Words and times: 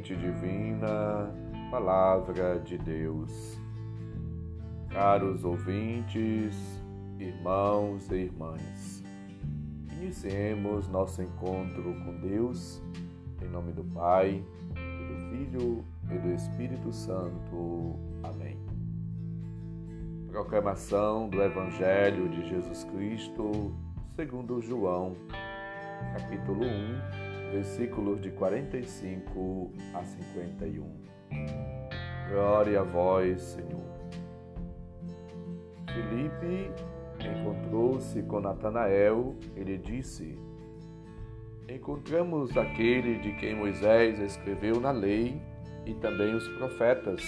semente 0.00 0.16
divina, 0.16 1.30
Palavra 1.70 2.58
de 2.60 2.78
Deus. 2.78 3.58
Caros 4.88 5.44
ouvintes, 5.44 6.56
irmãos 7.18 8.10
e 8.10 8.16
irmãs, 8.16 9.04
iniciemos 9.92 10.88
nosso 10.88 11.22
encontro 11.22 11.94
com 12.04 12.18
Deus 12.18 12.82
em 13.42 13.48
nome 13.48 13.72
do 13.72 13.84
Pai, 13.84 14.42
e 14.74 15.06
do 15.06 15.20
Filho 15.30 15.84
e 16.10 16.18
do 16.18 16.34
Espírito 16.34 16.92
Santo. 16.92 17.96
Amém. 18.22 18.58
Proclamação 20.28 21.28
do 21.28 21.42
Evangelho 21.42 22.28
de 22.28 22.48
Jesus 22.48 22.84
Cristo, 22.84 23.74
segundo 24.16 24.60
João, 24.60 25.14
capítulo 26.12 26.64
1, 26.64 27.29
versículos 27.50 28.20
de 28.20 28.30
45 28.30 29.72
a 29.94 30.04
51. 30.04 30.86
Glória 32.30 32.80
a 32.80 32.84
vós, 32.84 33.40
Senhor. 33.42 33.90
Felipe 35.86 36.70
encontrou-se 37.20 38.22
com 38.22 38.40
Natanael 38.40 39.36
e 39.56 39.64
lhe 39.64 39.78
disse: 39.78 40.38
Encontramos 41.68 42.56
aquele 42.56 43.18
de 43.18 43.32
quem 43.34 43.56
Moisés 43.56 44.18
escreveu 44.20 44.80
na 44.80 44.92
lei 44.92 45.40
e 45.84 45.94
também 45.94 46.34
os 46.34 46.46
profetas, 46.56 47.22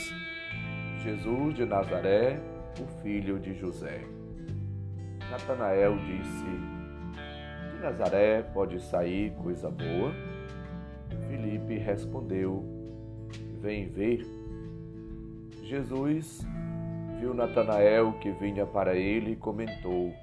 Jesus 1.03 1.55
de 1.55 1.65
Nazaré, 1.65 2.41
o 2.81 3.03
filho 3.03 3.41
de 3.41 3.55
José. 3.55 4.03
Natanael 5.31 5.97
disse: 5.99 6.72
Nazaré 7.83 8.45
pode 8.45 8.81
sair 8.81 9.33
coisa 9.43 9.69
boa? 9.69 10.15
Felipe 11.29 11.77
respondeu: 11.79 12.65
Vem 13.61 13.89
ver. 13.89 14.25
Jesus 15.65 16.47
viu 17.19 17.35
Natanael 17.35 18.13
que 18.21 18.31
vinha 18.31 18.65
para 18.65 18.95
ele 18.95 19.33
e 19.33 19.37
comentou: 19.37 20.15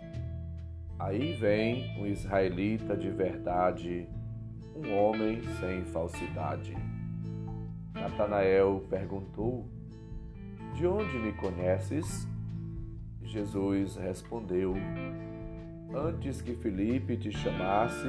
Aí 0.98 1.34
vem 1.34 2.00
um 2.00 2.06
israelita 2.06 2.96
de 2.96 3.10
verdade, 3.10 4.08
um 4.74 4.96
homem 4.96 5.42
sem 5.60 5.84
falsidade. 5.84 6.74
Natanael 7.94 8.86
perguntou: 8.90 9.68
De 10.76 10.88
onde 10.88 11.20
me 11.20 11.34
conheces? 11.34 12.26
Jesus 13.22 13.98
respondeu: 13.98 14.76
Antes 15.94 16.40
que 16.40 16.54
Felipe 16.54 17.18
te 17.18 17.32
chamasse, 17.32 18.08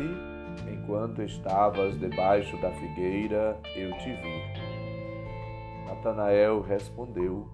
enquanto 0.70 1.22
estavas 1.22 1.98
debaixo 1.98 2.54
da 2.60 2.70
figueira, 2.72 3.58
eu 3.74 3.90
te 3.96 4.12
vi. 4.12 5.86
Natanael 5.86 6.60
respondeu: 6.60 7.48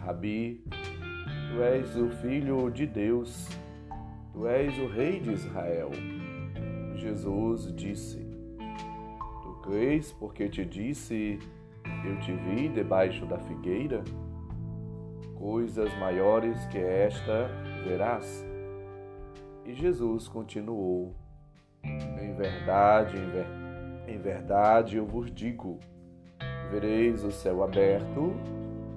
Rabi, 0.00 0.64
tu 1.48 1.62
és 1.62 1.94
o 1.94 2.10
filho 2.10 2.68
de 2.68 2.84
Deus, 2.84 3.48
tu 4.32 4.48
és 4.48 4.76
o 4.78 4.88
rei 4.88 5.20
de 5.20 5.32
Israel. 5.32 5.90
Jesus 6.96 7.72
disse: 7.76 8.18
Tu 9.40 9.52
crês 9.62 10.12
porque 10.12 10.48
te 10.48 10.64
disse, 10.64 11.38
eu 12.04 12.18
te 12.18 12.32
vi 12.32 12.68
debaixo 12.68 13.24
da 13.26 13.38
figueira? 13.38 14.02
Coisas 15.36 15.96
maiores 16.00 16.66
que 16.66 16.78
esta 16.78 17.48
verás. 17.84 18.51
E 19.64 19.74
Jesus 19.74 20.28
continuou: 20.28 21.14
Em 21.84 22.34
verdade, 22.34 23.16
em, 23.16 23.30
ver... 23.30 23.46
em 24.08 24.18
verdade 24.18 24.96
eu 24.96 25.06
vos 25.06 25.30
digo: 25.30 25.78
vereis 26.70 27.22
o 27.24 27.30
céu 27.30 27.62
aberto 27.62 28.34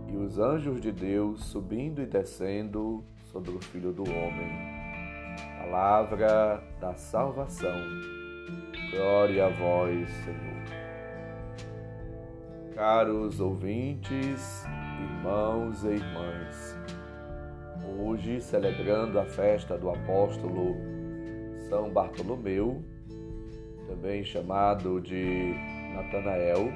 e 0.07 0.17
os 0.17 0.39
anjos 0.39 0.81
de 0.81 0.91
Deus 0.91 1.43
subindo 1.45 2.01
e 2.01 2.05
descendo 2.05 3.03
sobre 3.31 3.51
o 3.51 3.61
Filho 3.61 3.91
do 3.91 4.03
Homem. 4.03 4.75
Palavra 5.59 6.63
da 6.79 6.95
salvação. 6.95 7.79
Glória 8.91 9.47
a 9.47 9.49
vós, 9.49 10.09
Senhor. 10.09 10.55
Caros 12.73 13.39
ouvintes, 13.39 14.65
irmãos 14.99 15.83
e 15.83 15.89
irmãs, 15.89 16.77
hoje 17.99 18.41
celebrando 18.41 19.19
a 19.19 19.25
festa 19.25 19.77
do 19.77 19.89
apóstolo 19.89 20.75
São 21.69 21.91
Bartolomeu, 21.91 22.83
também 23.87 24.23
chamado 24.23 24.99
de 24.99 25.53
Natanael, 25.93 26.71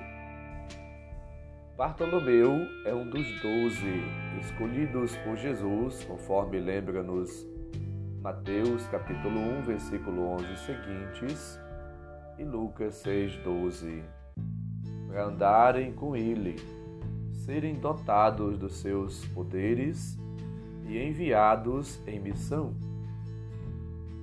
Bartolomeu 1.80 2.68
é 2.86 2.94
um 2.94 3.10
dos 3.10 3.26
doze 3.42 4.04
escolhidos 4.42 5.16
por 5.18 5.38
Jesus, 5.38 6.04
conforme 6.04 6.60
lembra-nos 6.60 7.48
Mateus 8.22 8.86
capítulo 8.88 9.40
1, 9.40 9.62
versículo 9.62 10.24
11 10.34 10.58
seguintes 10.58 11.58
e 12.38 12.44
Lucas 12.44 12.96
6, 12.96 13.38
12. 13.38 14.04
Para 15.08 15.28
andarem 15.28 15.94
com 15.94 16.18
ele, 16.18 16.58
serem 17.46 17.76
dotados 17.76 18.58
dos 18.58 18.74
seus 18.82 19.26
poderes 19.28 20.20
e 20.90 20.98
enviados 20.98 22.02
em 22.08 22.20
missão. 22.20 22.74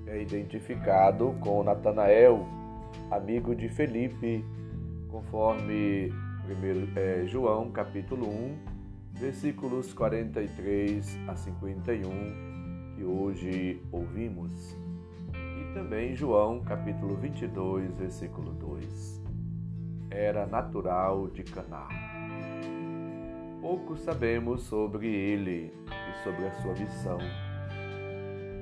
É 0.06 0.20
identificado 0.20 1.34
com 1.40 1.62
Natanael, 1.62 2.46
amigo 3.10 3.54
de 3.54 3.68
Felipe, 3.68 4.44
conforme 5.08 6.12
Primeiro 6.46 6.88
é, 6.96 7.26
João, 7.26 7.72
capítulo 7.72 8.28
1, 8.28 8.58
versículos 9.14 9.92
43 9.92 11.18
a 11.26 11.34
51, 11.34 12.94
que 12.94 13.02
hoje 13.02 13.82
ouvimos. 13.90 14.76
E 15.34 15.74
também 15.74 16.14
João, 16.14 16.62
capítulo 16.62 17.16
22, 17.16 17.92
versículo 17.94 18.52
2. 18.52 19.22
Era 20.08 20.46
natural 20.46 21.28
de 21.30 21.42
Caná. 21.42 22.05
Pouco 23.66 23.96
sabemos 23.96 24.62
sobre 24.62 25.08
ele 25.08 25.72
e 25.90 26.22
sobre 26.22 26.46
a 26.46 26.52
sua 26.52 26.72
missão. 26.74 27.18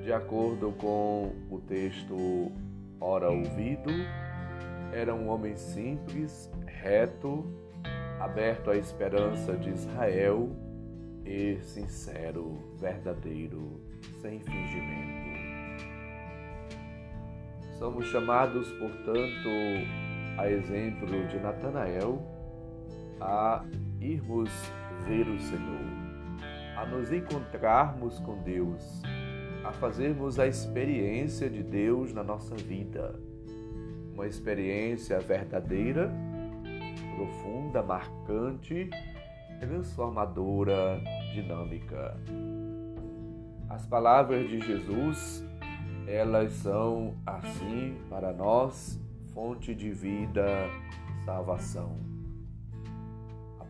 De 0.01 0.11
acordo 0.11 0.71
com 0.71 1.31
o 1.51 1.59
texto 1.59 2.51
ora 2.99 3.29
ouvido, 3.29 3.91
era 4.91 5.13
um 5.13 5.29
homem 5.29 5.55
simples, 5.55 6.51
reto 6.65 7.45
aberto 8.19 8.71
à 8.71 8.77
esperança 8.77 9.55
de 9.55 9.69
Israel 9.69 10.49
e 11.23 11.59
sincero, 11.61 12.57
verdadeiro, 12.79 13.79
sem 14.23 14.39
fingimento. 14.39 15.85
Somos 17.77 18.07
chamados, 18.07 18.71
portanto, 18.71 19.49
a 20.39 20.49
exemplo 20.49 21.27
de 21.27 21.37
Natanael, 21.37 22.19
a 23.21 23.63
irmos 24.01 24.49
ver 25.07 25.27
o 25.27 25.39
Senhor, 25.39 25.85
a 26.77 26.85
nos 26.85 27.11
encontrarmos 27.11 28.19
com 28.19 28.41
Deus, 28.41 29.01
a 29.63 29.71
fazermos 29.71 30.39
a 30.39 30.47
experiência 30.47 31.49
de 31.49 31.63
Deus 31.63 32.13
na 32.13 32.23
nossa 32.23 32.55
vida, 32.55 33.19
uma 34.13 34.27
experiência 34.27 35.19
verdadeira 35.19 36.11
profunda, 37.15 37.81
marcante, 37.81 38.89
transformadora, 39.59 41.01
dinâmica. 41.33 42.17
As 43.69 43.85
palavras 43.85 44.47
de 44.49 44.59
Jesus, 44.59 45.43
elas 46.07 46.53
são 46.53 47.15
assim 47.25 47.97
para 48.09 48.33
nós 48.33 48.99
fonte 49.33 49.73
de 49.73 49.91
vida, 49.91 50.69
salvação. 51.25 52.04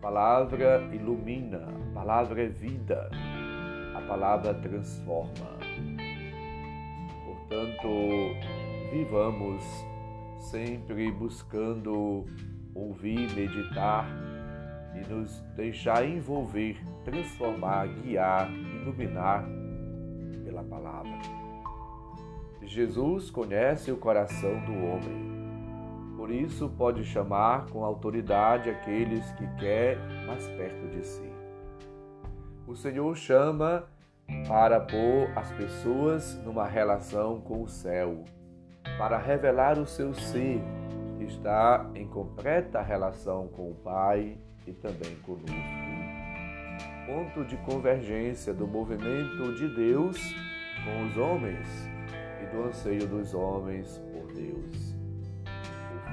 Palavra 0.06 0.88
ilumina, 0.94 1.66
a 1.66 1.94
palavra 1.96 2.44
é 2.44 2.48
vida, 2.48 3.10
a 3.96 4.02
palavra 4.02 4.54
transforma. 4.54 5.57
Portanto, 7.25 7.90
vivamos 8.92 9.63
sempre 10.40 11.12
buscando 11.12 12.24
ouvir, 12.75 13.34
meditar 13.34 14.07
e 14.94 15.12
nos 15.12 15.40
deixar 15.56 16.07
envolver, 16.07 16.78
transformar, 17.04 17.88
guiar, 17.88 18.48
iluminar 18.54 19.44
pela 20.44 20.63
palavra. 20.63 21.18
Jesus 22.62 23.31
conhece 23.31 23.92
o 23.92 23.98
coração 23.98 24.63
do 24.66 24.72
homem, 24.72 25.35
por 26.25 26.33
isso 26.33 26.68
pode 26.68 27.04
chamar 27.04 27.68
com 27.68 27.86
autoridade 27.86 28.68
aqueles 28.68 29.31
que 29.33 29.45
quer 29.60 29.95
mais 30.25 30.44
perto 30.48 30.88
de 30.88 31.06
si. 31.06 31.31
O 32.66 32.75
Senhor 32.75 33.16
chama 33.16 33.83
para 34.48 34.80
pôr 34.80 35.30
as 35.36 35.51
pessoas 35.51 36.36
numa 36.44 36.66
relação 36.66 37.39
com 37.42 37.62
o 37.62 37.68
céu, 37.68 38.25
para 38.98 39.19
revelar 39.19 39.77
o 39.77 39.86
seu 39.86 40.16
ser 40.16 40.63
que 41.19 41.25
está 41.25 41.88
em 41.94 42.07
completa 42.07 42.81
relação 42.81 43.48
com 43.50 43.69
o 43.69 43.75
Pai 43.75 44.36
e 44.66 44.74
também 44.74 45.16
conosco. 45.18 45.54
Ponto 47.06 47.45
de 47.45 47.56
convergência 47.57 48.51
do 48.51 48.66
movimento 48.66 49.54
de 49.54 49.68
Deus 49.75 50.18
com 50.83 51.06
os 51.06 51.18
homens 51.18 51.68
e 52.42 52.48
do 52.48 52.63
anseio 52.63 53.06
dos 53.06 53.36
homens 53.36 54.01
por 54.12 54.33
Deus. 54.33 54.94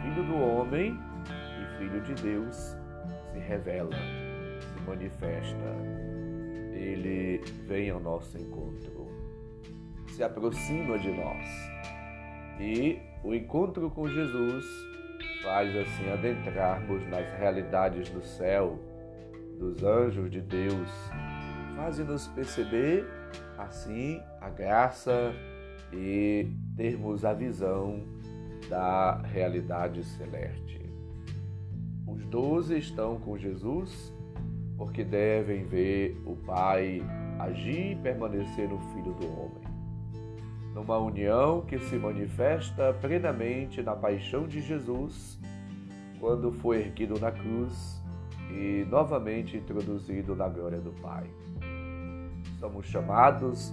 Filho 0.03 0.25
do 0.25 0.37
Homem 0.37 0.99
e 1.27 1.79
Filho 1.79 2.01
de 2.01 2.15
Deus 2.15 2.77
se 3.33 3.39
revela, 3.39 3.97
se 4.61 4.81
manifesta. 4.85 5.57
Ele 6.73 7.41
vem 7.69 7.91
ao 7.91 8.01
nosso 8.01 8.37
encontro, 8.37 9.07
se 10.09 10.25
aproxima 10.25 10.99
de 10.99 11.13
nós. 11.13 11.47
E 12.59 12.99
o 13.23 13.33
encontro 13.33 13.89
com 13.91 14.09
Jesus 14.09 14.65
faz 15.43 15.75
assim 15.77 16.11
adentrarmos 16.11 17.07
nas 17.09 17.25
realidades 17.39 18.09
do 18.11 18.23
céu, 18.23 18.79
dos 19.57 19.85
anjos 19.85 20.29
de 20.31 20.41
Deus, 20.41 20.91
faz-nos 21.77 22.27
perceber 22.29 23.07
assim 23.57 24.21
a 24.41 24.51
graça 24.51 25.33
e 25.93 26.49
termos 26.77 27.25
a 27.25 27.33
visão 27.33 28.03
da 28.69 29.19
realidade 29.23 30.05
celeste. 30.05 30.81
Os 32.07 32.25
doze 32.27 32.79
estão 32.79 33.19
com 33.19 33.37
Jesus 33.39 34.13
porque 34.77 35.05
devem 35.05 35.65
ver 35.65 36.21
o 36.27 36.35
Pai 36.37 37.01
agir 37.39 37.93
e 37.93 37.97
permanecer 37.97 38.69
no 38.69 38.79
Filho 38.93 39.13
do 39.15 39.27
Homem. 39.27 39.63
Numa 40.75 40.99
união 40.99 41.63
que 41.63 41.79
se 41.79 41.97
manifesta 41.97 42.93
plenamente 42.95 43.83
na 43.83 43.95
paixão 43.95 44.47
de 44.49 44.61
Jesus, 44.61 45.39
quando 46.19 46.51
foi 46.51 46.81
erguido 46.81 47.19
na 47.21 47.31
cruz 47.31 48.03
e 48.51 48.87
novamente 48.89 49.57
introduzido 49.57 50.35
na 50.35 50.49
glória 50.49 50.81
do 50.81 50.93
Pai. 50.93 51.27
Somos 52.59 52.87
chamados 52.87 53.73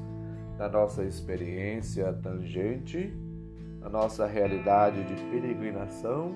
na 0.58 0.68
nossa 0.68 1.04
experiência 1.04 2.12
tangente, 2.14 3.14
na 3.80 3.90
nossa 3.90 4.26
realidade 4.26 5.04
de 5.04 5.16
peregrinação, 5.26 6.36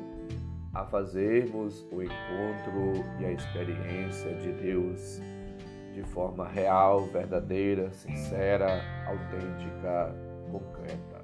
a 0.73 0.85
fazermos 0.85 1.85
o 1.91 2.01
encontro 2.01 3.05
e 3.19 3.25
a 3.25 3.31
experiência 3.31 4.33
de 4.35 4.51
Deus 4.53 5.21
de 5.93 6.01
forma 6.01 6.47
real, 6.47 7.05
verdadeira, 7.05 7.91
sincera, 7.91 8.81
autêntica, 9.05 10.15
concreta. 10.51 11.23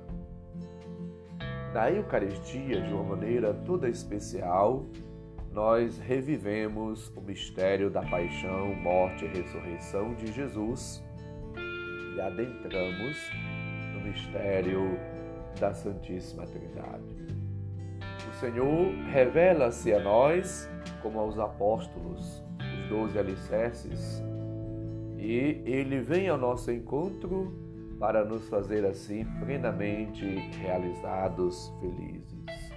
Na 1.74 1.92
Eucaristia, 1.92 2.81
de 2.81 2.94
uma 2.94 3.16
maneira 3.16 3.54
toda 3.66 3.89
especial, 3.89 4.86
nós 5.51 5.98
revivemos 5.98 7.12
o 7.16 7.21
mistério 7.21 7.89
da 7.89 8.01
paixão, 8.04 8.75
morte 8.75 9.25
e 9.25 9.27
ressurreição 9.27 10.13
de 10.13 10.31
Jesus 10.31 11.04
e 12.16 12.21
adentramos 12.21 13.18
no 13.94 14.01
mistério 14.01 15.00
da 15.59 15.73
Santíssima 15.73 16.45
Trindade. 16.45 17.27
O 18.29 18.33
Senhor 18.39 18.94
revela-se 19.11 19.94
a 19.94 20.00
nós 20.00 20.69
como 21.01 21.19
aos 21.19 21.38
apóstolos, 21.38 22.44
os 22.59 22.89
doze 22.89 23.19
alicerces, 23.19 24.23
e 25.17 25.61
ele 25.65 26.00
vem 26.00 26.29
ao 26.29 26.38
nosso 26.38 26.71
encontro 26.71 27.53
para 28.00 28.23
nos 28.23 28.47
fazer 28.47 28.85
assim 28.85 29.25
plenamente 29.39 30.25
realizados, 30.61 31.73
felizes. 31.81 32.71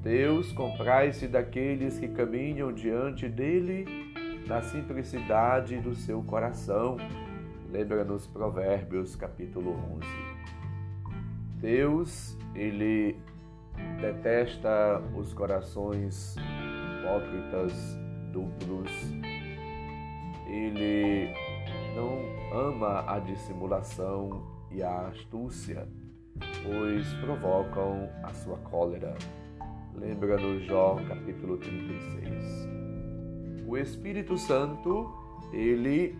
Deus 0.00 0.52
comprai-se 0.52 1.26
daqueles 1.26 1.98
que 1.98 2.08
caminham 2.08 2.72
diante 2.72 3.28
dele 3.28 3.84
na 4.46 4.62
simplicidade 4.62 5.76
do 5.80 5.94
seu 5.94 6.22
coração 6.22 6.96
Lembra-nos 7.70 8.26
Provérbios 8.26 9.14
capítulo 9.14 9.72
11. 10.00 10.27
Deus, 11.60 12.36
ele 12.54 13.16
detesta 14.00 15.02
os 15.16 15.34
corações 15.34 16.36
hipócritas, 16.98 17.72
duplos. 18.32 18.90
Ele 20.46 21.34
não 21.96 22.56
ama 22.56 23.04
a 23.06 23.18
dissimulação 23.18 24.46
e 24.70 24.82
a 24.82 25.08
astúcia, 25.08 25.88
pois 26.62 27.12
provocam 27.14 28.08
a 28.22 28.32
sua 28.32 28.58
cólera. 28.58 29.14
Lembra-nos 29.94 30.64
Jó 30.64 30.96
capítulo 31.08 31.58
36. 31.58 32.68
O 33.66 33.76
Espírito 33.76 34.38
Santo, 34.38 35.12
ele 35.52 36.16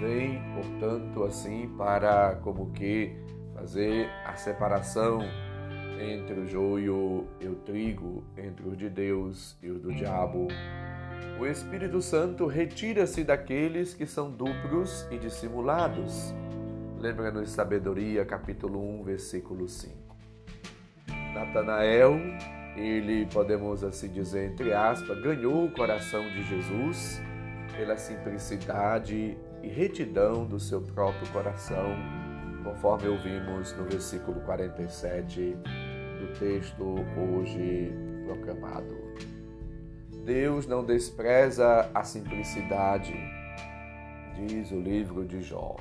vem, 0.00 0.42
portanto, 0.54 1.22
assim 1.22 1.68
para 1.78 2.34
como 2.42 2.72
que 2.72 3.23
fazer 3.64 4.10
a 4.26 4.36
separação 4.36 5.20
entre 5.98 6.38
o 6.38 6.46
joio 6.46 7.26
e 7.40 7.48
o 7.48 7.54
trigo, 7.54 8.22
entre 8.36 8.68
os 8.68 8.76
de 8.76 8.90
Deus 8.90 9.56
e 9.62 9.70
os 9.70 9.80
do 9.80 9.90
diabo. 9.90 10.48
O 11.40 11.46
Espírito 11.46 12.02
Santo 12.02 12.46
retira-se 12.46 13.24
daqueles 13.24 13.94
que 13.94 14.04
são 14.04 14.30
duplos 14.30 15.08
e 15.10 15.16
dissimulados. 15.16 16.34
Lembra-nos 16.98 17.48
Sabedoria, 17.48 18.22
capítulo 18.26 19.00
1, 19.00 19.02
versículo 19.02 19.66
5. 19.66 20.14
Natanael, 21.32 22.20
ele, 22.76 23.26
podemos 23.32 23.82
assim 23.82 24.08
dizer, 24.08 24.50
entre 24.50 24.74
aspas, 24.74 25.18
ganhou 25.22 25.64
o 25.64 25.72
coração 25.72 26.22
de 26.28 26.42
Jesus 26.42 27.18
pela 27.74 27.96
simplicidade 27.96 29.38
e 29.62 29.68
retidão 29.68 30.44
do 30.44 30.60
seu 30.60 30.82
próprio 30.82 31.26
coração, 31.32 31.96
conforme 32.64 33.08
ouvimos 33.08 33.76
no 33.76 33.84
versículo 33.84 34.40
47 34.40 35.56
do 36.18 36.38
texto 36.38 36.96
hoje 37.16 37.92
proclamado. 38.26 39.04
Deus 40.24 40.66
não 40.66 40.82
despreza 40.82 41.90
a 41.94 42.02
simplicidade, 42.02 43.14
diz 44.34 44.70
o 44.70 44.80
livro 44.80 45.24
de 45.26 45.42
Jó. 45.42 45.76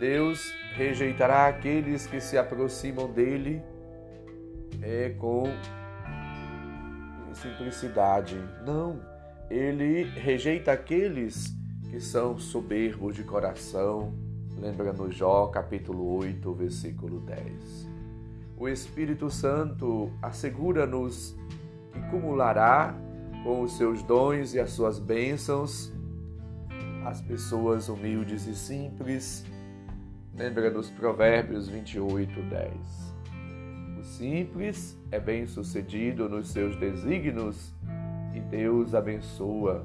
Deus 0.00 0.40
rejeitará 0.74 1.46
aqueles 1.46 2.06
que 2.06 2.20
se 2.20 2.38
aproximam 2.38 3.12
dele 3.12 3.62
é, 4.82 5.10
com 5.10 5.44
simplicidade. 7.34 8.36
Não, 8.64 9.00
ele 9.50 10.04
rejeita 10.04 10.72
aqueles 10.72 11.54
que 11.90 12.00
são 12.00 12.38
soberbos 12.38 13.14
de 13.14 13.22
coração. 13.22 14.23
Lembra 14.64 14.94
no 14.94 15.12
Jó, 15.12 15.48
capítulo 15.48 16.16
8, 16.16 16.54
versículo 16.54 17.20
10. 17.20 17.86
O 18.56 18.66
Espírito 18.66 19.28
Santo 19.28 20.10
assegura-nos 20.22 21.36
que 21.92 22.00
cumulará 22.08 22.98
com 23.44 23.60
os 23.60 23.76
seus 23.76 24.02
dons 24.02 24.54
e 24.54 24.58
as 24.58 24.70
suas 24.70 24.98
bênçãos 24.98 25.92
as 27.04 27.20
pessoas 27.20 27.90
humildes 27.90 28.46
e 28.46 28.56
simples. 28.56 29.44
Lembra 30.34 30.70
nos 30.70 30.88
Provérbios 30.88 31.68
28, 31.68 32.40
10. 32.40 33.14
O 34.00 34.02
simples 34.02 34.98
é 35.10 35.20
bem-sucedido 35.20 36.26
nos 36.26 36.48
seus 36.48 36.74
desígnios 36.76 37.70
e 38.34 38.40
Deus 38.40 38.94
abençoa 38.94 39.84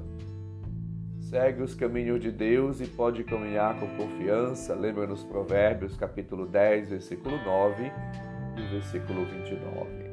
segue 1.30 1.62
os 1.62 1.76
caminhos 1.76 2.20
de 2.20 2.32
Deus 2.32 2.80
e 2.80 2.86
pode 2.88 3.22
caminhar 3.22 3.78
com 3.78 3.86
confiança. 3.96 4.74
Lembra 4.74 5.06
nos 5.06 5.22
Provérbios, 5.22 5.96
capítulo 5.96 6.44
10, 6.44 6.88
versículo 6.90 7.36
9 7.44 7.84
e 8.56 8.62
versículo 8.72 9.24
29. 9.24 10.10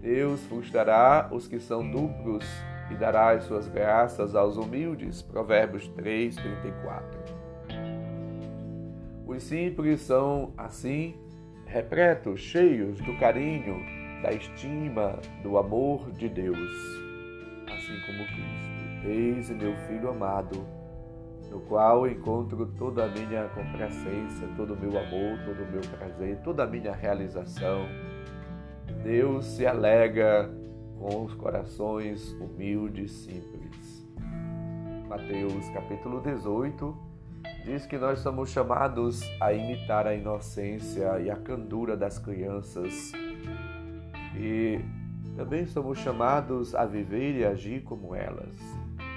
Deus 0.00 0.40
frustrará 0.46 1.28
os 1.30 1.46
que 1.46 1.60
são 1.60 1.86
duplos 1.88 2.46
e 2.90 2.94
dará 2.94 3.32
as 3.32 3.44
suas 3.44 3.68
graças 3.68 4.34
aos 4.34 4.56
humildes. 4.56 5.20
Provérbios 5.20 5.86
3, 5.88 6.34
34. 6.34 7.20
Os 9.26 9.42
simples 9.42 10.00
são, 10.00 10.54
assim, 10.56 11.14
repletos, 11.66 12.40
cheios 12.40 12.98
do 13.02 13.18
carinho, 13.18 13.84
da 14.22 14.32
estima, 14.32 15.18
do 15.42 15.58
amor 15.58 16.10
de 16.12 16.30
Deus, 16.30 16.70
assim 17.66 18.00
como 18.06 18.24
Cristo. 18.28 18.63
Eis 19.04 19.50
meu 19.50 19.76
filho 19.86 20.08
amado, 20.08 20.66
no 21.50 21.60
qual 21.60 22.08
encontro 22.08 22.66
toda 22.78 23.04
a 23.04 23.08
minha 23.08 23.48
complacência, 23.48 24.48
todo 24.56 24.72
o 24.72 24.76
meu 24.76 24.98
amor, 24.98 25.38
todo 25.44 25.62
o 25.62 25.70
meu 25.70 25.80
prazer, 25.82 26.38
toda 26.42 26.64
a 26.64 26.66
minha 26.66 26.92
realização. 26.92 27.86
Deus 29.02 29.44
se 29.44 29.66
alega 29.66 30.50
com 30.98 31.24
os 31.24 31.34
corações 31.34 32.32
humildes 32.40 33.26
e 33.26 33.42
simples. 33.42 34.08
Mateus 35.06 35.68
capítulo 35.68 36.22
18 36.22 36.96
diz 37.64 37.84
que 37.84 37.98
nós 37.98 38.20
somos 38.20 38.48
chamados 38.48 39.20
a 39.38 39.52
imitar 39.52 40.06
a 40.06 40.14
inocência 40.14 41.20
e 41.20 41.30
a 41.30 41.36
candura 41.36 41.94
das 41.94 42.18
crianças. 42.18 43.12
e 44.34 44.80
também 45.36 45.66
somos 45.66 45.98
chamados 45.98 46.74
a 46.74 46.84
viver 46.86 47.36
e 47.36 47.44
agir 47.44 47.82
como 47.82 48.14
elas, 48.14 48.56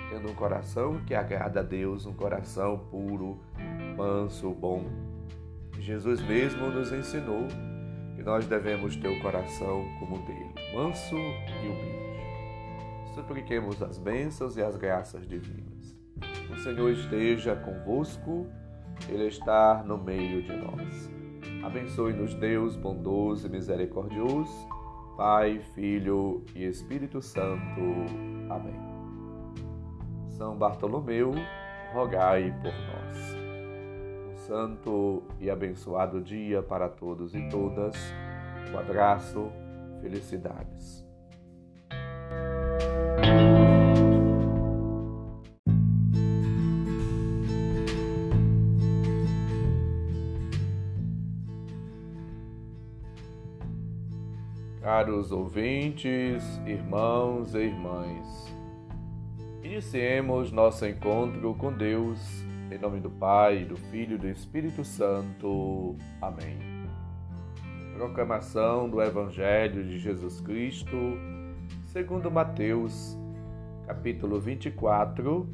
tendo 0.10 0.30
um 0.30 0.36
coração 0.36 1.00
que 1.06 1.14
agrada 1.14 1.60
a 1.60 1.64
Deus, 1.64 2.06
um 2.06 2.14
coração 2.14 2.78
puro, 2.90 3.40
manso, 3.96 4.52
bom. 4.52 4.86
Jesus 5.80 6.22
mesmo 6.22 6.70
nos 6.70 6.92
ensinou 6.92 7.48
que 8.16 8.24
nós 8.24 8.48
devemos 8.48 8.96
ter 8.96 9.08
o 9.08 9.22
coração 9.22 9.86
como 10.00 10.16
o 10.16 10.26
dele, 10.26 10.54
manso 10.74 11.16
e 11.16 11.68
humilde. 11.68 12.08
Supliquemos 13.14 13.82
as 13.82 13.98
bênçãos 13.98 14.58
e 14.58 14.62
as 14.62 14.76
graças 14.76 15.28
divinas. 15.28 15.98
O 16.52 16.58
Senhor 16.60 16.92
esteja 16.92 17.56
convosco, 17.56 18.48
Ele 19.10 19.28
está 19.28 19.84
no 19.84 19.98
meio 19.98 20.42
de 20.44 20.54
nós. 20.56 21.12
Abençoe-nos, 21.64 22.34
Deus 22.36 22.76
bondoso 22.76 23.48
e 23.48 23.50
misericordioso, 23.50 24.68
Pai, 25.18 25.60
Filho 25.74 26.44
e 26.56 26.66
Espírito 26.66 27.22
Santo. 27.22 27.82
Amém. 28.50 28.87
São 30.38 30.56
Bartolomeu, 30.56 31.34
rogai 31.92 32.54
por 32.62 32.72
nós. 32.72 33.36
Um 34.30 34.36
santo 34.46 35.24
e 35.40 35.50
abençoado 35.50 36.22
dia 36.22 36.62
para 36.62 36.88
todos 36.88 37.34
e 37.34 37.50
todas. 37.50 37.96
Um 38.72 38.78
abraço, 38.78 39.52
felicidades. 40.00 41.04
Caros 54.82 55.32
ouvintes, 55.32 56.44
irmãos 56.68 57.56
e 57.56 57.60
irmãs, 57.60 58.47
iniciemos 59.68 60.50
nosso 60.50 60.86
encontro 60.86 61.54
com 61.56 61.74
Deus, 61.74 62.20
em 62.72 62.78
nome 62.78 63.02
do 63.02 63.10
Pai, 63.10 63.66
do 63.66 63.76
Filho 63.76 64.16
e 64.16 64.18
do 64.18 64.30
Espírito 64.30 64.86
Santo. 64.86 65.98
Amém. 66.22 66.58
Proclamação 67.94 68.90
do 68.90 69.02
Evangelho 69.02 69.84
de 69.84 70.00
Jesus 70.00 70.40
Cristo, 70.40 70.96
segundo 71.86 72.32
Mateus, 72.32 73.18
capítulo 73.86 74.40
24, 74.40 75.46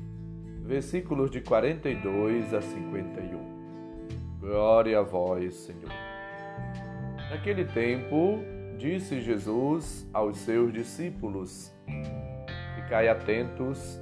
versículos 0.62 1.32
de 1.32 1.42
42 1.42 2.54
a 2.54 2.62
51. 2.62 4.40
Glória 4.40 5.00
a 5.00 5.02
vós, 5.02 5.56
Senhor. 5.56 5.92
Naquele 7.32 7.66
tempo, 7.66 8.40
Disse 8.78 9.22
Jesus 9.22 10.06
aos 10.12 10.38
seus 10.40 10.74
discípulos: 10.74 11.74
Ficai 12.76 13.08
atentos, 13.08 14.02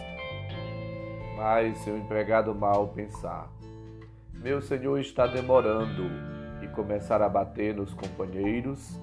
Mas 1.41 1.79
se 1.79 1.89
o 1.89 1.97
empregado 1.97 2.53
mal 2.53 2.89
pensar, 2.89 3.51
meu 4.31 4.61
senhor 4.61 4.99
está 4.99 5.25
demorando, 5.25 6.03
e 6.61 6.67
começar 6.67 7.19
a 7.23 7.27
bater 7.27 7.73
nos 7.73 7.91
companheiros, 7.95 9.01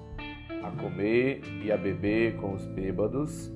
a 0.63 0.71
comer 0.81 1.41
e 1.61 1.69
a 1.69 1.75
beber 1.75 2.37
com 2.37 2.53
os 2.53 2.65
bêbados, 2.65 3.51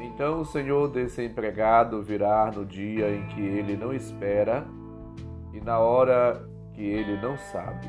então 0.00 0.40
o 0.40 0.46
senhor 0.46 0.88
desse 0.88 1.22
empregado 1.22 2.02
virá 2.02 2.50
no 2.50 2.64
dia 2.64 3.14
em 3.14 3.26
que 3.26 3.42
ele 3.42 3.76
não 3.76 3.92
espera 3.92 4.66
e 5.52 5.60
na 5.60 5.78
hora 5.78 6.42
que 6.72 6.80
ele 6.80 7.20
não 7.20 7.36
sabe. 7.36 7.88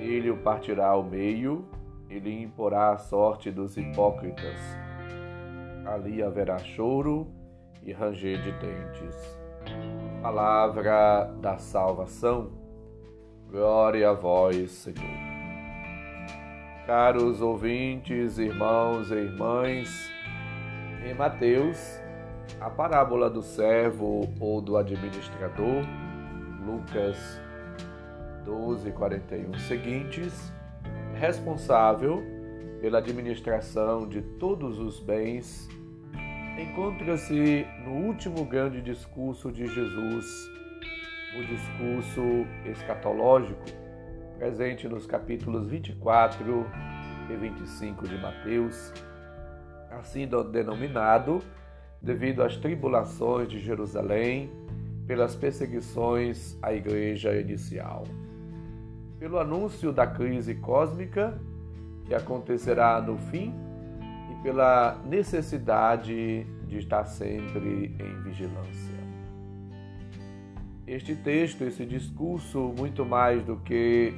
Ele 0.00 0.28
o 0.28 0.38
partirá 0.38 0.88
ao 0.88 1.04
meio 1.04 1.64
ele 2.10 2.42
imporá 2.42 2.90
a 2.90 2.98
sorte 2.98 3.50
dos 3.50 3.76
hipócritas. 3.76 4.60
Ali 5.86 6.22
haverá 6.22 6.58
choro 6.58 7.41
e 7.84 7.92
ranger 7.92 8.40
de 8.42 8.52
dentes. 8.52 9.38
Palavra 10.22 11.32
da 11.40 11.58
salvação. 11.58 12.50
Glória 13.50 14.10
a 14.10 14.12
vós, 14.12 14.70
Senhor. 14.70 15.32
Caros 16.86 17.40
ouvintes, 17.40 18.38
irmãos 18.38 19.10
e 19.10 19.14
irmãs, 19.14 20.10
em 21.04 21.14
Mateus, 21.14 22.00
a 22.60 22.68
parábola 22.70 23.30
do 23.30 23.42
servo 23.42 24.28
ou 24.40 24.60
do 24.60 24.76
administrador, 24.76 25.84
Lucas 26.64 27.40
12, 28.44 28.90
41 28.92 29.54
seguintes, 29.58 30.52
responsável 31.14 32.22
pela 32.80 32.98
administração 32.98 34.08
de 34.08 34.22
todos 34.22 34.78
os 34.78 34.98
bens, 34.98 35.68
encontra-se 36.58 37.66
no 37.84 37.92
último 37.92 38.44
grande 38.44 38.82
discurso 38.82 39.50
de 39.50 39.66
Jesus, 39.66 40.50
o 41.38 41.44
discurso 41.44 42.46
escatológico, 42.66 43.64
presente 44.38 44.86
nos 44.88 45.06
capítulos 45.06 45.66
24 45.68 46.66
e 47.30 47.36
25 47.36 48.06
de 48.06 48.18
Mateus, 48.18 48.92
assim 49.90 50.28
denominado 50.50 51.42
devido 52.00 52.42
às 52.42 52.56
tribulações 52.56 53.48
de 53.48 53.58
Jerusalém 53.60 54.50
pelas 55.06 55.34
perseguições 55.34 56.58
à 56.60 56.74
igreja 56.74 57.34
inicial. 57.34 58.04
Pelo 59.18 59.38
anúncio 59.38 59.92
da 59.92 60.06
crise 60.06 60.56
cósmica 60.56 61.40
que 62.04 62.14
acontecerá 62.14 63.00
no 63.00 63.16
fim 63.16 63.54
pela 64.42 64.98
necessidade 65.04 66.44
de 66.66 66.78
estar 66.78 67.04
sempre 67.04 67.94
em 67.98 68.22
vigilância. 68.22 69.02
Este 70.86 71.14
texto, 71.14 71.62
esse 71.62 71.86
discurso, 71.86 72.74
muito 72.76 73.04
mais 73.04 73.44
do 73.44 73.56
que 73.56 74.12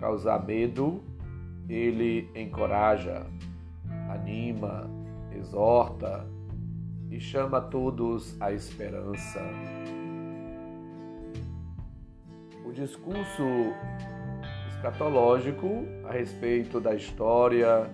causar 0.00 0.44
medo, 0.44 1.02
ele 1.68 2.30
encoraja, 2.34 3.26
anima, 4.08 4.88
exorta 5.36 6.26
e 7.10 7.20
chama 7.20 7.60
todos 7.60 8.40
à 8.40 8.52
esperança. 8.52 9.40
O 12.64 12.72
discurso 12.72 13.44
escatológico 14.68 15.84
a 16.08 16.12
respeito 16.12 16.80
da 16.80 16.94
história 16.94 17.90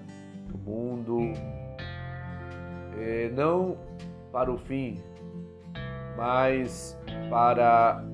do 0.49 0.59
mundo, 0.59 1.19
é, 2.99 3.31
não 3.31 3.77
para 4.33 4.51
o 4.51 4.57
fim, 4.57 5.03
mas 6.17 6.99
para 7.31 8.05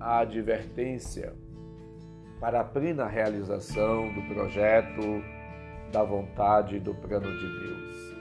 a 0.00 0.18
advertência, 0.18 1.32
para 2.40 2.60
a 2.60 2.64
plena 2.64 3.06
realização 3.06 4.12
do 4.12 4.22
projeto, 4.34 5.22
da 5.92 6.02
vontade 6.02 6.80
do 6.80 6.94
plano 6.94 7.30
de 7.38 7.60
Deus. 7.60 8.16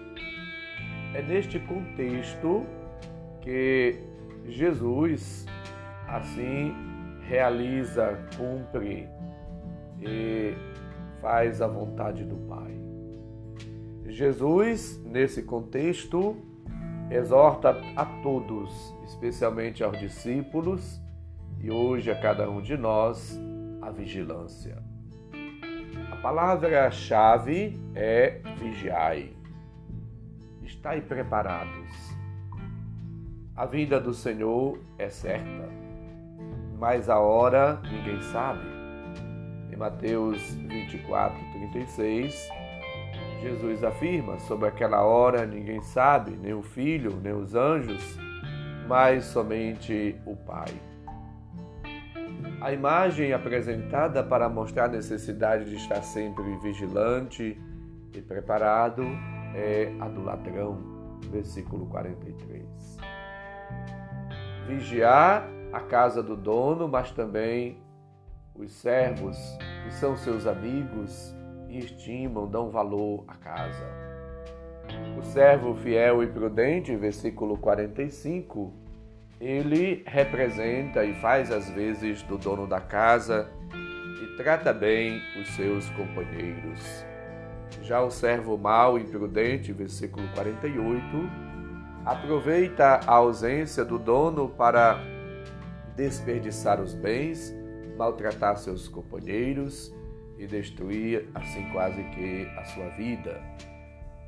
É 1.15 1.21
neste 1.21 1.59
contexto 1.59 2.65
que 3.41 3.99
Jesus 4.45 5.45
assim 6.07 6.73
realiza, 7.21 8.19
cumpre 8.37 9.09
e 10.01 10.53
faz 11.21 11.61
a 11.61 11.67
vontade 11.67 12.23
do 12.25 12.35
Pai. 12.47 12.82
Jesus, 14.05 15.01
nesse 15.05 15.43
contexto, 15.43 16.35
exorta 17.09 17.81
a 17.95 18.05
todos, 18.21 18.93
especialmente 19.05 19.83
aos 19.83 19.97
discípulos 19.99 21.01
e 21.59 21.71
hoje 21.71 22.11
a 22.11 22.19
cada 22.19 22.49
um 22.49 22.61
de 22.61 22.75
nós, 22.75 23.39
a 23.81 23.89
vigilância. 23.89 24.83
A 26.11 26.15
palavra-chave 26.17 27.79
é 27.95 28.41
vigiai. 28.57 29.35
Estai 30.61 31.01
preparados. 31.01 32.13
A 33.55 33.65
vinda 33.65 33.99
do 33.99 34.13
Senhor 34.13 34.79
é 34.97 35.09
certa, 35.09 35.69
mas 36.79 37.09
a 37.09 37.19
hora 37.19 37.79
ninguém 37.83 38.21
sabe. 38.23 38.65
Em 39.71 39.75
Mateus 39.75 40.55
24, 40.55 41.37
36, 41.53 42.49
Jesus 43.43 43.83
afirma: 43.83 44.39
sobre 44.39 44.69
aquela 44.69 45.03
hora 45.03 45.45
ninguém 45.45 45.81
sabe, 45.81 46.31
nem 46.31 46.53
o 46.53 46.63
filho, 46.63 47.19
nem 47.21 47.33
os 47.33 47.53
anjos, 47.53 48.17
mas 48.87 49.25
somente 49.25 50.15
o 50.25 50.35
Pai. 50.35 50.73
A 52.61 52.71
imagem 52.71 53.33
apresentada 53.33 54.23
para 54.23 54.47
mostrar 54.47 54.85
a 54.85 54.87
necessidade 54.87 55.65
de 55.65 55.75
estar 55.75 56.01
sempre 56.01 56.57
vigilante 56.59 57.61
e 58.13 58.21
preparado 58.21 59.03
é 59.53 59.93
a 59.99 60.07
do 60.07 60.23
ladrão, 60.23 61.19
versículo 61.29 61.85
43. 61.87 62.97
Vigiar 64.67 65.45
a 65.73 65.81
casa 65.81 66.23
do 66.23 66.37
dono, 66.37 66.87
mas 66.87 67.11
também 67.11 67.77
os 68.55 68.71
servos, 68.71 69.37
que 69.83 69.93
são 69.93 70.15
seus 70.15 70.47
amigos 70.47 71.35
e 71.73 71.79
estimam, 71.79 72.47
dão 72.47 72.69
valor 72.69 73.23
à 73.27 73.33
casa. 73.35 73.85
O 75.17 75.23
servo 75.23 75.73
fiel 75.75 76.21
e 76.21 76.27
prudente, 76.27 76.95
versículo 76.95 77.57
45, 77.57 78.71
ele 79.41 80.03
representa 80.05 81.03
e 81.03 81.15
faz 81.15 81.51
as 81.51 81.69
vezes 81.71 82.21
do 82.23 82.37
dono 82.37 82.67
da 82.67 82.79
casa 82.79 83.49
e 83.73 84.37
trata 84.37 84.71
bem 84.71 85.19
os 85.41 85.47
seus 85.55 85.89
companheiros. 85.91 87.05
Já 87.81 88.01
o 88.03 88.11
servo 88.11 88.55
mau 88.55 88.99
e 88.99 89.01
imprudente, 89.01 89.73
versículo 89.73 90.27
48, 90.35 91.01
aproveita 92.05 92.99
a 93.07 93.13
ausência 93.13 93.83
do 93.83 93.97
dono 93.97 94.47
para 94.47 94.99
desperdiçar 95.95 96.79
os 96.79 96.93
bens, 96.93 97.53
maltratar 97.97 98.57
seus 98.57 98.87
companheiros 98.87 99.93
e 100.43 100.47
destruir 100.47 101.29
assim 101.33 101.69
quase 101.71 102.03
que 102.03 102.45
a 102.57 102.65
sua 102.65 102.89
vida, 102.89 103.41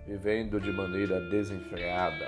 vivendo 0.07 0.62
de 0.62 0.72
maneira 0.72 1.19
desenfreada. 1.29 2.25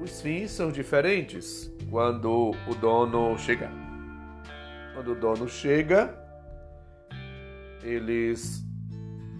Os 0.00 0.22
fins 0.22 0.52
são 0.52 0.72
diferentes 0.72 1.70
quando 1.90 2.52
o 2.66 2.74
dono 2.74 3.36
chega. 3.36 3.70
Quando 4.94 5.12
o 5.12 5.14
dono 5.14 5.46
chega, 5.46 6.18
eles 7.82 8.64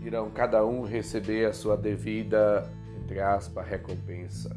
irão 0.02 0.30
cada 0.30 0.64
um 0.64 0.84
receber 0.84 1.46
a 1.46 1.52
sua 1.54 1.76
devida, 1.76 2.70
entre 3.02 3.20
aspas, 3.20 3.66
recompensa. 3.66 4.54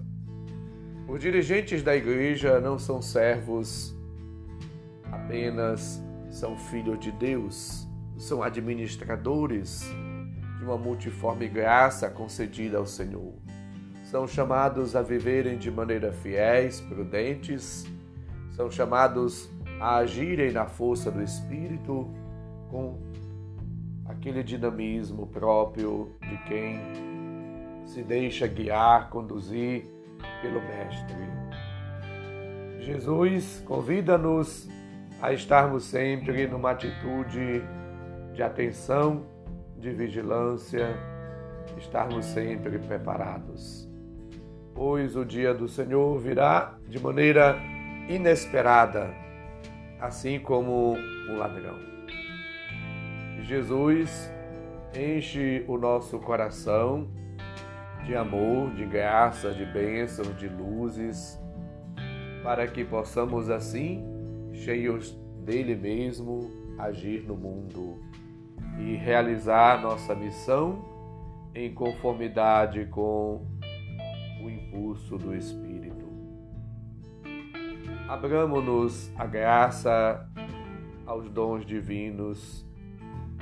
Os 1.08 1.22
dirigentes 1.22 1.82
da 1.82 1.96
igreja 1.96 2.60
não 2.60 2.77
são 2.77 3.01
servos 3.01 3.96
apenas 5.10 6.03
são 6.33 6.57
filhos 6.57 6.99
de 6.99 7.11
Deus, 7.11 7.87
são 8.17 8.41
administradores 8.41 9.85
de 10.57 10.65
uma 10.65 10.77
multiforme 10.77 11.48
graça 11.48 12.09
concedida 12.09 12.79
ao 12.79 12.87
Senhor. 12.87 13.35
São 14.03 14.27
chamados 14.27 14.96
a 14.96 15.03
viverem 15.03 15.59
de 15.59 15.69
maneira 15.69 16.11
fiéis, 16.11 16.81
prudentes, 16.81 17.85
são 18.51 18.69
chamados 18.72 19.48
a 19.79 19.98
agirem 19.98 20.51
na 20.51 20.65
força 20.65 21.11
do 21.11 21.22
Espírito 21.22 22.09
com 22.69 23.00
aquele 24.05 24.43
dinamismo 24.43 25.27
próprio 25.27 26.15
de 26.19 26.37
quem 26.46 26.79
se 27.85 28.01
deixa 28.01 28.48
guiar, 28.48 29.11
conduzir 29.11 29.85
pelo 30.41 30.61
Mestre. 30.61 31.15
Jesus 32.79 33.63
convida-nos 33.67 34.73
a 35.24 35.31
estarmos 35.31 35.86
sempre 35.86 36.46
numa 36.48 36.72
atitude 36.72 37.64
de 38.33 38.44
atenção, 38.44 39.25
de 39.77 39.90
vigilância, 39.90 40.98
estarmos 41.77 42.25
sempre 42.25 42.77
preparados. 42.77 43.90
Pois 44.75 45.16
o 45.16 45.24
dia 45.24 45.53
do 45.53 45.66
Senhor 45.70 46.20
virá 46.20 46.75
de 46.90 47.00
maneira 47.00 47.57
inesperada, 48.09 49.14
assim 49.98 50.42
como 50.42 50.98
um 51.29 51.38
ladrão. 51.38 51.79
Jesus 53.44 54.29
enche 54.94 55.64
o 55.70 55.77
nosso 55.77 56.20
coração 56.20 57.07
de 58.03 58.14
amor, 58.14 58.72
de 58.74 58.83
graça, 58.83 59.53
de 59.53 59.66
bênçãos, 59.66 60.36
de 60.38 60.50
luzes, 60.50 61.42
para 62.44 62.68
que 62.68 62.83
possamos 62.83 63.50
assim 63.50 64.12
cheios 64.53 65.11
dele 65.44 65.75
mesmo, 65.75 66.51
agir 66.77 67.24
no 67.24 67.35
mundo 67.35 68.00
e 68.79 68.96
realizar 68.96 69.81
nossa 69.81 70.16
missão 70.16 70.85
em 71.53 71.74
conformidade 71.74 72.85
com 72.85 73.46
o 74.44 74.50
impulso 74.50 75.18
do 75.18 75.35
Espírito. 75.35 76.03
Abramos-nos 78.07 79.11
a 79.18 79.25
graça 79.25 80.27
aos 81.05 81.29
dons 81.29 81.66
divinos 81.66 82.66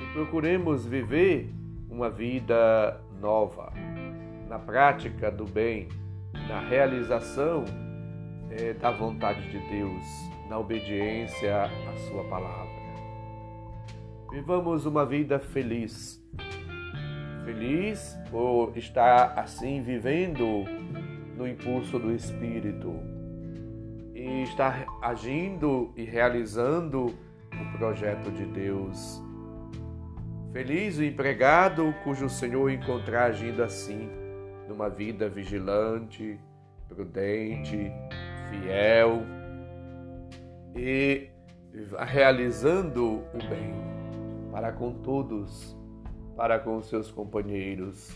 e 0.00 0.12
procuremos 0.12 0.86
viver 0.86 1.52
uma 1.88 2.10
vida 2.10 3.00
nova, 3.20 3.72
na 4.48 4.58
prática 4.58 5.30
do 5.30 5.44
bem, 5.44 5.88
na 6.48 6.60
realização 6.60 7.64
é, 8.50 8.72
da 8.72 8.90
vontade 8.90 9.42
de 9.50 9.58
Deus 9.70 10.31
na 10.52 10.58
obediência 10.58 11.62
à 11.62 11.96
Sua 11.96 12.24
palavra. 12.24 12.68
Vivamos 14.30 14.84
uma 14.84 15.06
vida 15.06 15.38
feliz. 15.38 16.22
Feliz 17.46 18.18
por 18.30 18.76
estar 18.76 19.32
assim 19.38 19.82
vivendo 19.82 20.64
no 21.38 21.48
impulso 21.48 21.98
do 21.98 22.12
Espírito 22.12 22.92
e 24.14 24.42
estar 24.42 24.84
agindo 25.00 25.90
e 25.96 26.04
realizando 26.04 27.06
o 27.06 27.78
projeto 27.78 28.30
de 28.30 28.44
Deus. 28.44 29.22
Feliz 30.52 30.98
o 30.98 31.02
empregado 31.02 31.94
cujo 32.04 32.28
Senhor 32.28 32.68
encontrar 32.70 33.24
agindo 33.30 33.62
assim, 33.62 34.06
numa 34.68 34.90
vida 34.90 35.30
vigilante, 35.30 36.38
prudente, 36.90 37.90
fiel 38.50 39.22
e 40.76 41.28
realizando 42.06 43.22
o 43.34 43.38
bem 43.48 43.74
para 44.50 44.72
com 44.72 44.92
todos, 44.92 45.76
para 46.36 46.58
com 46.58 46.80
seus 46.82 47.10
companheiros. 47.10 48.14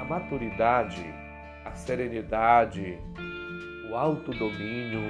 A 0.00 0.04
maturidade, 0.04 1.04
a 1.64 1.72
serenidade, 1.74 2.98
o 3.90 3.94
autodomínio 3.94 5.00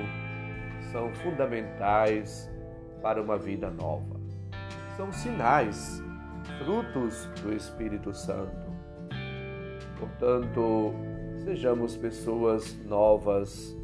são 0.92 1.12
fundamentais 1.16 2.50
para 3.02 3.20
uma 3.22 3.36
vida 3.36 3.70
nova. 3.70 4.16
São 4.96 5.12
sinais, 5.12 6.02
frutos 6.58 7.26
do 7.42 7.52
Espírito 7.54 8.12
Santo. 8.14 8.66
Portanto, 9.98 10.94
sejamos 11.44 11.96
pessoas 11.96 12.76
novas, 12.84 13.76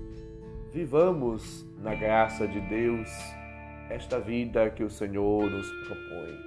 vivamos 0.71 1.67
na 1.83 1.95
graça 1.97 2.47
de 2.47 2.61
Deus, 2.61 3.11
esta 3.91 4.21
vida 4.21 4.71
que 4.71 4.85
o 4.85 4.91
Senhor 4.91 5.51
nos 5.51 5.69
propõe. 5.87 6.39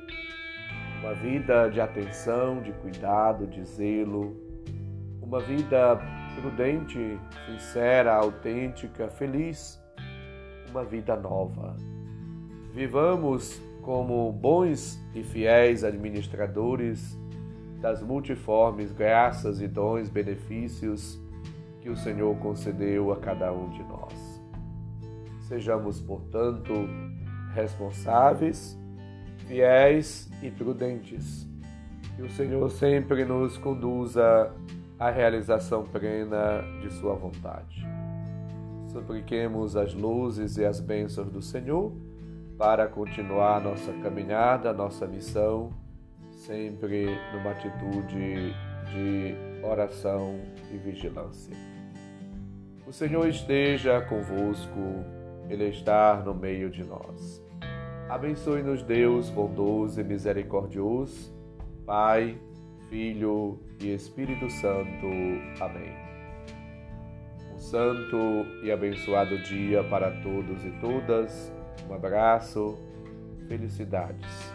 Uma 1.02 1.14
vida 1.14 1.70
de 1.70 1.82
atenção, 1.82 2.62
de 2.62 2.72
cuidado, 2.72 3.46
de 3.46 3.64
zelo, 3.66 4.36
uma 5.22 5.42
vida 5.42 6.00
prudente, 6.40 7.20
sincera, 7.46 8.16
autêntica, 8.16 9.10
feliz, 9.10 9.80
uma 10.70 10.86
vida 10.86 11.16
nova. 11.18 11.76
Vivamos 12.74 13.62
como 13.82 14.32
bons 14.32 15.00
e 15.14 15.22
fiéis 15.22 15.84
administradores 15.84 17.20
das 17.82 18.02
multiformes 18.02 18.92
graças 18.92 19.62
e 19.62 19.68
dons, 19.68 20.10
benefícios 20.10 21.22
que 21.82 21.90
o 21.90 21.96
Senhor 21.96 22.36
concedeu 22.38 23.12
a 23.12 23.18
cada 23.18 23.52
um 23.52 23.70
de 23.70 23.84
nós. 23.84 24.25
Sejamos, 25.48 26.02
portanto, 26.02 26.74
responsáveis, 27.54 28.78
fiéis 29.48 30.30
e 30.42 30.50
prudentes. 30.50 31.48
Que 32.16 32.24
o 32.24 32.30
Senhor 32.30 32.70
sempre 32.72 33.26
nos 33.26 33.58
conduza 33.58 34.52
a 34.98 35.10
realização 35.10 35.84
plena 35.84 36.64
de 36.82 36.92
Sua 36.94 37.14
vontade. 37.16 37.86
Supliquemos 38.88 39.76
as 39.76 39.94
luzes 39.94 40.58
e 40.58 40.66
as 40.66 40.80
bênçãos 40.80 41.30
do 41.30 41.42
Senhor 41.42 41.94
para 42.58 42.88
continuar 42.88 43.62
nossa 43.62 43.92
caminhada, 44.02 44.72
nossa 44.74 45.06
missão, 45.06 45.74
sempre 46.32 47.06
numa 47.34 47.52
atitude 47.52 48.54
de 48.92 49.36
oração 49.64 50.40
e 50.72 50.78
vigilância. 50.78 51.54
O 52.88 52.94
Senhor 52.94 53.28
esteja 53.28 54.00
convosco, 54.02 55.04
Ele 55.50 55.70
está 55.70 56.22
no 56.24 56.34
meio 56.34 56.70
de 56.70 56.84
nós. 56.84 57.44
Abençoe-nos, 58.10 58.84
Deus 58.84 59.30
bondoso 59.30 60.00
e 60.00 60.04
misericordioso, 60.04 61.34
Pai, 61.86 62.38
Filho 62.90 63.60
e 63.82 63.94
Espírito 63.94 64.50
Santo. 64.50 65.08
Amém. 65.60 65.92
Um 67.54 67.58
santo 67.58 68.46
e 68.64 68.72
abençoado 68.72 69.38
dia 69.44 69.84
para 69.84 70.12
todos 70.22 70.64
e 70.64 70.72
todas. 70.80 71.52
Um 71.90 71.94
abraço, 71.94 72.78
felicidades. 73.48 74.55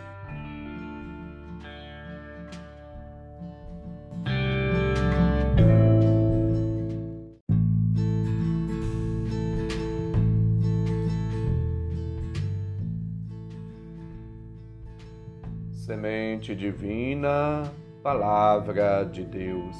Divina, 16.54 17.62
Palavra 18.02 19.04
de 19.04 19.24
Deus. 19.24 19.76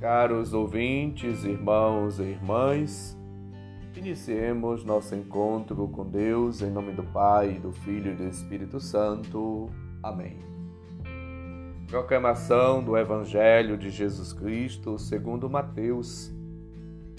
Caros 0.00 0.52
ouvintes, 0.52 1.44
irmãos 1.44 2.18
e 2.18 2.24
irmãs, 2.24 3.16
iniciemos 3.96 4.84
nosso 4.84 5.14
encontro 5.14 5.88
com 5.88 6.04
Deus 6.04 6.60
em 6.60 6.70
nome 6.70 6.92
do 6.92 7.02
Pai, 7.02 7.54
do 7.54 7.72
Filho 7.72 8.12
e 8.12 8.14
do 8.14 8.28
Espírito 8.28 8.78
Santo. 8.78 9.70
Amém. 10.02 10.38
Proclamação 11.88 12.82
do 12.82 12.96
Evangelho 12.96 13.78
de 13.78 13.90
Jesus 13.90 14.32
Cristo 14.32 14.98
segundo 14.98 15.48
Mateus, 15.48 16.30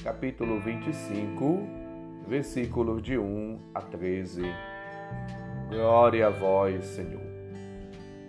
capítulo 0.04 0.60
25, 0.60 1.60
versículos 2.28 3.02
de 3.02 3.18
1 3.18 3.60
a 3.74 3.82
13. 3.82 4.44
Glória 5.70 6.28
a 6.28 6.30
vós, 6.30 6.86
Senhor. 6.86 7.27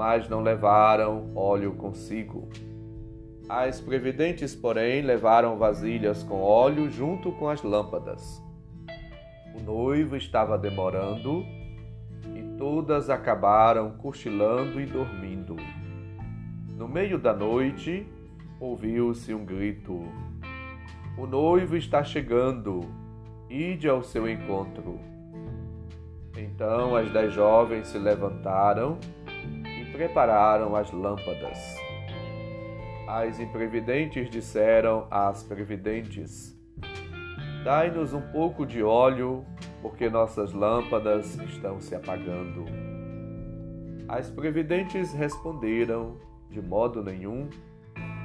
mas 0.00 0.30
não 0.30 0.40
levaram 0.40 1.30
óleo 1.36 1.74
consigo. 1.74 2.48
As 3.46 3.82
previdentes, 3.82 4.54
porém, 4.54 5.02
levaram 5.02 5.58
vasilhas 5.58 6.22
com 6.22 6.40
óleo 6.40 6.90
junto 6.90 7.30
com 7.32 7.50
as 7.50 7.62
lâmpadas. 7.62 8.42
O 9.54 9.62
noivo 9.62 10.16
estava 10.16 10.56
demorando 10.56 11.44
e 12.34 12.56
todas 12.56 13.10
acabaram 13.10 13.90
cochilando 13.90 14.80
e 14.80 14.86
dormindo. 14.86 15.56
No 16.78 16.88
meio 16.88 17.18
da 17.18 17.34
noite, 17.34 18.06
ouviu-se 18.58 19.34
um 19.34 19.44
grito: 19.44 20.02
O 21.18 21.26
noivo 21.26 21.76
está 21.76 22.02
chegando, 22.02 22.80
ide 23.50 23.86
ao 23.86 24.02
seu 24.02 24.26
encontro. 24.26 24.98
Então 26.34 26.96
as 26.96 27.10
dez 27.12 27.34
jovens 27.34 27.88
se 27.88 27.98
levantaram 27.98 28.98
prepararam 30.00 30.74
as 30.74 30.90
lâmpadas. 30.92 31.76
As 33.06 33.38
imprevidentes 33.38 34.30
disseram 34.30 35.06
às 35.10 35.42
previdentes: 35.42 36.58
Dai-nos 37.62 38.14
um 38.14 38.22
pouco 38.32 38.64
de 38.64 38.82
óleo, 38.82 39.44
porque 39.82 40.08
nossas 40.08 40.54
lâmpadas 40.54 41.34
estão 41.40 41.78
se 41.80 41.94
apagando. 41.94 42.64
As 44.08 44.30
previdentes 44.30 45.12
responderam: 45.12 46.16
De 46.48 46.62
modo 46.62 47.02
nenhum, 47.02 47.50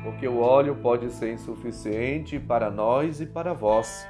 porque 0.01 0.29
o 0.29 0.39
óleo 0.39 0.77
pode 0.77 1.11
ser 1.11 1.33
insuficiente 1.33 2.39
para 2.39 2.71
nós 2.71 3.19
e 3.19 3.25
para 3.25 3.53
vós. 3.53 4.07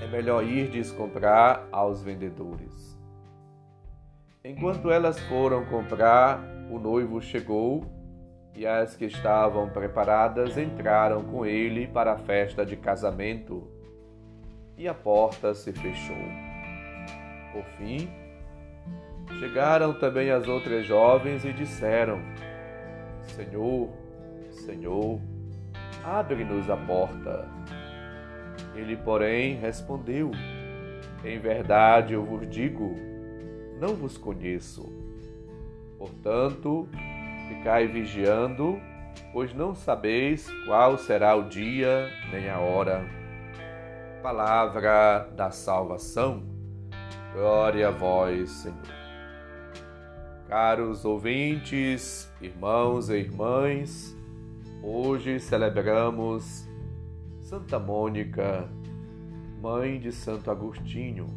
É 0.00 0.06
melhor 0.06 0.44
irdes 0.44 0.92
comprar 0.92 1.66
aos 1.72 2.04
vendedores. 2.04 2.96
Enquanto 4.44 4.90
elas 4.90 5.20
foram 5.28 5.64
comprar, 5.66 6.51
o 6.72 6.78
noivo 6.78 7.20
chegou 7.20 7.84
e 8.54 8.66
as 8.66 8.96
que 8.96 9.04
estavam 9.04 9.68
preparadas 9.68 10.56
entraram 10.56 11.22
com 11.22 11.44
ele 11.44 11.86
para 11.86 12.14
a 12.14 12.18
festa 12.18 12.64
de 12.64 12.76
casamento 12.76 13.68
e 14.78 14.88
a 14.88 14.94
porta 14.94 15.54
se 15.54 15.70
fechou. 15.70 16.16
Por 17.52 17.64
fim, 17.76 18.08
chegaram 19.38 19.92
também 19.92 20.30
as 20.30 20.48
outras 20.48 20.86
jovens 20.86 21.44
e 21.44 21.52
disseram: 21.52 22.20
Senhor, 23.20 23.90
Senhor, 24.50 25.20
abre-nos 26.02 26.70
a 26.70 26.76
porta. 26.76 27.46
Ele, 28.74 28.96
porém, 28.96 29.56
respondeu: 29.56 30.30
Em 31.22 31.38
verdade 31.38 32.14
eu 32.14 32.24
vos 32.24 32.48
digo, 32.48 32.96
não 33.78 33.94
vos 33.94 34.16
conheço. 34.16 35.01
Portanto, 36.02 36.88
ficai 37.46 37.86
vigiando, 37.86 38.80
pois 39.32 39.54
não 39.54 39.72
sabeis 39.72 40.50
qual 40.66 40.98
será 40.98 41.36
o 41.36 41.48
dia 41.48 42.10
nem 42.32 42.50
a 42.50 42.58
hora. 42.58 43.06
Palavra 44.20 45.30
da 45.36 45.52
salvação. 45.52 46.42
Glória 47.32 47.86
a 47.86 47.90
vós, 47.92 48.50
Senhor. 48.50 48.78
Caros 50.48 51.04
ouvintes, 51.04 52.28
irmãos 52.40 53.08
e 53.08 53.18
irmãs, 53.18 54.12
hoje 54.82 55.38
celebramos 55.38 56.68
Santa 57.42 57.78
Mônica, 57.78 58.68
mãe 59.60 60.00
de 60.00 60.10
Santo 60.10 60.50
Agostinho. 60.50 61.28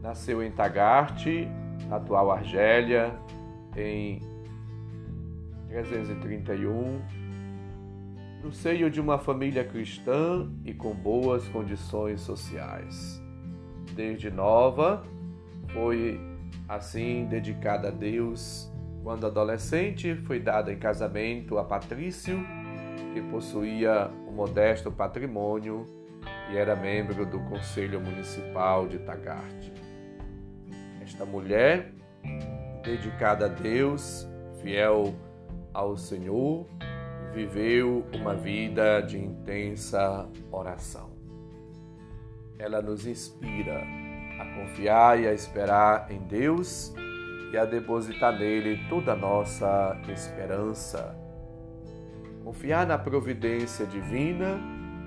Nasceu 0.00 0.42
em 0.42 0.50
Tagaste, 0.50 1.46
atual 1.90 2.30
Argélia, 2.30 3.14
em 3.78 4.20
331, 5.68 7.00
no 8.42 8.52
seio 8.52 8.90
de 8.90 9.00
uma 9.00 9.18
família 9.18 9.64
cristã 9.64 10.50
e 10.64 10.72
com 10.72 10.94
boas 10.94 11.46
condições 11.48 12.20
sociais. 12.20 13.22
Desde 13.94 14.30
nova, 14.30 15.04
foi 15.72 16.20
assim 16.68 17.26
dedicada 17.26 17.88
a 17.88 17.90
Deus. 17.90 18.70
Quando 19.02 19.26
adolescente, 19.26 20.14
foi 20.26 20.40
dada 20.40 20.72
em 20.72 20.78
casamento 20.78 21.58
a 21.58 21.64
Patrício, 21.64 22.38
que 23.14 23.22
possuía 23.22 24.10
um 24.28 24.32
modesto 24.32 24.90
patrimônio 24.90 25.86
e 26.50 26.56
era 26.56 26.76
membro 26.76 27.24
do 27.26 27.38
Conselho 27.40 28.00
Municipal 28.00 28.86
de 28.86 28.98
Tagart. 28.98 29.70
Esta 31.00 31.24
mulher 31.24 31.92
dedicada 32.82 33.46
a 33.46 33.48
Deus, 33.48 34.28
fiel 34.60 35.14
ao 35.72 35.96
Senhor, 35.96 36.66
viveu 37.32 38.04
uma 38.14 38.34
vida 38.34 39.00
de 39.00 39.18
intensa 39.18 40.28
oração. 40.50 41.10
Ela 42.58 42.82
nos 42.82 43.06
inspira 43.06 43.82
a 44.40 44.44
confiar 44.54 45.20
e 45.20 45.26
a 45.26 45.32
esperar 45.32 46.10
em 46.10 46.18
Deus 46.18 46.92
e 47.52 47.56
a 47.56 47.64
depositar 47.64 48.36
nele 48.38 48.80
toda 48.88 49.12
a 49.12 49.16
nossa 49.16 49.96
esperança. 50.08 51.16
Confiar 52.44 52.86
na 52.86 52.98
providência 52.98 53.86
divina 53.86 54.58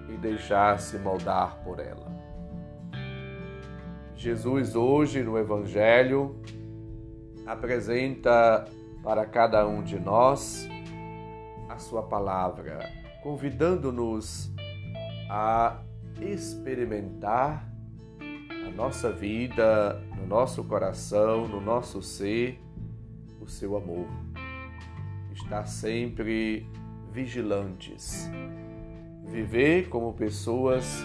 e 0.10 0.18
deixar-se 0.18 0.98
moldar 0.98 1.58
por 1.64 1.80
ela. 1.80 2.12
Jesus, 4.16 4.76
hoje 4.76 5.24
no 5.24 5.38
Evangelho, 5.38 6.40
apresenta 7.46 8.66
para 9.04 9.26
cada 9.26 9.68
um 9.68 9.84
de 9.84 10.00
nós 10.00 10.68
a 11.68 11.78
sua 11.78 12.04
palavra, 12.04 12.90
convidando-nos 13.24 14.52
a 15.30 15.80
experimentar 16.20 17.68
na 18.64 18.70
nossa 18.72 19.12
vida, 19.12 20.02
no 20.18 20.28
nosso 20.28 20.64
coração, 20.64 21.48
no 21.48 21.60
nosso 21.60 22.02
ser, 22.02 22.60
o 23.40 23.48
seu 23.48 23.76
amor. 23.76 24.08
Estar 25.34 25.66
sempre 25.66 26.70
vigilantes. 27.12 28.30
Viver 29.26 29.90
como 29.90 30.14
pessoas 30.14 31.04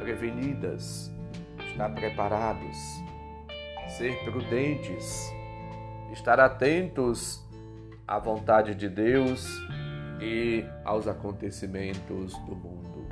prevenidas, 0.00 1.10
estar 1.70 1.88
preparados, 1.90 2.76
ser 3.96 4.24
prudentes, 4.24 5.32
estar 6.12 6.40
atentos 6.40 7.44
à 8.06 8.18
vontade 8.18 8.74
de 8.74 8.88
Deus 8.88 9.46
e 10.20 10.64
aos 10.84 11.06
acontecimentos 11.06 12.32
do 12.40 12.54
mundo. 12.54 13.08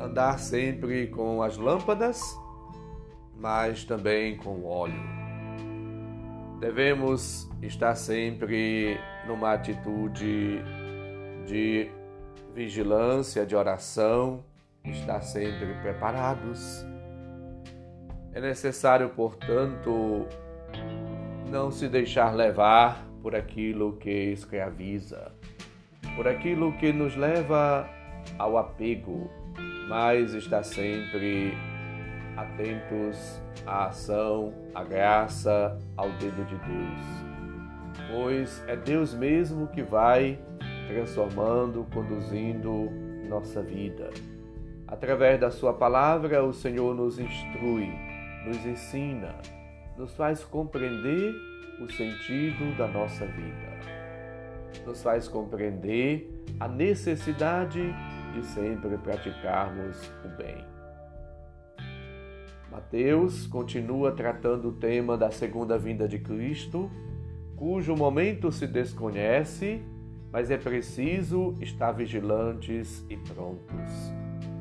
Andar 0.00 0.38
sempre 0.38 1.08
com 1.08 1.42
as 1.42 1.56
lâmpadas, 1.56 2.20
mas 3.36 3.84
também 3.84 4.36
com 4.36 4.64
óleo. 4.64 5.18
Devemos 6.60 7.48
estar 7.62 7.94
sempre 7.94 8.98
numa 9.26 9.52
atitude 9.52 10.62
de 11.46 11.90
vigilância, 12.54 13.46
de 13.46 13.54
oração, 13.56 14.44
estar 14.84 15.20
sempre 15.20 15.74
preparados. 15.82 16.84
É 18.32 18.40
necessário, 18.40 19.08
portanto, 19.10 20.26
não 21.50 21.70
se 21.70 21.88
deixar 21.88 22.34
levar 22.34 23.06
por 23.22 23.34
aquilo 23.34 23.96
que 23.96 24.32
escraviza, 24.32 25.32
por 26.16 26.28
aquilo 26.28 26.72
que 26.74 26.92
nos 26.92 27.16
leva 27.16 27.88
ao 28.38 28.56
apego, 28.58 29.30
mas 29.88 30.34
estar 30.34 30.62
sempre 30.62 31.52
atentos 32.36 33.40
à 33.66 33.86
ação, 33.86 34.52
à 34.74 34.84
graça, 34.84 35.78
ao 35.96 36.10
dedo 36.10 36.44
de 36.44 36.56
Deus. 36.56 37.28
Pois 38.10 38.64
é 38.66 38.76
Deus 38.76 39.14
mesmo 39.14 39.66
que 39.68 39.82
vai 39.82 40.38
transformando, 40.86 41.86
conduzindo 41.92 42.90
nossa 43.28 43.62
vida. 43.62 44.10
Através 44.86 45.38
da 45.38 45.50
Sua 45.50 45.74
palavra, 45.74 46.42
o 46.42 46.52
Senhor 46.52 46.94
nos 46.94 47.18
instrui, 47.18 47.92
nos 48.46 48.64
ensina, 48.64 49.34
nos 49.98 50.14
faz 50.14 50.44
compreender 50.44 51.34
o 51.80 51.90
sentido 51.92 52.76
da 52.78 52.86
nossa 52.86 53.26
vida, 53.26 54.86
nos 54.86 55.02
faz 55.02 55.28
compreender 55.28 56.44
a 56.58 56.68
necessidade 56.68 57.82
de 58.32 58.46
sempre 58.46 58.96
praticarmos 58.96 60.10
o 60.24 60.28
bem. 60.36 60.64
Mateus 62.70 63.46
continua 63.46 64.12
tratando 64.12 64.68
o 64.68 64.72
tema 64.72 65.18
da 65.18 65.30
segunda 65.30 65.76
vinda 65.76 66.06
de 66.06 66.18
Cristo, 66.18 66.90
cujo 67.56 67.96
momento 67.96 68.52
se 68.52 68.66
desconhece 68.66 69.82
mas 70.32 70.50
é 70.50 70.58
preciso 70.58 71.54
estar 71.60 71.92
vigilantes 71.92 73.04
e 73.08 73.16
prontos, 73.16 74.12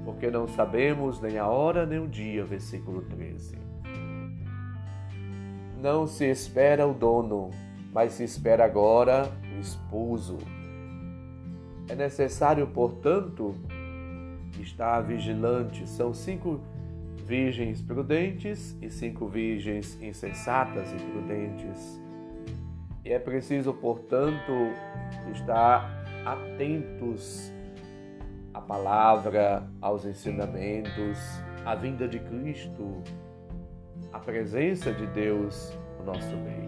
porque 0.06 0.32
não 0.32 0.48
sabemos 0.48 1.20
nem 1.20 1.38
a 1.38 1.48
hora 1.48 1.86
nem 1.86 2.00
o 2.00 2.08
dia. 2.08 2.46
Versículo 2.46 3.02
13. 3.02 3.67
Não 5.80 6.08
se 6.08 6.26
espera 6.26 6.88
o 6.88 6.94
dono, 6.94 7.52
mas 7.94 8.14
se 8.14 8.24
espera 8.24 8.66
agora 8.66 9.32
o 9.56 9.60
esposo. 9.60 10.40
É 11.88 11.94
necessário, 11.96 12.66
portanto, 12.66 13.56
estar 14.60 15.02
vigilante. 15.02 15.88
São 15.88 16.16
cinco 16.16 16.60
virgens 17.26 17.80
prudentes 17.80 18.76
e 18.82 18.90
cinco 18.90 19.28
virgens 19.28 20.02
insensatas 20.02 20.92
e 20.92 20.96
prudentes. 20.96 22.02
E 23.06 23.14
é 23.14 23.20
preciso, 23.20 23.72
portanto, 23.72 24.52
estar 25.32 26.04
atentos 26.26 27.54
à 28.52 28.60
palavra, 28.60 29.70
aos 29.80 30.06
ensinamentos, 30.06 31.20
à 31.64 31.76
vinda 31.76 32.08
de 32.08 32.20
Cristo, 32.20 33.04
à 34.12 34.20
presença 34.20 34.92
de 34.92 35.06
Deus 35.08 35.78
no 36.00 36.06
nosso 36.06 36.36
meio. 36.38 36.68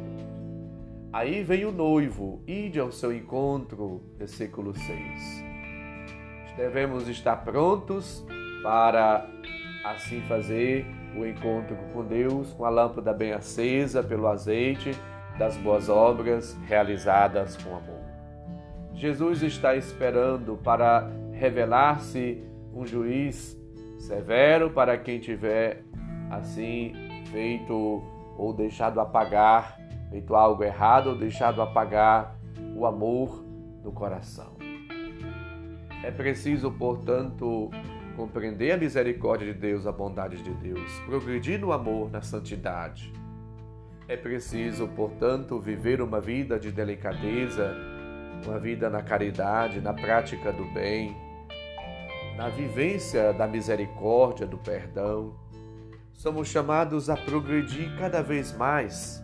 Aí 1.11 1.43
vem 1.43 1.65
o 1.65 1.71
noivo, 1.71 2.43
ide 2.45 2.79
ao 2.79 2.91
seu 2.91 3.11
encontro, 3.11 4.03
versículo 4.17 4.75
6. 4.75 5.43
Devemos 6.55 7.07
estar 7.07 7.37
prontos 7.37 8.23
para 8.61 9.27
assim 9.83 10.21
fazer 10.21 10.85
o 11.17 11.25
encontro 11.25 11.75
com 11.93 12.05
Deus, 12.05 12.53
com 12.53 12.65
a 12.65 12.69
lâmpada 12.69 13.13
bem 13.13 13.31
acesa 13.31 14.03
pelo 14.03 14.27
azeite 14.27 14.91
das 15.37 15.57
boas 15.57 15.89
obras 15.89 16.55
realizadas 16.67 17.57
com 17.57 17.75
amor. 17.75 17.99
Jesus 18.93 19.41
está 19.41 19.75
esperando 19.75 20.57
para 20.57 21.09
revelar-se 21.31 22.43
um 22.73 22.85
juiz 22.85 23.57
severo 23.97 24.69
para 24.69 24.97
quem 24.97 25.19
tiver 25.19 25.83
assim 26.29 27.08
feito 27.31 28.03
ou 28.37 28.53
deixado 28.53 28.99
apagar, 28.99 29.79
feito 30.09 30.35
algo 30.35 30.63
errado 30.63 31.07
ou 31.07 31.17
deixado 31.17 31.61
apagar 31.61 32.35
o 32.75 32.85
amor 32.85 33.43
do 33.83 33.91
coração. 33.91 34.57
É 36.03 36.11
preciso, 36.11 36.71
portanto, 36.71 37.69
compreender 38.15 38.71
a 38.71 38.77
misericórdia 38.77 39.53
de 39.53 39.59
Deus, 39.59 39.85
a 39.85 39.91
bondade 39.91 40.41
de 40.41 40.53
Deus, 40.53 40.91
progredir 41.05 41.59
no 41.59 41.71
amor, 41.71 42.09
na 42.09 42.21
santidade 42.21 43.11
é 44.09 44.17
preciso, 44.17 44.87
portanto, 44.87 45.59
viver 45.59 46.01
uma 46.01 46.19
vida 46.19 46.59
de 46.59 46.71
delicadeza, 46.71 47.77
uma 48.43 48.59
vida 48.59 48.89
na 48.89 49.03
caridade, 49.03 49.79
na 49.79 49.93
prática 49.93 50.51
do 50.51 50.65
bem, 50.73 51.15
na 52.35 52.49
vivência 52.49 53.31
da 53.31 53.45
misericórdia, 53.45 54.47
do 54.47 54.57
perdão. 54.57 55.35
Somos 56.19 56.49
chamados 56.49 57.09
a 57.09 57.15
progredir 57.15 57.97
cada 57.97 58.21
vez 58.21 58.51
mais 58.51 59.23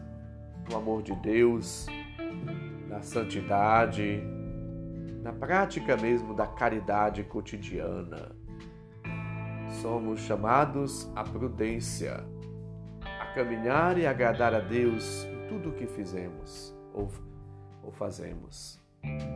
no 0.69 0.77
amor 0.77 1.03
de 1.03 1.13
Deus, 1.15 1.87
na 2.87 3.01
santidade, 3.01 4.23
na 5.21 5.33
prática 5.33 5.97
mesmo 5.97 6.33
da 6.33 6.47
caridade 6.47 7.21
cotidiana. 7.25 8.33
Somos 9.81 10.21
chamados 10.21 11.11
à 11.17 11.25
prudência 11.25 12.23
caminhar 13.33 13.97
e 13.97 14.07
agradar 14.07 14.53
a 14.53 14.61
Deus 14.61 15.25
em 15.25 15.49
tudo 15.49 15.71
o 15.71 15.73
que 15.73 15.87
fizemos 15.87 16.73
ou, 16.93 17.11
ou 17.83 17.91
fazemos. 17.91 18.81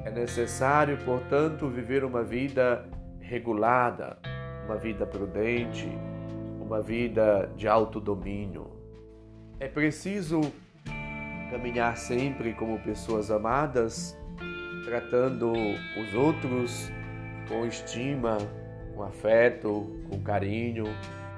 É 0.06 0.10
necessário, 0.10 0.98
portanto, 1.04 1.67
viver 1.67 2.06
uma 2.06 2.24
vida 2.24 2.89
regulada, 3.19 4.17
uma 4.65 4.78
vida 4.78 5.06
prudente, 5.06 5.89
uma 6.69 6.82
vida 6.82 7.51
de 7.58 7.67
autodomínio. 7.67 8.69
É 9.60 9.67
preciso 9.67 10.39
caminhar 11.49 11.97
sempre 11.97 12.53
como 12.53 12.79
pessoas 12.79 13.32
amadas, 13.32 14.15
tratando 14.86 15.51
os 15.51 16.13
outros 16.13 16.91
com 17.47 17.65
estima, 17.65 18.38
com 18.93 19.01
afeto, 19.01 19.99
com 20.08 20.21
carinho, 20.21 20.86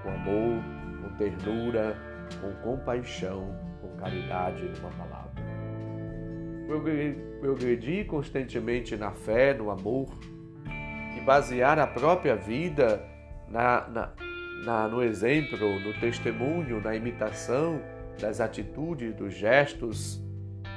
com 0.04 0.10
amor, 0.10 0.62
com 1.02 1.16
ternura 1.16 1.96
com 2.40 2.54
compaixão, 2.62 3.58
com 3.82 3.90
caridade 3.98 4.64
numa 4.64 4.90
palavra. 4.92 5.32
Progredir 7.40 8.06
constantemente 8.06 8.96
na 8.96 9.12
fé, 9.12 9.54
no 9.54 9.70
amor 9.70 10.08
e 11.18 11.22
basear 11.22 11.80
a 11.80 11.88
própria 11.88 12.36
vida 12.36 13.02
na, 13.50 13.88
na, 13.90 14.14
na, 14.64 14.88
no 14.88 15.02
exemplo, 15.02 15.80
no 15.80 15.94
testemunho, 16.00 16.82
na 16.82 16.96
imitação 16.96 17.82
das 18.20 18.40
atitudes, 18.40 19.16
dos 19.16 19.34
gestos 19.34 20.22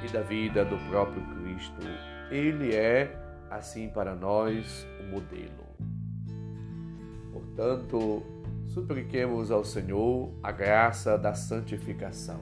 e 0.03 0.11
da 0.11 0.21
vida 0.21 0.65
do 0.65 0.77
próprio 0.89 1.21
Cristo. 1.35 1.81
Ele 2.31 2.75
é, 2.75 3.15
assim 3.49 3.89
para 3.89 4.15
nós, 4.15 4.87
o 4.99 5.11
modelo. 5.11 5.65
Portanto, 7.31 8.23
supliquemos 8.67 9.51
ao 9.51 9.63
Senhor 9.63 10.33
a 10.41 10.51
graça 10.51 11.17
da 11.17 11.33
santificação, 11.33 12.39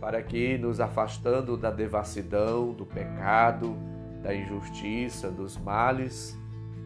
para 0.00 0.22
que, 0.22 0.56
nos 0.56 0.80
afastando 0.80 1.56
da 1.56 1.70
devassidão, 1.70 2.72
do 2.72 2.86
pecado, 2.86 3.76
da 4.22 4.34
injustiça, 4.34 5.30
dos 5.30 5.56
males, 5.58 6.38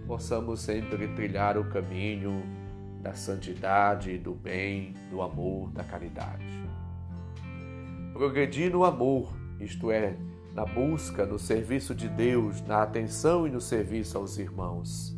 possamos 0.07 0.61
sempre 0.61 1.09
trilhar 1.09 1.59
o 1.59 1.65
caminho 1.65 2.62
da 3.03 3.15
santidade, 3.15 4.17
do 4.17 4.33
bem, 4.33 4.95
do 5.11 5.21
amor, 5.21 5.71
da 5.73 5.83
caridade. 5.83 6.63
Progredir 8.13 8.71
no 8.71 8.85
amor, 8.85 9.33
isto 9.59 9.91
é, 9.91 10.15
na 10.55 10.65
busca, 10.65 11.27
no 11.27 11.39
serviço 11.39 11.95
de 11.95 12.09
Deus, 12.09 12.63
na 12.63 12.83
atenção 12.83 13.47
e 13.47 13.51
no 13.51 13.61
serviço 13.61 14.17
aos 14.17 14.39
irmãos. 14.39 15.17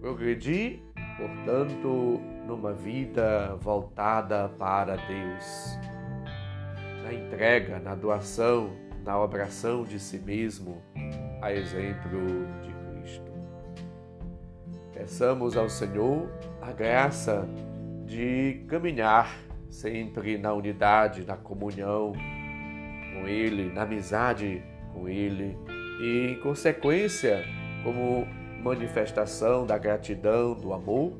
Progredir, 0.00 0.82
portanto, 1.16 2.20
numa 2.46 2.72
vida 2.72 3.56
voltada 3.60 4.48
para 4.50 4.96
Deus, 4.96 5.78
na 7.02 7.14
entrega, 7.14 7.78
na 7.78 7.94
doação, 7.94 8.70
na 9.04 9.18
obração 9.18 9.84
de 9.84 9.98
si 9.98 10.18
mesmo, 10.18 10.82
a 11.40 11.52
exemplo 11.52 12.20
de 12.62 12.72
Cristo. 12.72 13.32
Peçamos 14.92 15.56
ao 15.56 15.68
Senhor 15.68 16.28
a 16.66 16.72
graça 16.72 17.48
de 18.04 18.64
caminhar 18.66 19.38
sempre 19.70 20.36
na 20.36 20.52
unidade, 20.52 21.24
na 21.24 21.36
comunhão 21.36 22.12
com 22.12 23.28
Ele, 23.28 23.72
na 23.72 23.82
amizade 23.82 24.62
com 24.92 25.08
Ele 25.08 25.56
e, 26.00 26.32
em 26.32 26.40
consequência, 26.40 27.44
como 27.84 28.26
manifestação 28.64 29.64
da 29.64 29.78
gratidão, 29.78 30.54
do 30.54 30.72
amor 30.72 31.12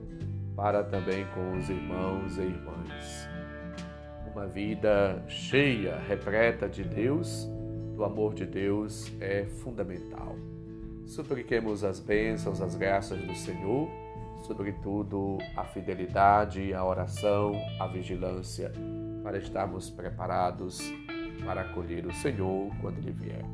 para 0.57 0.83
também 0.83 1.25
com 1.27 1.57
os 1.57 1.69
irmãos 1.71 2.39
e 2.39 2.43
irmãs. 2.43 3.29
Uma 4.33 4.49
vida 4.49 5.23
cheia, 5.29 5.97
repleta 6.09 6.69
de 6.69 6.83
Deus, 6.83 7.49
do 7.95 8.03
amor 8.03 8.35
de 8.35 8.45
Deus 8.45 9.13
é 9.21 9.45
fundamental. 9.45 10.35
Supliquemos 11.07 11.85
as 11.85 12.01
bênçãos, 12.01 12.61
as 12.61 12.75
graças 12.75 13.17
do 13.21 13.35
Senhor, 13.35 13.89
sobretudo 14.47 15.39
a 15.57 15.65
fidelidade, 15.65 16.73
a 16.73 16.85
oração, 16.85 17.53
a 17.81 17.87
vigilância, 17.87 18.73
para 19.23 19.39
estarmos 19.39 19.91
preparados 19.91 20.81
para 21.45 21.63
acolher 21.63 22.07
o 22.07 22.13
Senhor 22.13 22.73
quando 22.81 22.99
Ele 22.99 23.11
vier. 23.11 23.45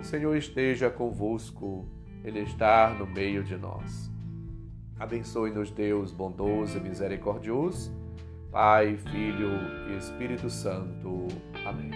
O 0.00 0.04
Senhor 0.04 0.36
esteja 0.36 0.90
convosco, 0.90 1.88
Ele 2.24 2.40
está 2.40 2.90
no 2.90 3.06
meio 3.06 3.42
de 3.42 3.56
nós. 3.56 4.10
Abençoe-nos, 4.98 5.70
Deus 5.70 6.12
bondoso 6.12 6.78
e 6.78 6.80
misericordioso, 6.80 7.92
Pai, 8.50 8.96
Filho 9.10 9.50
e 9.90 9.96
Espírito 9.96 10.48
Santo. 10.48 11.26
Amém. 11.64 11.90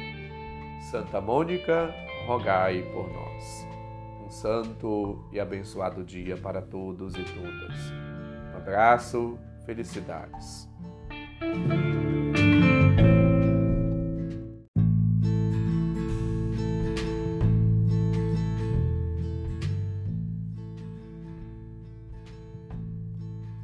Santa 0.91 1.21
Mônica, 1.21 1.95
rogai 2.27 2.83
por 2.93 3.09
nós. 3.13 3.67
Um 4.25 4.31
santo 4.31 5.25
e 5.31 5.39
abençoado 5.39 6.03
dia 6.03 6.37
para 6.37 6.61
todos 6.61 7.15
e 7.15 7.23
todas. 7.23 8.06
Abraço, 8.67 9.39
felicidades. 9.65 10.69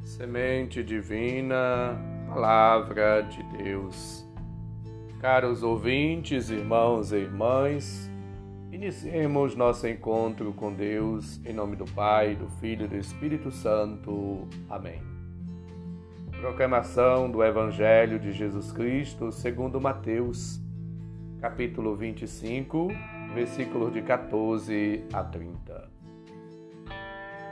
Semente 0.05 0.81
divina, 0.81 1.99
Palavra 2.29 3.23
de 3.23 3.43
Deus. 3.57 4.25
Caros 5.19 5.63
ouvintes, 5.63 6.49
irmãos 6.49 7.11
e 7.11 7.17
irmãs, 7.17 8.09
iniciemos 8.73 9.55
nosso 9.55 9.87
encontro 9.87 10.51
com 10.51 10.73
Deus 10.73 11.39
em 11.45 11.53
nome 11.53 11.75
do 11.75 11.85
Pai, 11.85 12.35
do 12.35 12.47
Filho 12.59 12.85
e 12.85 12.87
do 12.87 12.97
Espírito 12.97 13.51
Santo. 13.51 14.47
Amém. 14.67 14.99
Proclamação 16.41 17.29
do 17.29 17.43
Evangelho 17.43 18.17
de 18.19 18.31
Jesus 18.31 18.71
Cristo 18.71 19.31
segundo 19.31 19.79
Mateus, 19.79 20.59
capítulo 21.39 21.95
25, 21.95 22.87
versículos 23.35 23.93
de 23.93 24.01
14 24.01 25.03
a 25.13 25.23
30. 25.23 25.91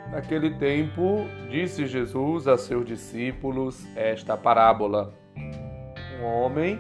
Naquele 0.10 0.56
tempo, 0.56 1.28
disse 1.52 1.86
Jesus 1.86 2.48
a 2.48 2.58
seus 2.58 2.84
discípulos 2.84 3.86
esta 3.96 4.36
parábola: 4.36 5.14
Um 6.20 6.26
homem 6.26 6.80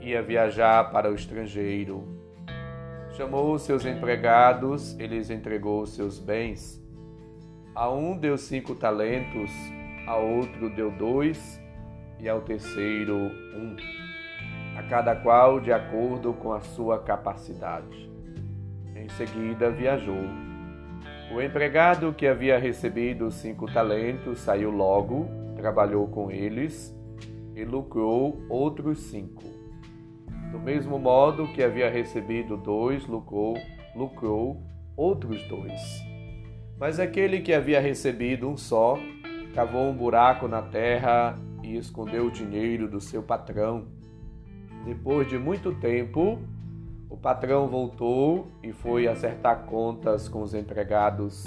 ia 0.00 0.22
viajar 0.22 0.90
para 0.90 1.10
o 1.10 1.14
estrangeiro. 1.14 2.15
Chamou 3.16 3.58
seus 3.58 3.86
empregados 3.86 4.92
e 5.00 5.06
lhes 5.06 5.30
entregou 5.30 5.86
seus 5.86 6.18
bens. 6.18 6.78
A 7.74 7.90
um 7.90 8.14
deu 8.14 8.36
cinco 8.36 8.74
talentos, 8.74 9.50
a 10.06 10.16
outro 10.16 10.68
deu 10.68 10.90
dois 10.90 11.58
e 12.20 12.28
ao 12.28 12.42
terceiro 12.42 13.14
um, 13.14 13.74
a 14.76 14.82
cada 14.82 15.16
qual 15.16 15.60
de 15.60 15.72
acordo 15.72 16.34
com 16.34 16.52
a 16.52 16.60
sua 16.60 16.98
capacidade. 16.98 18.10
Em 18.94 19.08
seguida 19.08 19.70
viajou. 19.70 20.24
O 21.34 21.40
empregado 21.40 22.12
que 22.12 22.26
havia 22.26 22.58
recebido 22.58 23.30
cinco 23.30 23.64
talentos 23.72 24.40
saiu 24.40 24.70
logo, 24.70 25.26
trabalhou 25.56 26.06
com 26.06 26.30
eles 26.30 26.94
e 27.54 27.64
lucrou 27.64 28.42
outros 28.50 28.98
cinco. 28.98 29.55
Do 30.50 30.58
mesmo 30.58 30.98
modo 30.98 31.48
que 31.48 31.62
havia 31.62 31.90
recebido 31.90 32.56
dois, 32.56 33.06
lucrou, 33.06 33.56
lucrou 33.94 34.62
outros 34.96 35.42
dois. 35.48 35.80
Mas 36.78 37.00
aquele 37.00 37.40
que 37.40 37.52
havia 37.52 37.80
recebido 37.80 38.48
um 38.48 38.56
só, 38.56 38.98
cavou 39.54 39.88
um 39.88 39.96
buraco 39.96 40.46
na 40.46 40.62
terra 40.62 41.38
e 41.62 41.76
escondeu 41.76 42.26
o 42.26 42.30
dinheiro 42.30 42.88
do 42.88 43.00
seu 43.00 43.22
patrão. 43.22 43.86
Depois 44.84 45.26
de 45.28 45.38
muito 45.38 45.74
tempo, 45.74 46.38
o 47.08 47.16
patrão 47.16 47.66
voltou 47.66 48.48
e 48.62 48.72
foi 48.72 49.08
acertar 49.08 49.64
contas 49.64 50.28
com 50.28 50.42
os 50.42 50.54
empregados. 50.54 51.44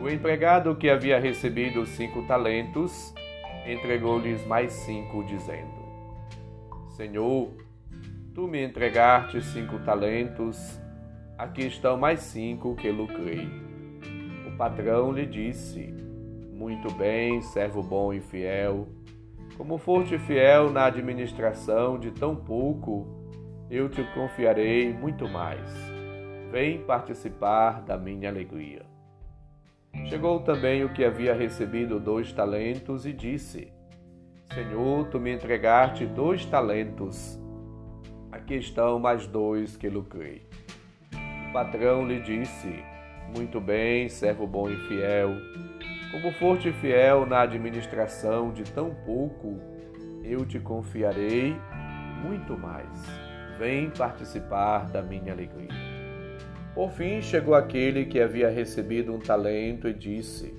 O 0.00 0.08
empregado 0.08 0.74
que 0.76 0.88
havia 0.88 1.18
recebido 1.18 1.84
cinco 1.84 2.26
talentos 2.26 3.12
entregou-lhes 3.66 4.46
mais 4.46 4.72
cinco, 4.72 5.22
dizendo: 5.24 5.78
Senhor, 6.96 7.50
tu 8.38 8.46
me 8.46 8.64
entregaste 8.64 9.42
cinco 9.42 9.80
talentos, 9.80 10.80
aqui 11.36 11.66
estão 11.66 11.96
mais 11.96 12.20
cinco 12.20 12.76
que 12.76 12.88
lucrei. 12.88 13.48
O 14.46 14.56
patrão 14.56 15.10
lhe 15.10 15.26
disse: 15.26 15.92
Muito 16.52 16.88
bem, 16.94 17.42
servo 17.42 17.82
bom 17.82 18.12
e 18.12 18.20
fiel. 18.20 18.86
Como 19.56 19.76
foste 19.76 20.20
fiel 20.20 20.70
na 20.70 20.84
administração 20.84 21.98
de 21.98 22.12
tão 22.12 22.36
pouco, 22.36 23.08
eu 23.68 23.88
te 23.88 24.04
confiarei 24.14 24.92
muito 24.92 25.28
mais. 25.28 25.68
Vem 26.52 26.84
participar 26.84 27.82
da 27.82 27.98
minha 27.98 28.28
alegria. 28.28 28.86
Chegou 30.04 30.38
também 30.38 30.84
o 30.84 30.92
que 30.92 31.04
havia 31.04 31.34
recebido 31.34 31.98
dois 31.98 32.32
talentos 32.32 33.04
e 33.04 33.12
disse: 33.12 33.72
Senhor, 34.54 35.08
tu 35.08 35.18
me 35.18 35.34
entregaste 35.34 36.06
dois 36.06 36.46
talentos. 36.46 37.47
Aqui 38.48 38.56
estão 38.56 38.98
mais 38.98 39.26
dois 39.26 39.76
que 39.76 39.90
lucrei. 39.90 40.40
O 41.12 41.52
patrão 41.52 42.08
lhe 42.08 42.18
disse: 42.18 42.82
Muito 43.36 43.60
bem, 43.60 44.08
servo 44.08 44.46
bom 44.46 44.70
e 44.70 44.76
fiel. 44.88 45.34
Como 46.10 46.32
foste 46.32 46.72
fiel 46.72 47.26
na 47.26 47.42
administração 47.42 48.50
de 48.50 48.62
tão 48.64 48.94
pouco, 49.04 49.60
eu 50.24 50.46
te 50.46 50.58
confiarei 50.58 51.54
muito 52.24 52.56
mais. 52.56 52.88
Vem 53.58 53.90
participar 53.90 54.86
da 54.86 55.02
minha 55.02 55.34
alegria. 55.34 55.68
Por 56.74 56.90
fim 56.92 57.20
chegou 57.20 57.54
aquele 57.54 58.06
que 58.06 58.18
havia 58.18 58.48
recebido 58.48 59.14
um 59.14 59.18
talento 59.18 59.86
e 59.88 59.92
disse: 59.92 60.54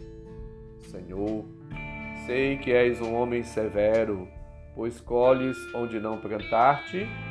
Senhor, 0.78 1.44
sei 2.28 2.56
que 2.60 2.72
és 2.72 3.02
um 3.02 3.16
homem 3.16 3.42
severo, 3.42 4.28
pois 4.76 5.02
colhes 5.02 5.58
onde 5.74 6.00
não 6.00 6.20
plantar-te 6.20 6.98
e 6.98 7.29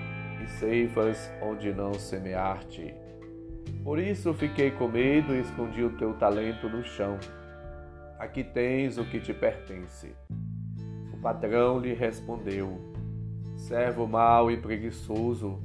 ceifas 0.48 1.30
onde 1.42 1.72
não 1.72 1.94
semear-te. 1.94 2.94
Por 3.84 3.98
isso 3.98 4.34
fiquei 4.34 4.70
com 4.70 4.88
medo 4.88 5.34
e 5.34 5.40
escondi 5.40 5.82
o 5.82 5.96
teu 5.96 6.14
talento 6.14 6.68
no 6.68 6.82
chão. 6.82 7.18
Aqui 8.18 8.42
tens 8.42 8.98
o 8.98 9.04
que 9.04 9.20
te 9.20 9.32
pertence. 9.32 10.14
O 11.12 11.16
patrão 11.18 11.78
lhe 11.78 11.94
respondeu: 11.94 12.78
servo 13.56 14.06
mau 14.06 14.50
e 14.50 14.56
preguiçoso, 14.56 15.62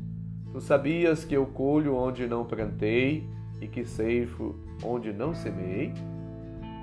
tu 0.52 0.62
sabias 0.62 1.26
que 1.26 1.36
eu 1.36 1.46
colho 1.46 1.96
onde 1.96 2.28
não 2.28 2.46
plantei 2.46 3.28
e 3.60 3.68
que 3.68 3.86
ceifo 3.86 4.56
onde 4.84 5.12
não 5.12 5.34
semeei? 5.34 5.94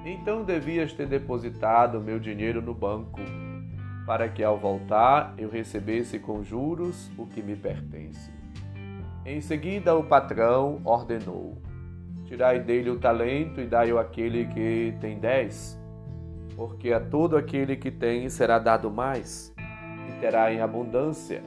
Então 0.04 0.44
devias 0.44 0.92
ter 0.92 1.06
depositado 1.06 2.00
meu 2.00 2.18
dinheiro 2.18 2.62
no 2.62 2.74
banco, 2.74 3.20
para 4.10 4.28
que 4.28 4.42
ao 4.42 4.58
voltar 4.58 5.34
eu 5.38 5.48
recebesse 5.48 6.18
com 6.18 6.42
juros 6.42 7.08
o 7.16 7.26
que 7.26 7.40
me 7.40 7.54
pertence. 7.54 8.28
Em 9.24 9.40
seguida 9.40 9.94
o 9.94 10.02
patrão 10.02 10.80
ordenou: 10.84 11.56
Tirai 12.24 12.58
dele 12.58 12.90
o 12.90 12.98
talento 12.98 13.60
e 13.60 13.66
dai-o 13.66 14.00
àquele 14.00 14.46
que 14.46 14.96
tem 15.00 15.20
dez, 15.20 15.78
porque 16.56 16.92
a 16.92 16.98
todo 16.98 17.36
aquele 17.36 17.76
que 17.76 17.88
tem 17.88 18.28
será 18.28 18.58
dado 18.58 18.90
mais 18.90 19.54
terá 20.20 20.52
em 20.52 20.60
abundância, 20.60 21.40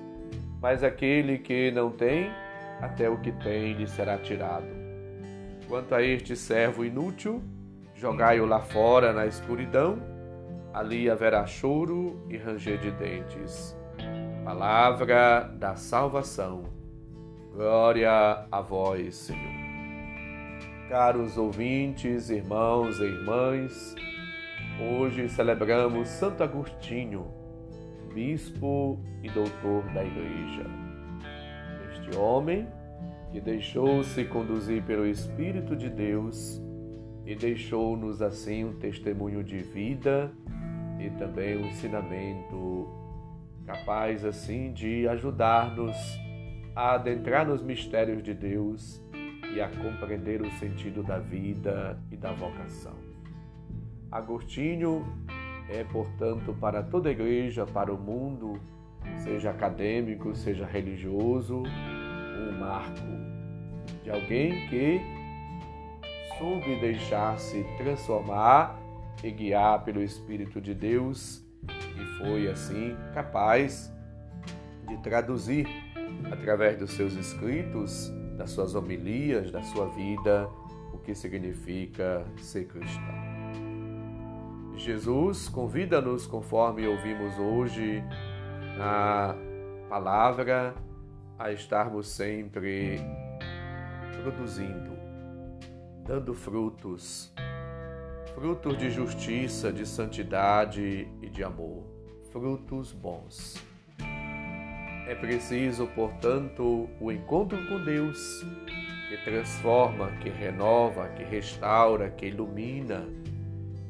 mas 0.62 0.86
aquele 0.86 1.40
que 1.40 1.70
não 1.70 1.92
tem, 1.92 2.32
até 2.82 3.10
o 3.10 3.18
que 3.18 3.34
tem 3.34 3.74
lhe 3.74 3.88
será 3.88 4.18
tirado. 4.18 4.66
Quanto 5.68 5.94
a 5.94 6.02
este 6.02 6.34
servo 6.34 6.86
inútil, 6.86 7.44
jogai-o 7.94 8.46
lá 8.46 8.62
fora 8.62 9.12
na 9.12 9.28
escuridão, 9.28 10.13
ali 10.74 11.08
haverá 11.10 11.46
choro 11.46 12.20
e 12.28 12.36
ranger 12.36 12.80
de 12.80 12.92
dentes. 12.92 13.78
Palavra 14.44 15.42
da 15.58 15.76
salvação. 15.76 16.64
Glória 17.54 18.48
a 18.52 18.62
vós, 18.62 19.16
Senhor. 19.16 19.64
Caros 20.90 21.38
ouvintes, 21.38 22.30
irmãos 22.30 23.00
e 23.00 23.04
irmãs, 23.04 23.96
hoje 24.82 25.30
celebramos 25.30 26.10
Santo 26.10 26.44
Agostinho, 26.44 27.32
bispo 28.14 29.00
e 29.22 29.30
doutor 29.30 29.84
da 29.94 30.04
Igreja. 30.04 30.66
Este 31.92 32.18
homem 32.18 32.68
que 33.32 33.40
deixou-se 33.40 34.26
conduzir 34.26 34.84
pelo 34.84 35.06
Espírito 35.06 35.76
de 35.76 35.90
Deus 35.90 36.62
e 37.26 37.36
deixou-nos 37.36 38.22
assim 38.22 38.66
um 38.66 38.74
testemunho 38.74 39.44
de 39.44 39.60
vida 39.60 40.32
e 41.04 41.10
também 41.12 41.58
um 41.58 41.68
ensinamento 41.68 42.88
capaz 43.66 44.24
assim 44.24 44.72
de 44.72 45.08
ajudar-nos 45.08 45.96
a 46.76 46.94
adentrar 46.94 47.46
nos 47.46 47.62
mistérios 47.62 48.24
de 48.24 48.34
Deus 48.34 49.02
e 49.54 49.62
a 49.62 49.70
compreender 49.70 50.42
o 50.42 50.50
sentido 50.54 51.04
da 51.04 51.20
vida 51.20 52.00
e 52.12 52.16
da 52.16 52.32
vocação. 52.32 52.96
Agostinho 54.12 55.06
é, 55.70 55.84
portanto, 55.84 56.56
para 56.60 56.82
toda 56.82 57.10
a 57.10 57.12
igreja, 57.12 57.66
para 57.66 57.94
o 57.94 57.98
mundo, 57.98 58.60
seja 59.18 59.52
acadêmico, 59.52 60.36
seja 60.36 60.66
religioso, 60.66 61.64
um 61.64 62.60
marco 62.60 63.02
de 64.04 64.10
alguém 64.10 64.68
que 64.70 65.02
soube 66.38 66.80
deixar-se 66.80 67.64
transformar 67.78 68.83
e 69.24 69.32
guiar 69.32 69.84
pelo 69.84 70.04
Espírito 70.04 70.60
de 70.60 70.74
Deus 70.74 71.44
e 71.70 72.18
foi 72.18 72.50
assim 72.50 72.96
capaz 73.14 73.92
de 74.88 74.98
traduzir 74.98 75.66
através 76.32 76.78
dos 76.78 76.92
seus 76.92 77.14
escritos, 77.14 78.12
das 78.38 78.52
suas 78.52 78.76
homilias, 78.76 79.52
da 79.52 79.64
sua 79.64 79.88
vida, 79.90 80.50
o 80.94 80.98
que 80.98 81.16
significa 81.16 82.26
ser 82.38 82.66
cristão. 82.66 83.24
Jesus 84.76 85.48
convida-nos, 85.48 86.28
conforme 86.28 86.88
ouvimos 86.88 87.38
hoje 87.38 88.04
na 88.78 89.36
palavra, 89.88 90.76
a 91.38 91.52
estarmos 91.52 92.08
sempre 92.08 93.00
produzindo, 94.22 94.92
dando 96.06 96.34
frutos, 96.34 97.33
frutos 98.36 98.78
de 98.78 98.90
justiça, 98.90 99.72
de 99.72 99.86
santidade 99.86 101.08
e 101.22 101.30
de 101.30 101.44
amor, 101.44 101.84
frutos 102.32 102.92
bons. 102.92 103.64
É 105.08 105.16
preciso, 105.16 105.86
portanto, 105.88 106.90
o 107.00 107.12
encontro 107.12 107.58
com 107.68 107.84
Deus, 107.84 108.44
que 109.10 109.18
transforma, 109.24 110.12
que 110.22 110.30
renova, 110.30 111.10
que 111.10 111.24
restaura, 111.24 112.10
que 112.10 112.28
ilumina, 112.28 113.08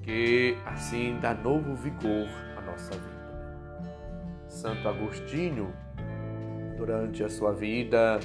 que 0.01 0.57
assim 0.65 1.17
dá 1.21 1.33
novo 1.33 1.75
vigor 1.75 2.27
à 2.57 2.61
nossa 2.61 2.91
vida. 2.91 3.13
Santo 4.49 4.87
Agostinho, 4.89 5.73
durante 6.77 7.23
a 7.23 7.29
sua 7.29 7.53
vida, 7.53 8.19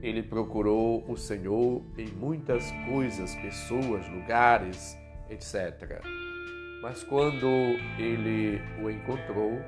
ele 0.00 0.22
procurou 0.22 1.04
o 1.08 1.16
Senhor 1.16 1.82
em 1.98 2.06
muitas 2.06 2.70
coisas, 2.88 3.34
pessoas, 3.36 4.08
lugares, 4.08 4.96
etc. 5.30 6.00
Mas 6.82 7.02
quando 7.02 7.46
ele 7.98 8.60
o 8.82 8.90
encontrou, 8.90 9.60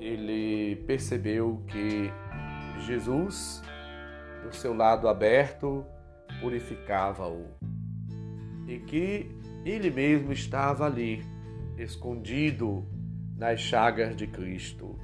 ele 0.00 0.76
percebeu 0.86 1.62
que 1.66 2.10
Jesus, 2.86 3.62
do 4.42 4.54
seu 4.54 4.74
lado 4.74 5.08
aberto, 5.08 5.84
purificava-o 6.40 7.46
e 8.66 8.78
que 8.78 9.30
ele 9.64 9.90
mesmo 9.90 10.32
estava 10.32 10.86
ali, 10.86 11.24
escondido 11.76 12.86
nas 13.36 13.60
chagas 13.60 14.14
de 14.16 14.26
Cristo. 14.26 14.98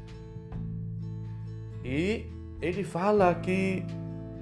E 1.85 2.27
ele 2.61 2.85
fala 2.85 3.35
que 3.35 3.85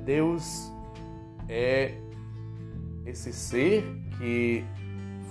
Deus 0.05 0.73
é 1.49 1.95
esse 3.07 3.33
ser 3.33 3.85
que 4.19 4.65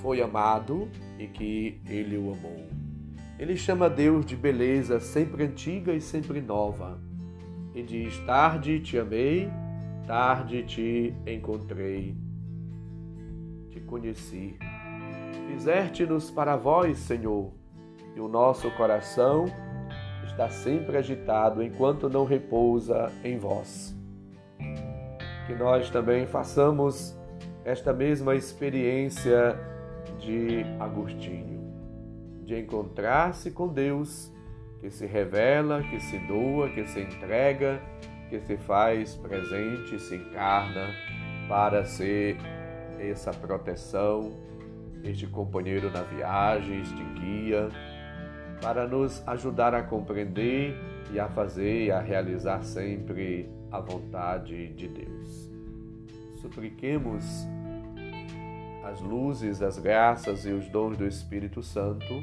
foi 0.02 0.22
amado 0.22 0.90
e 1.20 1.28
que 1.28 1.80
ele 1.88 2.18
o 2.18 2.34
amou. 2.34 2.66
Ele 3.38 3.56
chama 3.56 3.90
Deus 3.90 4.26
de 4.26 4.36
beleza 4.36 5.00
sempre 5.00 5.44
antiga 5.44 5.94
e 5.94 6.02
sempre 6.02 6.42
nova. 6.42 7.00
E 7.74 7.82
diz: 7.82 8.18
Tarde 8.20 8.80
te 8.80 8.98
amei, 8.98 9.50
tarde 10.06 10.64
te 10.64 11.14
encontrei, 11.26 12.16
te 13.70 13.80
conheci. 13.80 14.58
Fizeste-nos 15.48 16.30
para 16.30 16.56
vós, 16.56 16.98
Senhor, 16.98 17.52
e 18.16 18.20
o 18.20 18.28
nosso 18.28 18.70
coração 18.72 19.46
está 20.26 20.50
sempre 20.50 20.98
agitado 20.98 21.64
enquanto 21.64 22.10
não 22.10 22.26
repousa 22.26 23.12
em 23.24 23.38
vós. 23.38 23.96
Que 25.48 25.56
nós 25.56 25.90
também 25.90 26.26
façamos 26.26 27.18
esta 27.64 27.94
mesma 27.94 28.36
experiência 28.36 29.71
de 30.22 30.64
Agostinho, 30.80 31.60
de 32.46 32.58
encontrar-se 32.58 33.52
com 33.52 33.68
Deus, 33.68 34.32
que 34.80 34.90
se 34.90 35.06
revela, 35.06 35.84
que 35.84 36.00
se 36.00 36.18
doa, 36.20 36.70
que 36.70 36.86
se 36.86 37.02
entrega, 37.02 37.82
que 38.30 38.40
se 38.40 38.58
faz 38.58 39.16
presente, 39.16 40.00
se 40.00 40.16
encarna 40.16 40.88
para 41.50 41.84
ser 41.86 42.38
essa 43.00 43.32
proteção, 43.32 44.32
este 45.04 45.28
companheiro 45.28 45.92
na 45.92 46.04
viagem, 46.04 46.82
este 46.82 47.04
guia, 47.20 47.70
para 48.62 48.88
nos 48.88 49.28
ajudar 49.28 49.74
a 49.74 49.84
compreender 49.84 50.76
e 51.12 51.20
a 51.20 51.28
fazer 51.28 51.86
e 51.86 51.92
a 51.92 52.00
realizar 52.00 52.64
sempre 52.64 53.50
a 53.72 53.80
vontade 53.80 54.68
de 54.74 54.88
Deus. 54.88 55.52
Supliquemos 56.36 57.48
as 58.84 59.00
luzes, 59.02 59.62
as 59.62 59.78
graças 59.78 60.46
e 60.46 60.52
os 60.52 60.68
dons 60.70 60.98
do 60.98 61.06
Espírito 61.06 61.62
Santo 61.62 62.14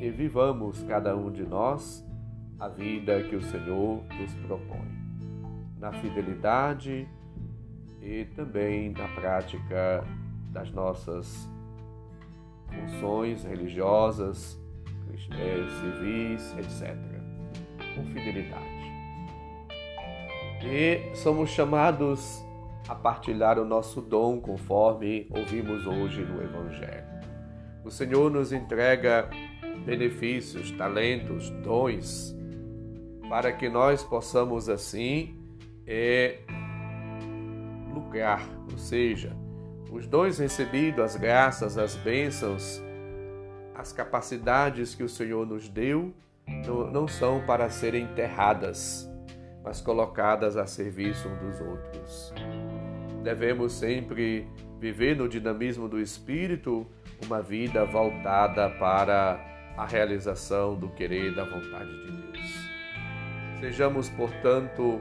e 0.00 0.10
vivamos 0.10 0.82
cada 0.84 1.16
um 1.16 1.30
de 1.30 1.42
nós 1.42 2.06
a 2.58 2.68
vida 2.68 3.22
que 3.24 3.36
o 3.36 3.42
Senhor 3.42 4.02
nos 4.18 4.34
propõe, 4.46 4.90
na 5.78 5.92
fidelidade 5.92 7.08
e 8.00 8.24
também 8.36 8.90
na 8.90 9.08
prática 9.08 10.04
das 10.52 10.70
nossas 10.70 11.48
funções 12.68 13.44
religiosas, 13.44 14.58
civis, 15.80 16.54
etc. 16.58 16.96
Com 17.94 18.04
fidelidade. 18.06 18.78
E 20.64 21.14
somos 21.14 21.50
chamados 21.50 22.44
a 22.88 22.94
partilhar 22.94 23.58
o 23.58 23.64
nosso 23.64 24.00
dom 24.00 24.40
conforme 24.40 25.26
ouvimos 25.30 25.86
hoje 25.86 26.22
no 26.22 26.42
Evangelho. 26.42 27.04
O 27.84 27.90
Senhor 27.90 28.30
nos 28.30 28.52
entrega 28.52 29.28
benefícios, 29.84 30.70
talentos, 30.72 31.50
dons, 31.50 32.34
para 33.28 33.52
que 33.52 33.68
nós 33.68 34.02
possamos 34.02 34.68
assim 34.68 35.36
é, 35.86 36.38
lucrar, 37.92 38.48
ou 38.70 38.78
seja, 38.78 39.36
os 39.90 40.06
dons 40.06 40.38
recebidos, 40.38 41.00
as 41.00 41.16
graças, 41.16 41.78
as 41.78 41.94
bênçãos, 41.96 42.82
as 43.74 43.92
capacidades 43.92 44.94
que 44.94 45.02
o 45.02 45.08
Senhor 45.08 45.46
nos 45.46 45.68
deu, 45.68 46.12
não, 46.92 47.06
são 47.06 47.44
para 47.46 47.70
serem 47.70 48.04
enterradas, 48.04 49.08
mas 49.62 49.80
colocadas 49.80 50.56
a 50.56 50.66
serviço 50.66 51.28
um 51.28 51.36
dos 51.38 51.60
outros. 51.60 52.32
Devemos 53.22 53.72
sempre 53.72 54.46
viver 54.80 55.16
no 55.16 55.28
dinamismo 55.28 55.88
do 55.88 56.00
Espírito 56.00 56.86
uma 57.24 57.42
vida 57.42 57.84
voltada 57.84 58.70
para 58.70 59.44
a 59.76 59.86
realização 59.86 60.76
do 60.76 60.88
querer 60.90 61.34
da 61.34 61.44
vontade 61.44 61.90
de 62.04 62.12
Deus. 62.12 62.70
Sejamos, 63.60 64.08
portanto, 64.10 65.00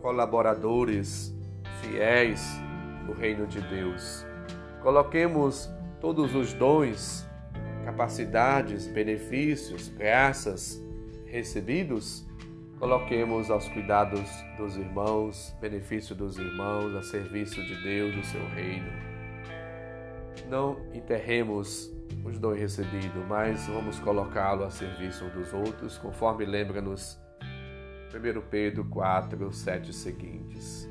colaboradores 0.00 1.34
fiéis 1.80 2.60
do 3.06 3.12
reino 3.12 3.46
de 3.46 3.60
Deus. 3.62 4.24
Coloquemos 4.82 5.68
todos 6.00 6.34
os 6.34 6.52
dons, 6.52 7.26
capacidades, 7.84 8.86
benefícios, 8.86 9.88
graças 9.88 10.80
recebidos 11.26 12.27
Coloquemos 12.78 13.50
aos 13.50 13.68
cuidados 13.68 14.30
dos 14.56 14.76
irmãos, 14.76 15.52
benefício 15.60 16.14
dos 16.14 16.38
irmãos, 16.38 16.94
a 16.94 17.02
serviço 17.02 17.60
de 17.66 17.74
Deus, 17.82 18.14
do 18.14 18.24
seu 18.24 18.46
reino. 18.50 18.92
Não 20.48 20.76
enterremos 20.94 21.92
os 22.24 22.38
dons 22.38 22.56
recebidos, 22.56 23.26
mas 23.28 23.66
vamos 23.66 23.98
colocá-lo 23.98 24.62
a 24.62 24.70
serviço 24.70 25.24
um 25.24 25.30
dos 25.30 25.52
outros, 25.52 25.98
conforme 25.98 26.46
lembra-nos 26.46 27.18
1 28.14 28.40
Pedro 28.48 28.84
4, 28.84 29.52
7 29.52 29.92
seguintes. 29.92 30.88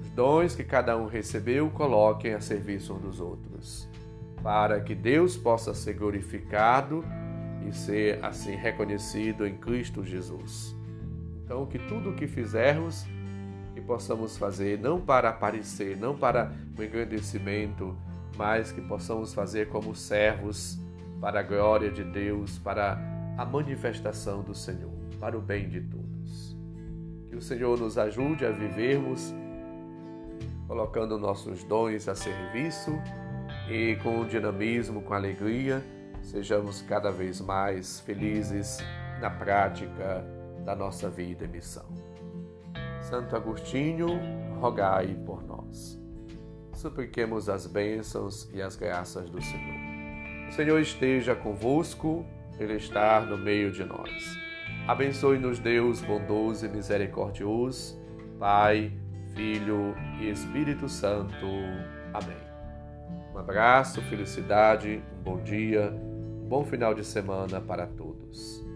Os 0.00 0.08
dons 0.12 0.56
que 0.56 0.64
cada 0.64 0.96
um 0.96 1.04
recebeu, 1.04 1.68
coloquem 1.68 2.32
a 2.32 2.40
serviço 2.40 2.94
um 2.94 2.98
dos 2.98 3.20
outros, 3.20 3.86
para 4.42 4.80
que 4.80 4.94
Deus 4.94 5.36
possa 5.36 5.74
ser 5.74 5.92
glorificado 5.92 7.04
e 7.66 7.72
ser 7.72 8.24
assim 8.24 8.54
reconhecido 8.54 9.46
em 9.46 9.56
Cristo 9.56 10.04
Jesus. 10.04 10.76
Então, 11.44 11.66
que 11.66 11.78
tudo 11.78 12.10
o 12.10 12.14
que 12.14 12.26
fizermos, 12.26 13.06
que 13.74 13.80
possamos 13.80 14.36
fazer 14.36 14.78
não 14.78 15.00
para 15.00 15.30
aparecer, 15.30 15.96
não 15.96 16.16
para 16.16 16.52
o 16.78 16.82
engrandecimento, 16.82 17.96
mas 18.36 18.70
que 18.70 18.80
possamos 18.80 19.32
fazer 19.32 19.68
como 19.68 19.94
servos 19.94 20.78
para 21.20 21.40
a 21.40 21.42
glória 21.42 21.90
de 21.90 22.04
Deus, 22.04 22.58
para 22.58 22.98
a 23.36 23.44
manifestação 23.44 24.42
do 24.42 24.54
Senhor, 24.54 24.92
para 25.18 25.36
o 25.36 25.40
bem 25.40 25.68
de 25.68 25.80
todos. 25.80 26.56
Que 27.28 27.36
o 27.36 27.40
Senhor 27.40 27.78
nos 27.78 27.96
ajude 27.96 28.44
a 28.44 28.50
vivermos 28.50 29.34
colocando 30.66 31.18
nossos 31.18 31.64
dons 31.64 32.08
a 32.08 32.14
serviço 32.14 32.92
e 33.70 33.96
com 34.02 34.26
dinamismo, 34.26 35.00
com 35.00 35.14
alegria 35.14 35.82
sejamos 36.22 36.82
cada 36.82 37.10
vez 37.10 37.40
mais 37.40 38.00
felizes 38.00 38.78
na 39.20 39.30
prática 39.30 40.24
da 40.64 40.74
nossa 40.74 41.08
vida 41.08 41.44
e 41.44 41.48
missão. 41.48 41.86
Santo 43.00 43.34
Agostinho, 43.34 44.08
rogai 44.60 45.16
por 45.24 45.42
nós. 45.42 45.98
Supliquemos 46.74 47.48
as 47.48 47.66
bênçãos 47.66 48.48
e 48.52 48.62
as 48.62 48.76
graças 48.76 49.28
do 49.30 49.42
Senhor. 49.42 50.48
O 50.48 50.52
Senhor 50.52 50.78
esteja 50.80 51.34
convosco, 51.34 52.24
Ele 52.58 52.74
está 52.74 53.20
no 53.20 53.36
meio 53.36 53.72
de 53.72 53.84
nós. 53.84 54.36
Abençoe-nos, 54.86 55.58
Deus 55.58 56.00
bondoso 56.00 56.66
e 56.66 56.68
misericordioso, 56.68 57.98
Pai, 58.38 58.92
Filho 59.34 59.94
e 60.20 60.30
Espírito 60.30 60.88
Santo. 60.88 61.46
Amém. 62.12 62.47
Um 63.38 63.40
abraço, 63.40 64.02
felicidade, 64.02 65.00
um 65.16 65.22
bom 65.22 65.40
dia 65.40 65.94
Bom 66.48 66.64
final 66.64 66.92
de 66.92 67.04
semana 67.04 67.60
para 67.60 67.86
todos. 67.86 68.66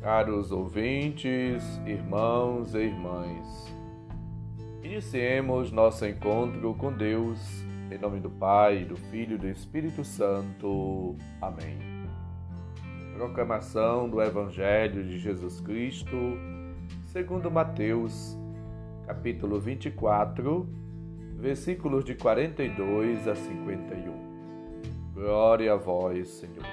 Caros 0.00 0.52
ouvintes, 0.52 1.64
irmãos 1.84 2.72
e 2.72 2.78
irmãs, 2.78 3.74
iniciemos 4.84 5.72
nosso 5.72 6.06
encontro 6.06 6.72
com 6.74 6.92
Deus 6.92 7.65
em 7.90 7.98
nome 7.98 8.18
do 8.18 8.30
Pai, 8.30 8.84
do 8.84 8.96
Filho 8.96 9.36
e 9.36 9.38
do 9.38 9.48
Espírito 9.48 10.04
Santo. 10.04 11.16
Amém. 11.40 11.78
Proclamação 13.14 14.08
do 14.08 14.20
Evangelho 14.20 15.04
de 15.04 15.18
Jesus 15.18 15.60
Cristo, 15.60 16.16
segundo 17.06 17.50
Mateus, 17.50 18.36
capítulo 19.06 19.60
24, 19.60 20.68
versículos 21.36 22.04
de 22.04 22.14
42 22.14 23.28
a 23.28 23.34
51. 23.34 25.12
Glória 25.14 25.72
a 25.72 25.76
vós, 25.76 26.28
Senhor. 26.28 26.66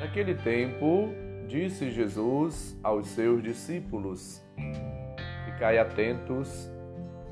Naquele 0.00 0.34
tempo, 0.34 1.08
disse 1.48 1.90
Jesus 1.90 2.78
aos 2.82 3.08
seus 3.08 3.42
discípulos: 3.42 4.42
Ficai 5.44 5.78
atentos 5.78 6.71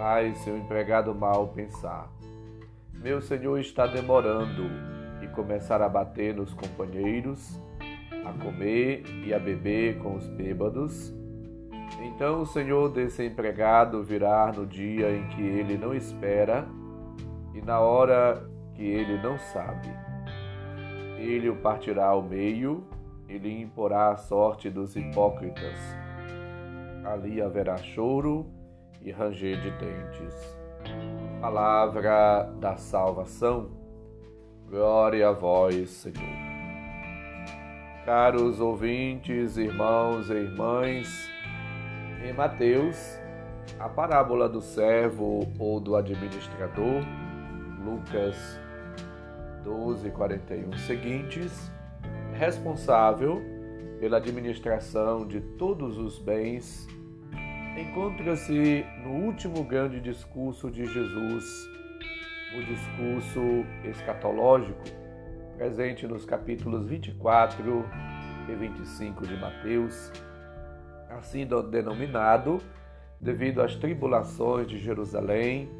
Mas 0.00 0.38
se 0.38 0.50
o 0.50 0.56
empregado 0.56 1.14
mal 1.14 1.48
pensar, 1.48 2.10
meu 2.94 3.20
senhor 3.20 3.60
está 3.60 3.86
demorando, 3.86 4.62
e 5.22 5.28
começar 5.28 5.82
a 5.82 5.90
bater 5.90 6.34
nos 6.34 6.54
companheiros, 6.54 7.60
a 8.24 8.32
comer 8.42 9.04
e 9.22 9.34
a 9.34 9.38
beber 9.38 9.98
com 9.98 10.16
os 10.16 10.26
bêbados, 10.26 11.14
então 12.00 12.40
o 12.40 12.46
senhor 12.46 12.88
desse 12.88 13.26
empregado 13.26 14.02
virá 14.02 14.50
no 14.50 14.66
dia 14.66 15.14
em 15.14 15.28
que 15.28 15.42
ele 15.42 15.76
não 15.76 15.94
espera 15.94 16.66
e 17.54 17.60
na 17.60 17.78
hora 17.80 18.42
que 18.74 18.82
ele 18.82 19.22
não 19.22 19.38
sabe. 19.38 19.90
Ele 21.18 21.50
o 21.50 21.56
partirá 21.56 22.06
ao 22.06 22.22
meio 22.22 22.86
e 23.28 23.36
lhe 23.36 23.60
imporá 23.60 24.12
a 24.12 24.16
sorte 24.16 24.70
dos 24.70 24.96
hipócritas. 24.96 25.78
Ali 27.04 27.42
haverá 27.42 27.76
choro 27.76 28.58
e 29.02 29.10
ranger 29.10 29.60
de 29.60 29.70
dentes. 29.72 30.56
Palavra 31.40 32.50
da 32.58 32.76
salvação, 32.76 33.70
glória 34.68 35.28
a 35.28 35.32
vós, 35.32 35.90
Senhor. 35.90 36.50
Caros 38.04 38.60
ouvintes, 38.60 39.56
irmãos 39.56 40.30
e 40.30 40.34
irmãs, 40.34 41.30
em 42.24 42.32
Mateus, 42.32 43.18
a 43.78 43.88
parábola 43.88 44.48
do 44.48 44.60
servo 44.60 45.46
ou 45.58 45.80
do 45.80 45.96
administrador, 45.96 47.02
Lucas 47.84 48.58
12, 49.64 50.10
41 50.10 50.72
seguintes, 50.78 51.70
responsável 52.32 53.40
pela 53.98 54.16
administração 54.16 55.26
de 55.26 55.40
todos 55.40 55.98
os 55.98 56.18
bens 56.18 56.88
encontra-se 57.76 58.84
no 59.04 59.10
último 59.10 59.62
grande 59.62 60.00
discurso 60.00 60.70
de 60.70 60.84
Jesus, 60.86 61.70
o 62.56 62.62
discurso 62.64 63.64
escatológico, 63.84 64.82
presente 65.56 66.06
nos 66.06 66.24
capítulos 66.24 66.86
24 66.86 67.84
e 68.48 68.54
25 68.54 69.26
de 69.26 69.36
Mateus, 69.36 70.10
assim 71.10 71.46
denominado 71.70 72.60
devido 73.20 73.60
às 73.60 73.76
tribulações 73.76 74.66
de 74.66 74.78
Jerusalém 74.78 75.70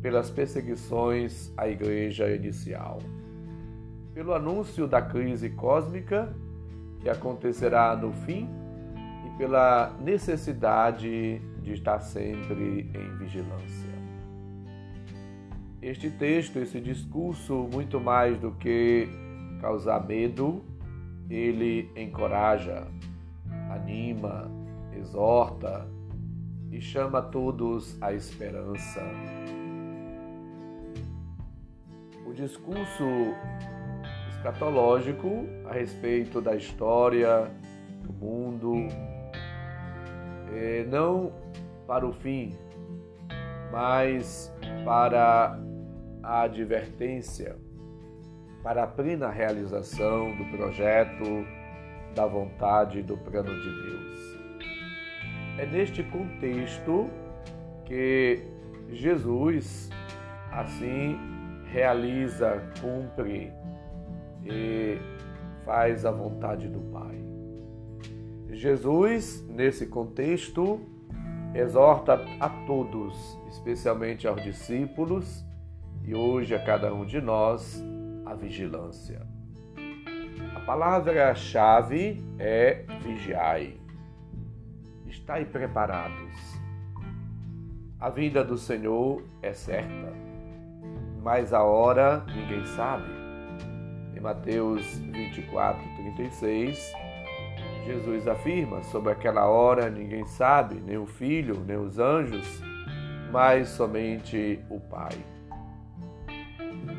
pelas 0.00 0.30
perseguições 0.30 1.52
à 1.56 1.68
igreja 1.68 2.28
inicial. 2.30 2.98
Pelo 4.14 4.32
anúncio 4.32 4.86
da 4.86 5.02
crise 5.02 5.50
cósmica 5.50 6.34
que 7.00 7.08
acontecerá 7.08 7.94
no 7.94 8.12
fim 8.12 8.48
pela 9.36 9.94
necessidade 10.00 11.40
de 11.62 11.72
estar 11.72 12.00
sempre 12.00 12.90
em 12.94 13.16
vigilância. 13.18 13.96
Este 15.82 16.10
texto, 16.10 16.58
esse 16.58 16.80
discurso, 16.80 17.68
muito 17.72 18.00
mais 18.00 18.38
do 18.38 18.50
que 18.52 19.08
causar 19.60 20.04
medo, 20.06 20.64
ele 21.28 21.90
encoraja, 21.94 22.86
anima, 23.70 24.50
exorta 24.96 25.86
e 26.70 26.80
chama 26.80 27.20
todos 27.20 28.00
à 28.02 28.12
esperança. 28.12 29.02
O 32.26 32.32
discurso 32.32 33.04
escatológico 34.30 35.46
a 35.68 35.72
respeito 35.72 36.40
da 36.40 36.56
história 36.56 37.50
do 38.02 38.12
mundo, 38.12 38.88
não 40.88 41.32
para 41.86 42.06
o 42.06 42.12
fim, 42.12 42.56
mas 43.70 44.52
para 44.84 45.58
a 46.22 46.42
advertência, 46.42 47.56
para 48.62 48.84
a 48.84 48.86
plena 48.86 49.30
realização 49.30 50.36
do 50.36 50.44
projeto, 50.56 51.24
da 52.14 52.26
vontade 52.26 53.02
do 53.02 53.16
plano 53.16 53.54
de 53.60 53.82
Deus. 53.82 54.38
É 55.58 55.66
neste 55.66 56.02
contexto 56.02 57.08
que 57.84 58.42
Jesus 58.90 59.90
assim 60.50 61.18
realiza, 61.66 62.62
cumpre 62.80 63.52
e 64.44 64.98
faz 65.64 66.06
a 66.06 66.10
vontade 66.10 66.68
do 66.68 66.80
Pai. 66.92 67.35
Jesus, 68.50 69.44
nesse 69.48 69.86
contexto, 69.86 70.80
exorta 71.54 72.24
a 72.38 72.48
todos, 72.66 73.38
especialmente 73.48 74.26
aos 74.26 74.42
discípulos 74.42 75.44
e 76.04 76.14
hoje 76.14 76.54
a 76.54 76.62
cada 76.62 76.94
um 76.94 77.04
de 77.04 77.20
nós, 77.20 77.82
a 78.24 78.34
vigilância. 78.34 79.26
A 80.54 80.60
palavra-chave 80.60 82.24
é 82.38 82.84
vigiai. 83.02 83.80
Estai 85.06 85.44
preparados. 85.44 86.56
A 87.98 88.10
vida 88.10 88.44
do 88.44 88.58
Senhor 88.58 89.22
é 89.42 89.52
certa, 89.52 90.12
mas 91.22 91.52
a 91.52 91.62
hora 91.62 92.24
ninguém 92.26 92.64
sabe. 92.66 93.10
Em 94.14 94.20
Mateus 94.20 94.98
24, 94.98 95.82
36, 95.96 96.92
Jesus 97.86 98.26
afirma: 98.26 98.82
sobre 98.82 99.12
aquela 99.12 99.46
hora 99.46 99.88
ninguém 99.88 100.26
sabe, 100.26 100.74
nem 100.80 100.98
o 100.98 101.06
filho, 101.06 101.62
nem 101.64 101.76
os 101.76 101.98
anjos, 101.98 102.60
mas 103.30 103.68
somente 103.68 104.60
o 104.68 104.80
Pai. 104.80 105.16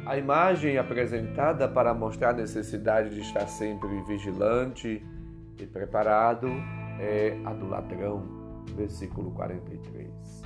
A 0.06 0.18
imagem 0.18 0.78
apresentada 0.78 1.68
para 1.68 1.94
mostrar 1.94 2.30
a 2.30 2.34
necessidade 2.34 3.10
de 3.10 3.20
estar 3.20 3.46
sempre 3.48 3.90
vigilante 4.04 5.06
e 5.60 5.66
preparado 5.66 6.48
é 7.00 7.38
a 7.44 7.54
do 7.54 7.68
ladrão, 7.68 8.24
versículo 8.74 9.32
43. 9.32 10.42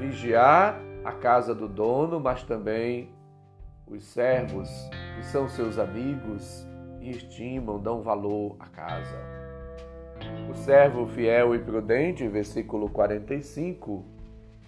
Vigiar 0.00 0.80
a 1.04 1.12
casa 1.12 1.54
do 1.54 1.68
dono, 1.68 2.18
mas 2.18 2.42
também 2.42 3.10
os 3.86 4.02
servos, 4.02 4.68
que 5.16 5.24
são 5.26 5.48
seus 5.48 5.78
amigos 5.78 6.66
e 7.04 7.10
estimam, 7.10 7.78
dão 7.78 8.02
valor 8.02 8.56
à 8.58 8.66
casa. 8.66 9.18
O 10.48 10.54
servo 10.54 11.06
fiel 11.06 11.54
e 11.54 11.58
prudente, 11.58 12.26
versículo 12.26 12.88
45, 12.88 14.02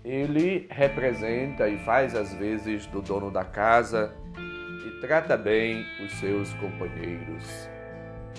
ele 0.05 0.67
representa 0.71 1.67
e 1.67 1.79
faz 1.79 2.15
as 2.15 2.35
vezes 2.35 2.87
do 2.87 3.01
dono 3.01 3.31
da 3.31 3.43
casa 3.43 4.13
e 4.37 5.01
trata 5.01 5.37
bem 5.37 5.85
os 6.05 6.13
seus 6.21 6.53
companheiros. 6.55 7.71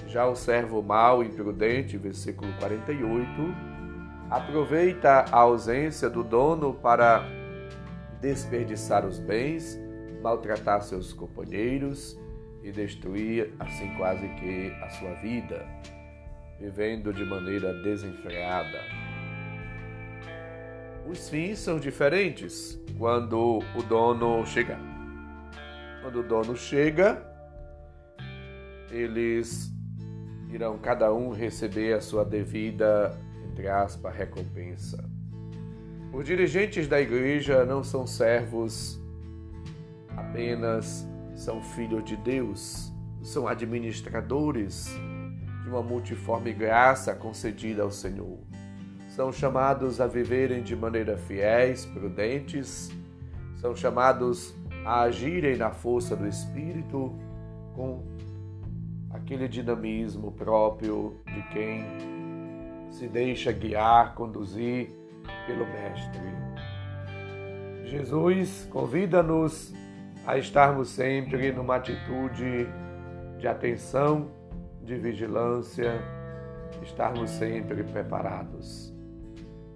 Já 0.06 0.28
o 0.28 0.36
servo 0.36 0.84
mau 0.84 1.24
e 1.24 1.28
imprudente, 1.28 1.98
versículo 1.98 2.54
48, 2.60 3.26
aproveita 4.30 5.26
a 5.32 5.40
ausência 5.40 6.08
do 6.08 6.24
dono 6.24 6.76
para 6.76 7.26
desperdiçar 8.22 9.06
os 9.06 9.20
bens, 9.20 9.80
maltratar 10.22 10.84
seus 10.84 11.12
companheiros 11.14 12.18
e 12.68 12.72
destruir 12.72 13.54
assim 13.60 13.94
quase 13.96 14.28
que 14.28 14.74
a 14.82 14.90
sua 14.90 15.14
vida, 15.14 15.66
vivendo 16.60 17.14
de 17.14 17.24
maneira 17.24 17.74
desenfreada. 17.82 18.82
Os 21.10 21.30
fins 21.30 21.60
são 21.60 21.80
diferentes 21.80 22.78
quando 22.98 23.60
o 23.74 23.84
dono 23.84 24.46
chega. 24.46 24.78
Quando 26.02 26.20
o 26.20 26.24
dono 26.24 26.58
chega, 26.58 27.26
eles 28.92 29.72
irão 30.50 30.78
cada 30.78 31.14
um 31.14 31.32
receber 31.32 31.94
a 31.94 32.02
sua 32.02 32.26
devida, 32.26 33.18
entre 33.50 33.70
aspas, 33.70 34.14
recompensa. 34.14 35.10
Os 36.12 36.26
dirigentes 36.26 36.86
da 36.86 37.00
igreja 37.00 37.64
não 37.66 37.82
são 37.82 38.06
servos 38.06 39.02
apenas, 40.18 41.08
são 41.38 41.62
filhos 41.62 42.04
de 42.04 42.18
Deus, 42.18 42.92
são 43.24 43.48
administradores 43.48 44.90
de 45.64 45.70
uma 45.70 45.82
multiforme 45.82 46.52
graça 46.52 47.16
concedida 47.16 47.84
ao 47.84 47.92
Senhor 47.92 48.38
são 49.18 49.32
chamados 49.32 50.00
a 50.00 50.06
viverem 50.06 50.62
de 50.62 50.76
maneira 50.76 51.18
fiéis, 51.18 51.88
prudentes, 51.88 52.92
são 53.56 53.76
chamados 53.76 54.56
a 54.86 55.02
agirem 55.02 55.58
na 55.58 55.72
força 55.72 56.16
do 56.16 56.28
Espírito 56.28 57.12
com 57.74 58.04
aquele 59.10 59.48
dinamismo 59.48 60.32
próprio 60.34 61.20
de 61.26 61.42
quem 61.50 61.84
se 62.92 63.08
deixa 63.08 63.52
guiar, 63.52 64.14
conduzir 64.14 64.92
pelo 65.48 65.66
Mestre. 65.66 66.22
Jesus 67.86 68.68
convida-nos 68.70 69.74
a 70.28 70.38
estarmos 70.38 70.90
sempre 70.90 71.52
numa 71.52 71.78
atitude 71.78 72.68
de 73.40 73.48
atenção, 73.48 74.30
de 74.84 74.96
vigilância, 74.96 76.00
estarmos 76.84 77.32
sempre 77.32 77.84
preparados 77.84 78.96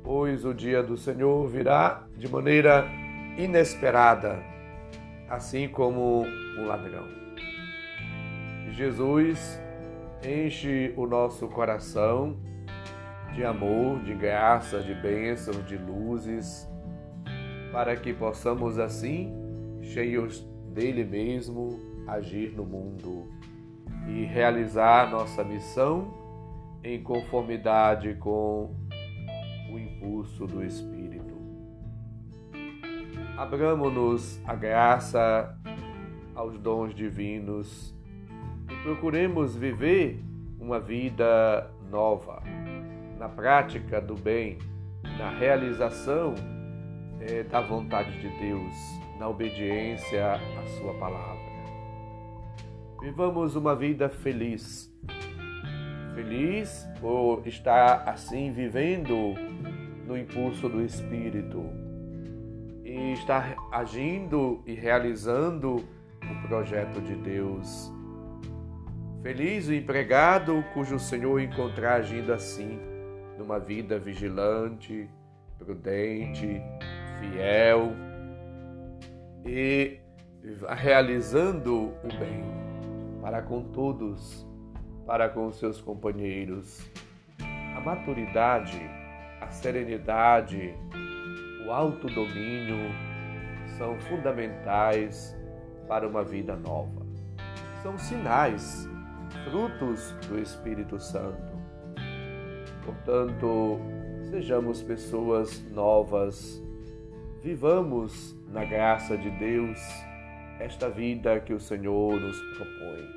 pois 0.04 0.46
o 0.46 0.54
dia 0.54 0.82
do 0.82 0.98
Senhor 0.98 1.48
virá 1.48 2.04
de 2.18 2.28
maneira 2.28 2.86
inesperada, 3.38 4.40
assim 5.30 5.68
como 5.68 6.24
um 6.58 6.66
ladrão. 6.66 7.08
Jesus 8.72 9.60
enche 10.24 10.94
o 10.96 11.06
nosso 11.06 11.48
coração 11.48 12.38
de 13.34 13.44
amor, 13.46 14.00
de 14.02 14.14
graça, 14.14 14.82
de 14.82 14.94
bênçãos, 14.94 15.66
de 15.66 15.78
luzes, 15.78 16.70
para 17.72 17.96
que 17.96 18.14
possamos 18.14 18.78
assim, 18.78 19.34
cheios 19.94 20.42
dele 20.74 21.04
mesmo, 21.04 21.80
agir 22.08 22.52
no 22.54 22.66
mundo 22.66 23.28
e 24.08 24.24
realizar 24.26 25.10
nossa 25.12 25.44
missão 25.44 26.14
em 26.84 27.02
conformidade 27.02 28.16
com 28.16 28.74
o 29.72 29.78
impulso 29.78 30.48
do 30.48 30.64
Espírito. 30.64 31.36
Abramos-nos 33.38 34.40
a 34.46 34.56
graça 34.56 35.58
aos 36.36 36.58
dons 36.58 36.94
divinos 36.94 37.96
e 38.70 38.76
procuremos 38.84 39.56
viver 39.56 40.24
uma 40.60 40.80
vida 40.80 41.70
nova, 41.90 42.42
na 43.20 43.28
prática 43.28 44.00
do 44.00 44.16
bem, 44.16 44.58
na 45.18 45.30
realização 45.32 46.34
é, 47.20 47.44
da 47.44 47.62
vontade 47.62 48.12
de 48.20 48.30
Deus, 48.40 49.01
na 49.22 49.30
obediência 49.30 50.34
à 50.34 50.68
Sua 50.80 50.96
palavra. 50.96 51.52
Vivamos 53.00 53.56
uma 53.56 53.76
vida 53.76 54.10
feliz 54.10 54.92
feliz 56.16 56.90
por 57.00 57.46
estar 57.46 58.10
assim 58.10 58.52
vivendo 58.52 59.36
no 60.08 60.18
impulso 60.18 60.68
do 60.68 60.84
Espírito 60.84 61.64
e 62.84 63.14
estar 63.14 63.56
agindo 63.72 64.64
e 64.66 64.74
realizando 64.74 65.76
o 65.76 66.48
projeto 66.48 67.00
de 67.00 67.14
Deus. 67.16 67.94
Feliz 69.22 69.68
o 69.68 69.74
empregado 69.74 70.66
cujo 70.74 70.98
Senhor 70.98 71.40
encontrar 71.40 71.98
agindo 71.98 72.34
assim, 72.34 72.80
numa 73.38 73.60
vida 73.60 74.00
vigilante, 74.00 75.08
prudente, 75.60 76.60
fiel 77.20 78.11
e 79.46 80.00
realizando 80.78 81.94
o 82.04 82.20
bem 82.20 82.44
para 83.22 83.42
com 83.42 83.64
todos 83.72 84.48
para 85.06 85.30
com 85.30 85.52
seus 85.52 85.82
companheiros. 85.82 86.86
A 87.76 87.80
maturidade, 87.82 88.80
a 89.42 89.50
serenidade, 89.50 90.74
o 91.66 91.72
autodomínio 91.72 92.78
são 93.78 94.00
fundamentais 94.02 95.36
para 95.88 96.08
uma 96.08 96.24
vida 96.24 96.56
nova. 96.56 97.06
São 97.82 97.98
sinais, 97.98 98.88
frutos 99.44 100.12
do 100.28 100.40
Espírito 100.40 101.00
Santo. 101.00 101.52
Portanto, 102.86 103.80
Sejamos 104.32 104.82
pessoas 104.82 105.62
novas, 105.72 106.61
vivamos 107.42 108.36
na 108.52 108.64
graça 108.64 109.18
de 109.18 109.30
Deus 109.32 109.80
esta 110.60 110.90
vida 110.90 111.40
que 111.40 111.54
o 111.54 111.60
Senhor 111.60 112.20
nos 112.20 112.40
propõe. 112.56 113.10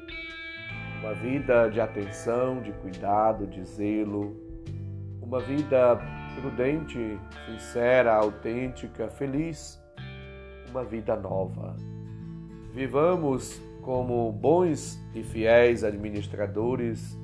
Uma 1.01 1.13
vida 1.13 1.69
de 1.69 1.79
atenção, 1.79 2.63
de 2.63 2.73
cuidado, 2.73 3.47
de 3.47 3.63
zelo, 3.65 4.35
uma 5.21 5.41
vida 5.41 6.01
prudente, 6.41 7.19
sincera, 7.45 8.15
autêntica, 8.15 9.09
feliz, 9.09 9.79
uma 10.71 10.83
vida 10.83 11.15
nova. 11.15 11.77
Vivamos 12.73 13.61
como 13.83 14.33
bons 14.33 14.99
e 15.15 15.23
fiéis 15.23 15.85
administradores 15.85 17.19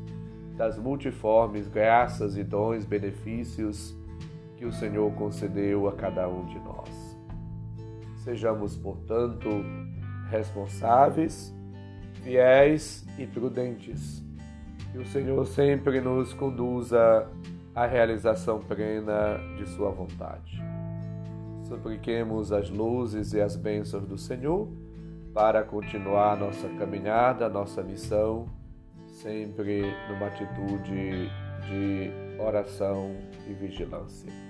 das 0.55 0.79
multiformes 0.79 1.67
graças 1.67 2.37
e 2.37 2.45
dons, 2.45 2.85
benefícios 2.85 3.99
que 4.61 4.67
o 4.67 4.73
Senhor 4.73 5.11
concedeu 5.15 5.89
a 5.89 5.93
cada 5.95 6.29
um 6.29 6.45
de 6.45 6.59
nós. 6.59 7.19
Sejamos, 8.17 8.77
portanto, 8.77 9.49
responsáveis, 10.29 11.51
fiéis 12.23 13.07
e 13.19 13.27
prudentes. 13.27 14.23
Que 14.93 14.99
o 14.99 15.07
Senhor 15.07 15.47
sempre 15.47 16.03
nos 16.03 16.35
conduza 16.35 17.27
à 17.75 17.87
realização 17.87 18.61
plena 18.61 19.39
de 19.57 19.67
Sua 19.71 19.91
vontade. 19.93 20.63
Supliquemos 21.63 22.53
as 22.53 22.69
luzes 22.69 23.33
e 23.33 23.41
as 23.41 23.57
bênçãos 23.57 24.05
do 24.05 24.19
Senhor 24.19 24.69
para 25.33 25.63
continuar 25.63 26.37
nossa 26.37 26.69
caminhada, 26.79 27.49
nossa 27.49 27.83
missão, 27.83 28.47
sempre 29.07 29.85
numa 30.11 30.27
atitude 30.27 31.31
de 31.67 32.11
oração 32.39 33.17
e 33.49 33.55
vigilância. 33.55 34.50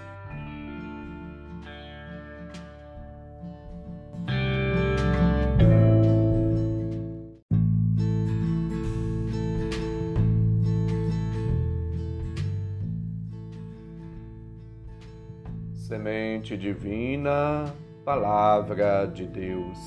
Semente 16.41 16.57
divina, 16.57 17.71
Palavra 18.03 19.05
de 19.05 19.27
Deus. 19.27 19.77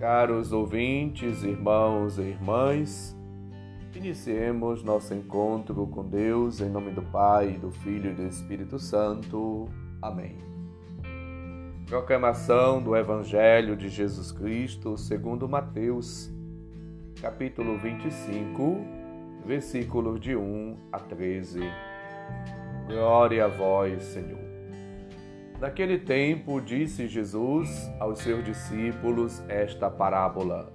Caros 0.00 0.52
ouvintes, 0.52 1.44
irmãos 1.44 2.18
e 2.18 2.22
irmãs, 2.22 3.16
iniciemos 3.94 4.82
nosso 4.82 5.14
encontro 5.14 5.86
com 5.86 6.04
Deus 6.04 6.60
em 6.60 6.68
nome 6.68 6.90
do 6.90 7.02
Pai, 7.02 7.52
do 7.52 7.70
Filho 7.70 8.10
e 8.10 8.14
do 8.14 8.26
Espírito 8.26 8.78
Santo. 8.80 9.68
Amém. 10.02 10.38
Proclamação 11.86 12.82
do 12.82 12.96
Evangelho 12.96 13.76
de 13.76 13.88
Jesus 13.88 14.32
Cristo 14.32 14.98
segundo 14.98 15.48
Mateus, 15.48 16.32
capítulo 17.22 17.78
25, 17.78 18.78
versículos 19.46 20.20
de 20.20 20.34
1 20.34 20.76
a 20.90 20.98
13. 20.98 21.60
Glória 22.88 23.44
a 23.44 23.48
vós, 23.48 24.02
Senhor. 24.02 24.43
Naquele 25.60 25.98
tempo, 25.98 26.60
disse 26.60 27.06
Jesus 27.06 27.90
aos 28.00 28.18
seus 28.18 28.44
discípulos 28.44 29.42
esta 29.48 29.88
parábola. 29.88 30.72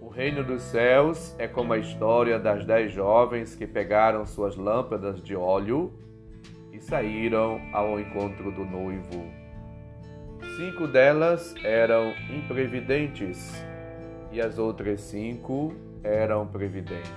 O 0.00 0.08
reino 0.08 0.44
dos 0.44 0.62
céus 0.62 1.34
é 1.38 1.48
como 1.48 1.72
a 1.72 1.78
história 1.78 2.38
das 2.38 2.64
dez 2.64 2.92
jovens 2.92 3.56
que 3.56 3.66
pegaram 3.66 4.24
suas 4.26 4.54
lâmpadas 4.54 5.20
de 5.22 5.34
óleo 5.34 5.92
e 6.72 6.80
saíram 6.80 7.60
ao 7.72 7.98
encontro 7.98 8.52
do 8.52 8.64
noivo. 8.64 9.24
Cinco 10.56 10.86
delas 10.86 11.54
eram 11.64 12.12
imprevidentes 12.30 13.64
e 14.30 14.40
as 14.40 14.58
outras 14.58 15.00
cinco 15.00 15.74
eram 16.04 16.46
previdentes. 16.46 17.10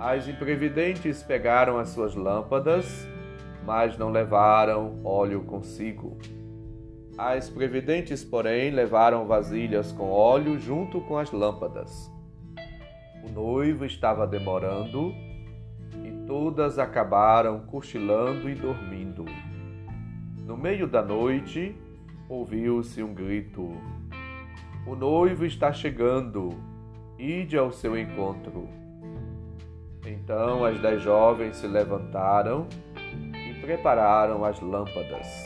As 0.00 0.26
imprevidentes 0.26 1.22
pegaram 1.22 1.78
as 1.78 1.90
suas 1.90 2.14
lâmpadas, 2.14 3.06
mas 3.68 3.98
não 3.98 4.08
levaram 4.08 4.98
óleo 5.04 5.42
consigo. 5.42 6.16
As 7.18 7.50
previdentes, 7.50 8.24
porém, 8.24 8.70
levaram 8.70 9.26
vasilhas 9.26 9.92
com 9.92 10.10
óleo 10.10 10.58
junto 10.58 11.02
com 11.02 11.18
as 11.18 11.30
lâmpadas. 11.30 12.10
O 13.22 13.30
noivo 13.30 13.84
estava 13.84 14.26
demorando 14.26 15.12
e 16.02 16.24
todas 16.26 16.78
acabaram 16.78 17.60
cochilando 17.66 18.48
e 18.48 18.54
dormindo. 18.54 19.26
No 20.46 20.56
meio 20.56 20.86
da 20.86 21.02
noite, 21.02 21.76
ouviu-se 22.26 23.02
um 23.02 23.12
grito: 23.12 23.70
O 24.86 24.96
noivo 24.96 25.44
está 25.44 25.74
chegando, 25.74 26.54
ide 27.18 27.58
ao 27.58 27.70
seu 27.70 27.98
encontro. 27.98 28.66
Então 30.06 30.64
as 30.64 30.80
dez 30.80 31.02
jovens 31.02 31.56
se 31.56 31.66
levantaram 31.66 32.66
prepararam 33.68 34.46
as 34.46 34.62
lâmpadas. 34.62 35.44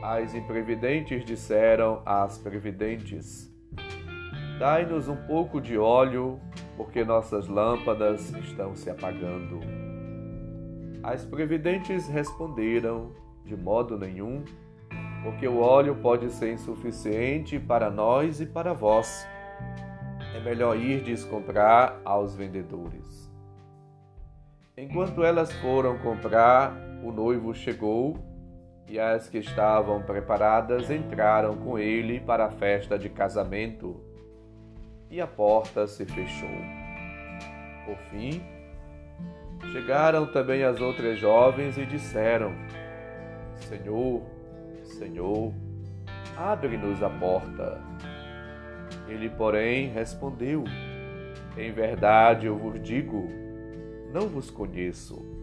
As 0.00 0.32
imprevidentes 0.32 1.24
disseram 1.24 2.00
às 2.06 2.38
previdentes: 2.38 3.52
Dai-nos 4.60 5.08
um 5.08 5.16
pouco 5.16 5.60
de 5.60 5.76
óleo, 5.76 6.38
porque 6.76 7.04
nossas 7.04 7.48
lâmpadas 7.48 8.30
estão 8.34 8.76
se 8.76 8.88
apagando. 8.90 9.58
As 11.02 11.24
previdentes 11.24 12.06
responderam: 12.06 13.10
De 13.44 13.56
modo 13.56 13.98
nenhum, 13.98 14.44
porque 15.24 15.48
o 15.48 15.58
óleo 15.58 15.96
pode 15.96 16.30
ser 16.30 16.52
insuficiente 16.52 17.58
para 17.58 17.90
nós 17.90 18.40
e 18.40 18.46
para 18.46 18.72
vós. 18.72 19.26
É 20.32 20.38
melhor 20.38 20.76
irdes 20.76 21.24
comprar 21.24 22.00
aos 22.04 22.36
vendedores. 22.36 23.24
Enquanto 24.76 25.22
elas 25.22 25.52
foram 25.54 25.96
comprar, 25.98 26.83
o 27.04 27.12
noivo 27.12 27.54
chegou 27.54 28.16
e 28.88 28.98
as 28.98 29.28
que 29.28 29.38
estavam 29.38 30.02
preparadas 30.02 30.90
entraram 30.90 31.54
com 31.54 31.78
ele 31.78 32.18
para 32.18 32.46
a 32.46 32.50
festa 32.50 32.98
de 32.98 33.10
casamento 33.10 34.00
e 35.10 35.20
a 35.20 35.26
porta 35.26 35.86
se 35.86 36.06
fechou. 36.06 36.48
Por 37.84 37.96
fim, 38.10 38.42
chegaram 39.70 40.26
também 40.26 40.64
as 40.64 40.80
outras 40.80 41.18
jovens 41.18 41.76
e 41.76 41.84
disseram: 41.84 42.52
Senhor, 43.56 44.22
Senhor, 44.82 45.52
abre-nos 46.36 47.02
a 47.02 47.10
porta. 47.10 47.80
Ele, 49.06 49.28
porém, 49.28 49.88
respondeu: 49.88 50.64
Em 51.56 51.70
verdade 51.70 52.46
eu 52.46 52.56
vos 52.56 52.82
digo, 52.82 53.28
não 54.10 54.26
vos 54.26 54.50
conheço. 54.50 55.33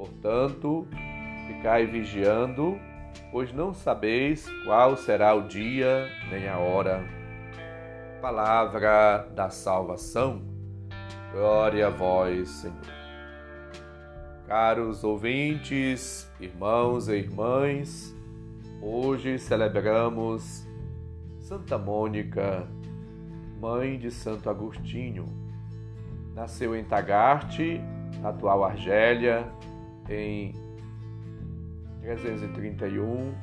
Portanto, 0.00 0.88
ficai 1.46 1.84
vigiando, 1.84 2.80
pois 3.30 3.52
não 3.52 3.74
sabeis 3.74 4.48
qual 4.64 4.96
será 4.96 5.34
o 5.34 5.46
dia 5.46 6.08
nem 6.30 6.48
a 6.48 6.56
hora. 6.58 7.04
Palavra 8.22 9.28
da 9.34 9.50
salvação. 9.50 10.40
Glória 11.32 11.88
a 11.88 11.90
vós, 11.90 12.48
Senhor. 12.48 12.80
Caros 14.46 15.04
ouvintes, 15.04 16.32
irmãos 16.40 17.06
e 17.06 17.16
irmãs, 17.16 18.16
hoje 18.80 19.38
celebramos 19.38 20.66
Santa 21.40 21.76
Mônica, 21.76 22.66
mãe 23.60 23.98
de 23.98 24.10
Santo 24.10 24.48
Agostinho 24.48 25.26
Nasceu 26.34 26.74
em 26.76 26.84
Tagaste, 26.84 27.80
atual 28.22 28.64
Argélia, 28.64 29.46
em 30.10 30.54
331, 32.02 33.34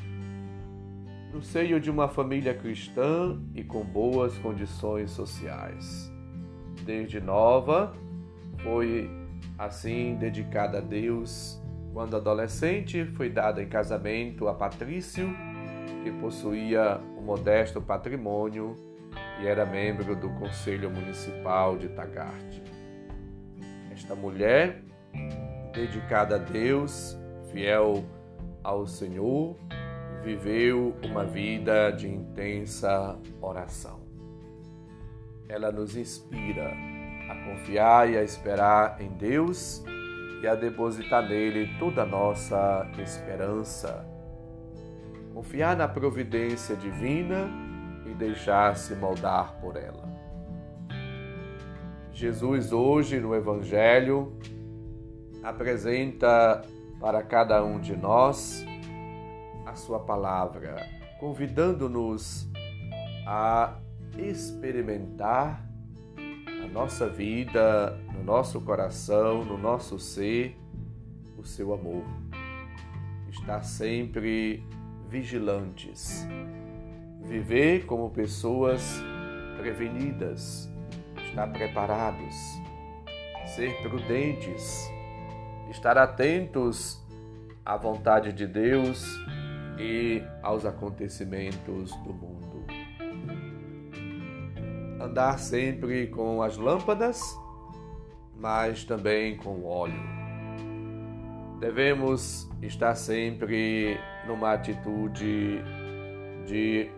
no 1.34 1.42
seio 1.42 1.80
de 1.80 1.90
uma 1.90 2.08
família 2.08 2.54
cristã 2.54 3.40
e 3.56 3.64
com 3.64 3.84
boas 3.84 4.38
condições 4.38 5.12
sociais. 5.12 6.12
Desde 6.84 7.20
nova, 7.20 7.94
foi 8.64 9.10
assim 9.58 10.16
dedicada 10.16 10.80
a 10.80 10.82
Deus. 10.82 11.62
Quando 11.94 12.16
adolescente, 12.16 13.06
foi 13.16 13.30
dada 13.30 13.62
em 13.62 13.68
casamento 13.68 14.48
a 14.48 14.54
Patrício, 14.54 15.28
que 16.04 16.12
possuía 16.12 17.02
modesto 17.28 17.82
patrimônio 17.82 18.74
e 19.42 19.46
era 19.46 19.66
membro 19.66 20.16
do 20.16 20.30
Conselho 20.30 20.90
Municipal 20.90 21.78
de 21.78 21.90
Tagart. 21.90 22.62
Esta 23.92 24.16
mulher, 24.16 24.82
dedicada 25.74 26.36
a 26.36 26.40
Deus, 26.40 27.18
fiel 27.52 28.04
ao 28.64 28.86
Senhor, 28.86 29.56
viveu 30.24 30.96
uma 31.04 31.24
vida 31.24 31.92
de 31.92 32.08
intensa 32.08 33.18
oração. 33.42 34.02
Ela 35.48 35.72
nos 35.72 35.96
inspira 35.96 36.74
a 37.30 37.36
confiar 37.46 38.10
e 38.10 38.18
a 38.18 38.24
esperar 38.24 39.02
em 39.02 39.10
Deus 39.10 39.84
e 40.42 40.48
a 40.48 40.56
depositar 40.56 41.28
nele 41.28 41.70
toda 41.80 42.04
a 42.04 42.06
nossa 42.06 42.86
esperança. 43.00 44.06
Confiar 45.34 45.76
na 45.76 45.88
providência 45.88 46.76
divina 46.76 47.50
e 48.06 48.14
deixar-se 48.14 48.96
moldar 48.96 49.56
por 49.62 49.76
ela. 49.76 50.08
Jesus, 52.12 52.74
hoje 52.74 53.20
no 53.20 53.36
Evangelho, 53.36 54.38
apresenta 55.48 56.62
para 57.00 57.24
cada 57.24 57.64
um 57.64 57.80
de 57.80 57.96
nós 57.96 58.66
a 59.66 59.76
Sua 59.76 60.00
palavra, 60.00 60.86
convidando-nos 61.20 62.50
a 63.26 63.76
experimentar 64.18 65.66
na 66.60 66.68
nossa 66.68 67.08
vida, 67.08 67.98
no 68.14 68.24
nosso 68.24 68.60
coração, 68.60 69.46
no 69.46 69.58
nosso 69.58 69.98
ser, 69.98 70.58
o 71.38 71.46
seu 71.46 71.74
amor. 71.74 72.04
Estar 73.30 73.64
sempre 73.64 74.66
vigilantes. 75.08 76.28
Viver 77.22 77.86
como 77.86 78.10
pessoas 78.10 79.02
prevenidas, 79.58 80.70
estar 81.30 81.48
preparados, 81.48 82.36
ser 83.56 83.82
prudentes, 83.82 84.90
estar 85.70 85.98
atentos 85.98 87.02
à 87.66 87.78
vontade 87.78 88.34
de 88.34 88.48
Deus 88.48 89.06
e 89.78 90.24
aos 90.42 90.66
acontecimentos 90.66 91.92
do 92.04 92.14
mundo 92.14 92.48
andar 95.08 95.40
sempre 95.40 96.08
com 96.08 96.42
as 96.42 96.58
lâmpadas, 96.58 97.22
mas 98.36 98.84
também 98.84 99.38
com 99.38 99.64
óleo. 99.66 100.00
Devemos 101.60 102.48
estar 102.62 102.94
sempre 102.96 103.98
numa 104.28 104.54
atitude 104.54 105.62
de 106.46 106.92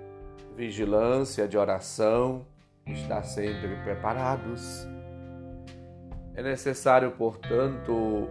vigilância, 0.55 1.47
de 1.47 1.57
oração, 1.57 2.45
estar 2.85 3.23
sempre 3.23 3.75
preparados. 3.83 4.85
É 6.35 6.43
necessário, 6.43 7.11
portanto, 7.11 8.27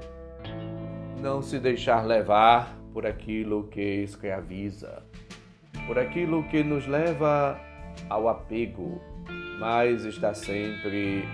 não 1.21 1.43
se 1.43 1.59
deixar 1.59 2.05
levar 2.07 2.77
por 2.93 3.07
aquilo 3.07 3.65
que 3.69 4.03
escraviza, 4.03 5.03
por 5.87 5.99
aquilo 5.99 6.45
que 6.45 6.63
nos 6.63 6.87
leva 6.87 7.59
ao 8.09 8.29
apego, 8.29 9.01
mas 9.59 10.05
está 10.05 10.33
sempre 10.35 11.25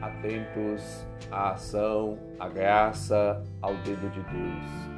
atentos 0.00 1.06
à 1.30 1.50
ação, 1.50 2.18
à 2.38 2.48
graça, 2.48 3.42
ao 3.60 3.74
dedo 3.76 4.10
de 4.10 4.20
Deus. 4.20 4.92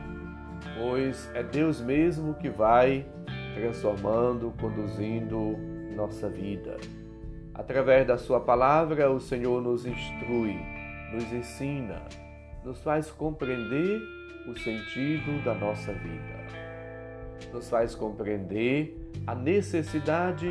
Pois 0.78 1.30
é 1.35 1.43
Deus 1.43 1.80
mesmo 1.80 2.35
que 2.35 2.49
vai 2.49 3.07
transformando, 3.55 4.53
conduzindo 4.61 5.57
nossa 5.95 6.28
vida. 6.28 6.76
Através 7.55 8.07
da 8.07 8.18
Sua 8.18 8.41
palavra, 8.41 9.11
o 9.11 9.20
Senhor 9.20 9.62
nos 9.62 9.87
instrui, 9.87 10.59
nos 11.12 11.32
ensina, 11.32 12.03
nos 12.64 12.82
faz 12.82 13.10
compreender 13.10 14.00
o 14.48 14.58
sentido 14.58 15.44
da 15.44 15.54
nossa 15.54 15.92
vida, 15.92 17.52
nos 17.52 17.68
faz 17.68 17.94
compreender 17.94 19.10
a 19.26 19.34
necessidade 19.34 20.48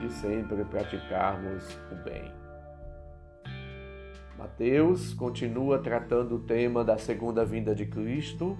de 0.00 0.12
sempre 0.12 0.64
praticarmos 0.64 1.78
o 1.90 2.04
bem. 2.04 2.30
Mateus 4.36 5.14
continua 5.14 5.78
tratando 5.78 6.36
o 6.36 6.40
tema 6.40 6.84
da 6.84 6.98
segunda 6.98 7.44
vinda 7.44 7.74
de 7.74 7.86
Cristo, 7.86 8.58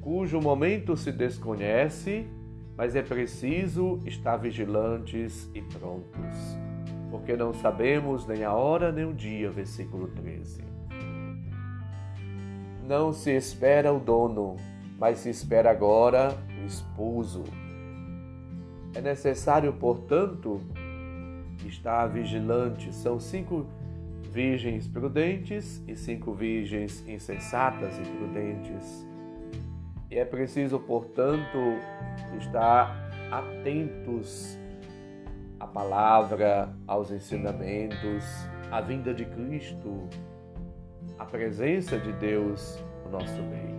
cujo 0.00 0.40
momento 0.40 0.96
se 0.96 1.12
desconhece, 1.12 2.26
mas 2.76 2.96
é 2.96 3.02
preciso 3.02 4.00
estar 4.04 4.36
vigilantes 4.36 5.48
e 5.54 5.62
prontos, 5.62 6.58
porque 7.10 7.36
não 7.36 7.52
sabemos 7.54 8.26
nem 8.26 8.42
a 8.42 8.52
hora 8.52 8.90
nem 8.90 9.04
o 9.04 9.12
dia. 9.12 9.50
Versículo 9.50 10.08
13. 10.08 10.71
Não 12.86 13.12
se 13.12 13.30
espera 13.30 13.92
o 13.92 14.00
dono, 14.00 14.56
mas 14.98 15.18
se 15.18 15.30
espera 15.30 15.70
agora 15.70 16.36
o 16.62 16.66
esposo. 16.66 17.44
É 18.94 19.00
necessário, 19.00 19.72
portanto, 19.72 20.60
estar 21.64 22.06
vigilante. 22.08 22.92
São 22.92 23.20
cinco 23.20 23.66
virgens 24.30 24.88
prudentes 24.88 25.82
e 25.86 25.94
cinco 25.94 26.32
virgens 26.32 27.06
insensatas 27.06 27.96
e 27.98 28.02
prudentes. 28.02 29.06
E 30.10 30.18
é 30.18 30.24
preciso, 30.24 30.78
portanto, 30.80 31.58
estar 32.38 33.10
atentos 33.30 34.58
à 35.58 35.66
palavra, 35.66 36.74
aos 36.86 37.10
ensinamentos, 37.10 38.24
à 38.70 38.80
vinda 38.80 39.14
de 39.14 39.24
Cristo, 39.24 40.08
à 41.22 41.24
presença 41.24 41.98
de 41.98 42.12
Deus 42.14 42.82
no 43.04 43.12
nosso 43.12 43.40
meio. 43.42 43.72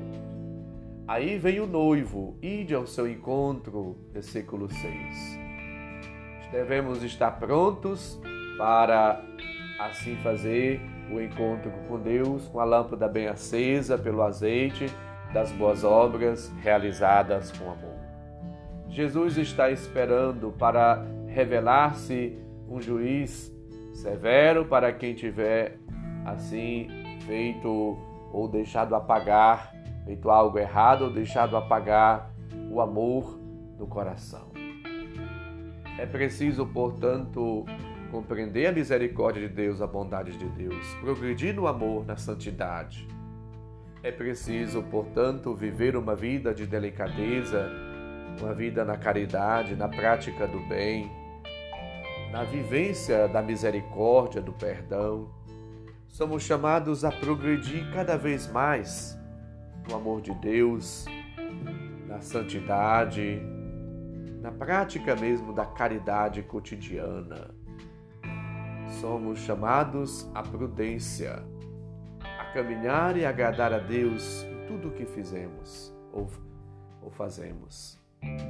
Aí 1.06 1.38
vem 1.38 1.60
o 1.60 1.68
noivo, 1.68 2.38
ide 2.41 2.74
ao 2.74 2.88
seu 2.88 3.06
encontro, 3.06 3.98
versículo 4.14 4.70
6. 4.70 5.39
Devemos 6.54 7.04
estar 7.04 7.32
prontos 7.32 8.20
para 8.58 9.22
assim 9.78 10.16
fazer 10.18 10.80
o 11.12 11.20
encontro 11.20 11.70
com 11.89 12.00
Deus, 12.00 12.48
com 12.48 12.62
a 12.62 12.64
lâmpada 12.64 13.10
bem 13.10 13.28
acesa 13.28 13.98
pelo 13.98 14.22
azeite 14.22 14.86
das 15.34 15.52
boas 15.52 15.84
obras 15.84 16.50
realizadas 16.62 17.52
com 17.52 17.66
amor. 17.66 17.98
Jesus 18.88 19.38
está 19.38 19.70
esperando 19.70 20.54
para 20.58 21.06
revelar-se 21.28 22.39
um 22.70 22.80
juiz 22.80 23.54
severo 23.91 24.64
para 24.66 24.94
quem 24.94 25.14
tiver 25.14 25.78
assim 26.26 27.03
feito 27.26 27.97
ou 28.32 28.47
deixado 28.47 28.95
apagar 28.95 29.74
feito 30.05 30.30
algo 30.30 30.57
errado 30.59 31.03
ou 31.03 31.09
deixado 31.09 31.55
apagar 31.55 32.32
o 32.69 32.82
amor 32.82 33.39
do 33.78 33.88
coração. 33.88 34.51
É 35.97 36.05
preciso, 36.05 36.65
portanto, 36.65 37.65
compreender 38.11 38.67
a 38.67 38.71
misericórdia 38.71 39.47
de 39.47 39.53
Deus, 39.53 39.82
a 39.82 39.88
bondade 39.88 40.38
de 40.38 40.49
Deus, 40.49 40.86
progredir 41.01 41.55
no 41.55 41.67
amor, 41.67 42.05
na 42.05 42.17
santidade. 42.17 43.07
É 44.01 44.11
preciso, 44.11 44.84
portanto, 44.84 45.53
viver 45.55 45.95
uma 45.95 46.15
vida 46.15 46.53
de 46.53 46.65
delicadeza, 46.65 47.71
uma 48.41 48.53
vida 48.53 48.84
na 48.84 48.97
caridade, 48.97 49.76
na 49.76 49.88
prática 49.88 50.47
do 50.47 50.59
bem, 50.67 51.09
na 52.32 52.43
vivência 52.43 53.28
da 53.28 53.41
misericórdia, 53.41 54.41
do 54.41 54.51
perdão. 54.51 55.30
Somos 56.14 56.43
chamados 56.43 57.03
a 57.03 57.11
progredir 57.11 57.91
cada 57.91 58.16
vez 58.16 58.47
mais 58.47 59.20
no 59.89 59.95
amor 59.95 60.22
de 60.22 60.32
Deus, 60.36 61.05
na 62.07 62.22
santidade, 62.22 63.41
na 64.39 64.51
prática 64.51 65.16
mesmo 65.16 65.51
da 65.51 65.66
caridade 65.66 66.43
cotidiana. 66.43 67.49
Somos 69.01 69.39
chamados 69.39 70.30
à 70.36 70.43
prudência, 70.43 71.43
a 72.22 72.45
caminhar 72.53 73.18
e 73.18 73.26
agradar 73.26 73.74
a 73.74 73.80
Deus 73.80 74.43
em 74.43 74.68
tudo 74.68 74.89
o 74.89 74.91
que 74.91 75.07
fizemos 75.07 75.91
ou, 76.11 76.30
ou 77.01 77.09
fazemos. 77.09 77.99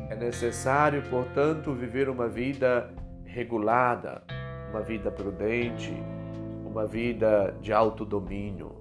É 0.10 0.18
necessário, 0.18 1.02
portanto, 1.10 1.74
viver 1.74 2.10
uma 2.10 2.28
vida 2.28 2.94
regulada, 3.24 4.22
uma 4.70 4.82
vida 4.82 5.10
prudente, 5.10 5.96
uma 6.74 6.88
vida 6.88 7.56
de 7.62 7.72
autodomínio. 7.72 8.72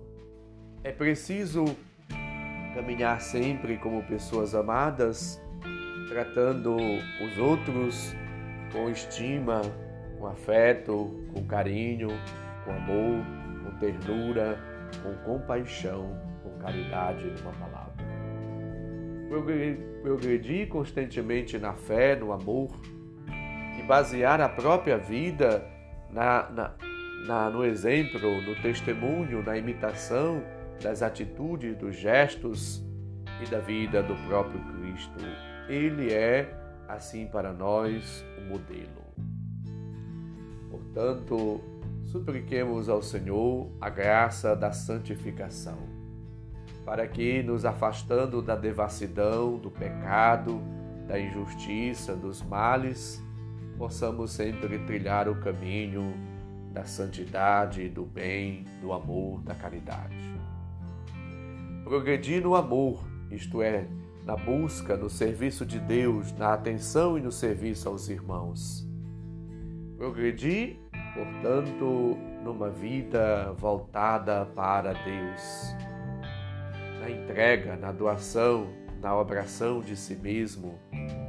É 0.82 0.90
preciso 0.90 1.66
caminhar 2.74 3.20
sempre 3.20 3.76
como 3.76 4.02
pessoas 4.04 4.54
amadas, 4.54 5.38
tratando 6.08 6.74
os 6.74 7.38
outros 7.38 8.16
com 8.72 8.88
estima, 8.88 9.60
com 10.18 10.26
afeto, 10.26 11.22
com 11.34 11.44
carinho, 11.46 12.08
com 12.64 12.70
amor, 12.70 13.26
com 13.62 13.78
ternura, 13.78 14.58
com 15.02 15.14
compaixão, 15.30 16.18
com 16.42 16.58
caridade, 16.62 17.26
numa 17.26 17.52
palavra. 17.52 17.92
Progredir 20.02 20.66
constantemente 20.68 21.58
na 21.58 21.74
fé, 21.74 22.16
no 22.16 22.32
amor, 22.32 22.70
e 23.78 23.82
basear 23.82 24.40
a 24.40 24.48
própria 24.48 24.96
vida 24.96 25.62
na, 26.10 26.50
na, 26.50 26.74
na, 27.26 27.48
no 27.48 27.64
exemplo, 27.64 28.40
no 28.42 28.54
testemunho, 28.56 29.42
na 29.42 29.56
imitação 29.56 30.42
das 30.82 31.02
atitudes, 31.02 31.76
dos 31.76 31.96
gestos 31.96 32.84
e 33.40 33.48
da 33.48 33.60
vida 33.60 34.02
do 34.02 34.14
próprio 34.26 34.60
Cristo. 34.74 35.18
Ele 35.68 36.12
é, 36.12 36.52
assim 36.88 37.26
para 37.26 37.52
nós, 37.52 38.24
o 38.38 38.48
modelo. 38.48 39.02
Portanto, 40.70 41.60
supliquemos 42.04 42.88
ao 42.88 43.00
Senhor 43.00 43.70
a 43.80 43.88
graça 43.88 44.56
da 44.56 44.72
santificação, 44.72 45.78
para 46.84 47.06
que, 47.06 47.42
nos 47.42 47.64
afastando 47.64 48.42
da 48.42 48.56
devassidão, 48.56 49.56
do 49.56 49.70
pecado, 49.70 50.60
da 51.06 51.18
injustiça, 51.18 52.16
dos 52.16 52.42
males, 52.42 53.22
possamos 53.78 54.32
sempre 54.32 54.78
trilhar 54.80 55.28
o 55.28 55.36
caminho 55.36 56.31
da 56.72 56.84
santidade, 56.84 57.88
do 57.88 58.04
bem, 58.04 58.64
do 58.80 58.92
amor, 58.92 59.42
da 59.42 59.54
caridade. 59.54 60.16
Progredir 61.84 62.42
no 62.42 62.54
amor, 62.54 63.04
isto 63.30 63.60
é, 63.60 63.86
na 64.24 64.36
busca, 64.36 64.96
no 64.96 65.10
serviço 65.10 65.66
de 65.66 65.78
Deus, 65.78 66.32
na 66.32 66.54
atenção 66.54 67.18
e 67.18 67.20
no 67.20 67.30
serviço 67.30 67.88
aos 67.88 68.08
irmãos. 68.08 68.86
Progredir, 69.96 70.78
portanto, 71.14 72.16
numa 72.42 72.70
vida 72.70 73.52
voltada 73.58 74.46
para 74.46 74.92
Deus, 74.92 75.76
na 77.00 77.10
entrega, 77.10 77.76
na 77.76 77.92
doação, 77.92 78.66
na 79.00 79.16
obração 79.16 79.80
de 79.80 79.96
si 79.96 80.14
mesmo, 80.14 80.78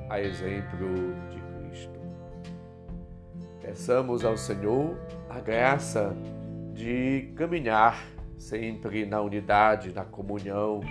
a 0.09 0.21
exemplo 0.21 0.87
de. 1.29 1.52
Peçamos 3.63 4.25
ao 4.25 4.35
Senhor 4.35 4.97
a 5.29 5.39
graça 5.39 6.13
de 6.73 7.31
caminhar 7.33 8.05
sempre 8.37 9.05
na 9.05 9.21
unidade, 9.21 9.93
na 9.93 10.03
comunhão 10.03 10.81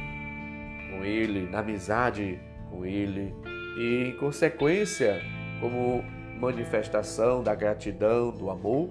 com 0.90 1.04
Ele, 1.04 1.50
na 1.50 1.58
amizade 1.58 2.40
com 2.70 2.86
Ele 2.86 3.34
e, 3.76 4.08
em 4.08 4.16
consequência, 4.16 5.20
como 5.60 6.02
manifestação 6.40 7.42
da 7.42 7.54
gratidão, 7.54 8.30
do 8.30 8.50
amor 8.50 8.90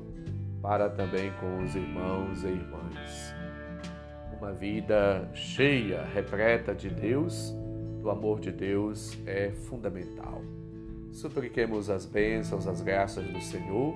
para 0.61 0.87
também 0.87 1.31
com 1.39 1.63
os 1.63 1.75
irmãos 1.75 2.43
e 2.43 2.49
irmãs. 2.49 3.33
Uma 4.37 4.53
vida 4.53 5.27
cheia, 5.33 6.03
repleta 6.13 6.75
de 6.75 6.87
Deus, 6.87 7.51
do 7.99 8.11
amor 8.11 8.39
de 8.39 8.51
Deus 8.51 9.17
é 9.25 9.49
fundamental. 9.51 10.41
Supliquemos 11.11 11.89
as 11.89 12.05
bênçãos, 12.05 12.67
as 12.67 12.81
graças 12.81 13.25
do 13.27 13.41
Senhor, 13.41 13.93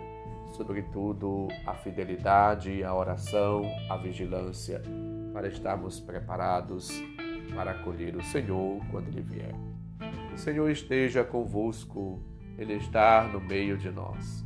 sobretudo 0.55 1.47
a 1.66 1.74
fidelidade, 1.74 2.84
a 2.84 2.93
oração, 2.93 3.63
a 3.89 3.97
vigilância, 3.97 4.82
para 5.34 5.47
estarmos 5.47 5.99
preparados 5.99 6.91
para 7.55 7.72
acolher 7.72 8.16
o 8.16 8.24
Senhor 8.24 8.82
quando 8.91 9.07
Ele 9.07 9.22
vier. 9.22 9.55
O 10.34 10.38
Senhor 10.38 10.70
esteja 10.70 11.24
convosco, 11.24 12.22
Ele 12.57 12.74
está 12.74 13.24
no 13.24 13.39
meio 13.39 13.78
de 13.78 13.89
nós. 13.89 14.45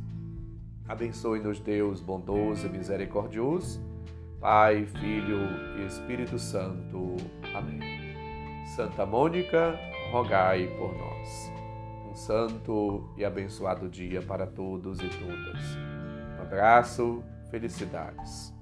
Abençoe-nos, 0.88 1.60
Deus 1.60 2.00
bondoso 2.00 2.66
e 2.66 2.70
misericordioso, 2.70 3.80
Pai, 4.40 4.86
Filho 4.86 5.40
e 5.78 5.86
Espírito 5.86 6.38
Santo. 6.38 7.16
Amém. 7.54 7.80
Santa 8.74 9.04
Mônica, 9.04 9.78
rogai 10.10 10.66
por 10.78 10.96
nós. 10.96 11.59
Um 12.10 12.16
santo 12.16 13.08
e 13.16 13.24
abençoado 13.24 13.88
dia 13.88 14.20
para 14.20 14.44
todos 14.44 14.98
e 14.98 15.08
todas. 15.08 15.76
Um 16.36 16.42
abraço, 16.42 17.22
felicidades. 17.52 18.52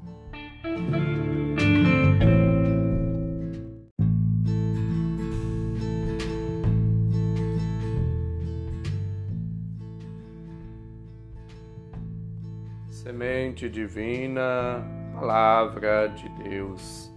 Semente 12.90 13.70
divina, 13.70 14.84
Palavra 15.14 16.08
de 16.08 16.28
Deus. 16.44 17.10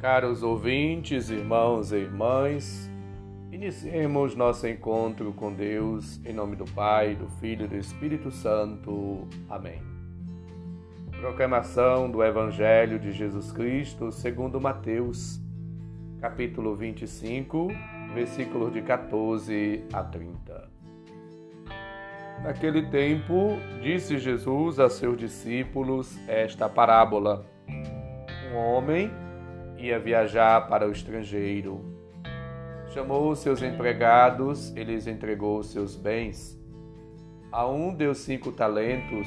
Caros 0.00 0.44
ouvintes, 0.44 1.30
irmãos 1.30 1.90
e 1.90 1.96
irmãs, 1.96 2.91
iniciemos 3.62 4.34
nosso 4.34 4.66
encontro 4.66 5.32
com 5.32 5.52
Deus 5.52 6.20
em 6.26 6.32
nome 6.32 6.56
do 6.56 6.64
Pai, 6.64 7.14
do 7.14 7.28
Filho 7.38 7.66
e 7.66 7.68
do 7.68 7.76
Espírito 7.76 8.28
Santo. 8.28 9.28
Amém. 9.48 9.80
Proclamação 11.20 12.10
do 12.10 12.24
Evangelho 12.24 12.98
de 12.98 13.12
Jesus 13.12 13.52
Cristo 13.52 14.10
segundo 14.10 14.60
Mateus, 14.60 15.40
capítulo 16.20 16.74
25, 16.74 17.68
versículos 18.12 18.72
de 18.72 18.82
14 18.82 19.84
a 19.92 20.02
30. 20.02 20.68
Naquele 22.42 22.90
tempo, 22.90 23.56
disse 23.80 24.18
Jesus 24.18 24.80
a 24.80 24.90
seus 24.90 25.16
discípulos 25.16 26.18
esta 26.26 26.68
parábola: 26.68 27.46
Um 28.50 28.56
homem 28.56 29.08
ia 29.78 30.00
viajar 30.00 30.66
para 30.66 30.88
o 30.88 30.90
estrangeiro. 30.90 31.91
Chamou 32.92 33.34
seus 33.34 33.62
empregados 33.62 34.68
e 34.76 34.84
lhes 34.84 35.06
entregou 35.06 35.62
seus 35.62 35.96
bens. 35.96 36.60
A 37.50 37.66
um 37.66 37.94
deu 37.94 38.14
cinco 38.14 38.52
talentos, 38.52 39.26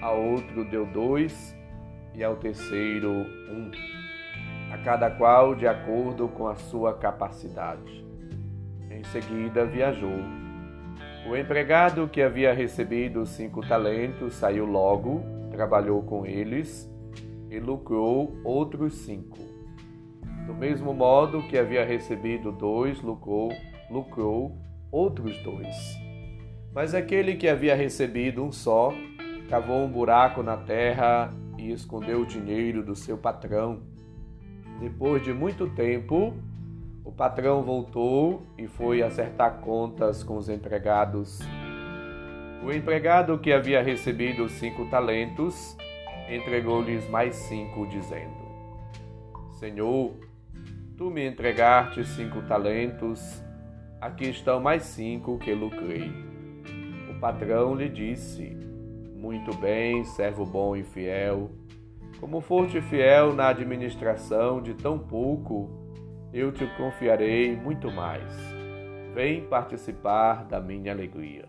a 0.00 0.12
outro 0.12 0.64
deu 0.70 0.86
dois 0.86 1.52
e 2.14 2.22
ao 2.22 2.36
terceiro 2.36 3.10
um, 3.10 3.72
a 4.72 4.78
cada 4.78 5.10
qual 5.10 5.56
de 5.56 5.66
acordo 5.66 6.28
com 6.28 6.46
a 6.46 6.54
sua 6.54 6.94
capacidade. 6.94 8.06
Em 8.88 9.02
seguida 9.02 9.64
viajou. 9.64 10.20
O 11.28 11.36
empregado 11.36 12.06
que 12.06 12.22
havia 12.22 12.52
recebido 12.52 13.26
cinco 13.26 13.60
talentos 13.66 14.34
saiu 14.34 14.66
logo, 14.66 15.20
trabalhou 15.50 16.00
com 16.04 16.24
eles 16.24 16.88
e 17.50 17.58
lucrou 17.58 18.38
outros 18.44 18.94
cinco. 18.94 19.49
Do 20.46 20.54
mesmo 20.54 20.92
modo 20.92 21.42
que 21.44 21.58
havia 21.58 21.84
recebido 21.84 22.52
dois, 22.52 23.00
lucrou, 23.00 23.52
lucrou 23.90 24.56
outros 24.90 25.36
dois. 25.42 25.76
Mas 26.72 26.94
aquele 26.94 27.36
que 27.36 27.48
havia 27.48 27.74
recebido 27.74 28.44
um 28.44 28.52
só, 28.52 28.92
cavou 29.48 29.84
um 29.84 29.90
buraco 29.90 30.42
na 30.42 30.56
terra 30.56 31.32
e 31.58 31.72
escondeu 31.72 32.20
o 32.20 32.26
dinheiro 32.26 32.82
do 32.82 32.94
seu 32.94 33.18
patrão. 33.18 33.82
Depois 34.78 35.22
de 35.22 35.32
muito 35.32 35.68
tempo, 35.68 36.34
o 37.04 37.12
patrão 37.12 37.62
voltou 37.62 38.42
e 38.56 38.66
foi 38.66 39.02
acertar 39.02 39.60
contas 39.60 40.22
com 40.22 40.36
os 40.36 40.48
empregados. 40.48 41.40
O 42.64 42.70
empregado 42.70 43.38
que 43.38 43.52
havia 43.52 43.82
recebido 43.82 44.48
cinco 44.48 44.86
talentos 44.90 45.76
entregou-lhes 46.28 47.08
mais 47.08 47.34
cinco, 47.34 47.86
dizendo: 47.88 48.40
Senhor, 49.58 50.12
Tu 51.00 51.10
me 51.10 51.26
entregaste 51.26 52.04
cinco 52.04 52.42
talentos, 52.42 53.42
aqui 53.98 54.28
estão 54.28 54.60
mais 54.60 54.82
cinco 54.82 55.38
que 55.38 55.54
lucrei. 55.54 56.12
O 57.08 57.18
patrão 57.18 57.74
lhe 57.74 57.88
disse: 57.88 58.54
Muito 59.16 59.56
bem, 59.56 60.04
servo 60.04 60.44
bom 60.44 60.76
e 60.76 60.82
fiel. 60.82 61.50
Como 62.20 62.42
foste 62.42 62.82
fiel 62.82 63.32
na 63.32 63.48
administração 63.48 64.60
de 64.60 64.74
tão 64.74 64.98
pouco, 64.98 65.70
eu 66.34 66.52
te 66.52 66.66
confiarei 66.76 67.56
muito 67.56 67.90
mais. 67.90 68.30
Vem 69.14 69.46
participar 69.46 70.44
da 70.44 70.60
minha 70.60 70.92
alegria. 70.92 71.48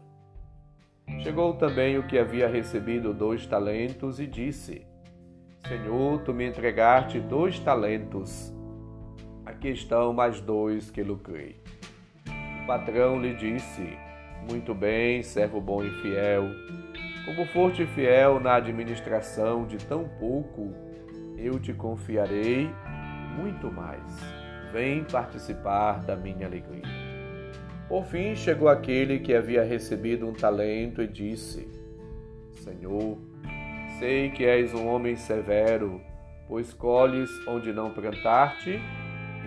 Chegou 1.19 1.55
também 1.55 1.97
o 1.97 2.07
que 2.07 2.17
havia 2.17 2.47
recebido 2.47 3.13
dois 3.13 3.45
talentos 3.45 4.17
e 4.17 4.25
disse: 4.25 4.87
Senhor, 5.67 6.21
tu 6.21 6.33
me 6.33 6.47
entregaste 6.47 7.19
dois 7.19 7.59
talentos 7.59 8.55
Aqui 9.61 9.69
estão 9.69 10.11
mais 10.11 10.41
dois 10.41 10.89
que 10.89 11.03
lucrei. 11.03 11.55
O 12.63 12.65
patrão 12.65 13.21
lhe 13.21 13.35
disse: 13.35 13.95
Muito 14.49 14.73
bem, 14.73 15.21
servo 15.21 15.61
bom 15.61 15.83
e 15.83 15.91
fiel. 16.01 16.45
Como 17.25 17.45
foste 17.45 17.85
fiel 17.85 18.39
na 18.39 18.55
administração 18.55 19.67
de 19.67 19.77
tão 19.77 20.09
pouco, 20.19 20.73
eu 21.37 21.59
te 21.59 21.73
confiarei 21.73 22.71
muito 23.37 23.71
mais. 23.71 24.01
Vem 24.73 25.03
participar 25.03 25.99
da 26.05 26.15
minha 26.15 26.47
alegria. 26.47 26.81
Por 27.87 28.03
fim 28.05 28.35
chegou 28.35 28.67
aquele 28.67 29.19
que 29.19 29.31
havia 29.31 29.63
recebido 29.63 30.27
um 30.27 30.33
talento 30.33 31.03
e 31.03 31.07
disse: 31.07 31.69
Senhor, 32.53 33.15
sei 33.99 34.31
que 34.31 34.43
és 34.43 34.73
um 34.73 34.87
homem 34.87 35.15
severo, 35.15 36.01
pois 36.47 36.73
colhes 36.73 37.29
onde 37.47 37.71
não 37.71 37.91
plantaste 37.91 38.81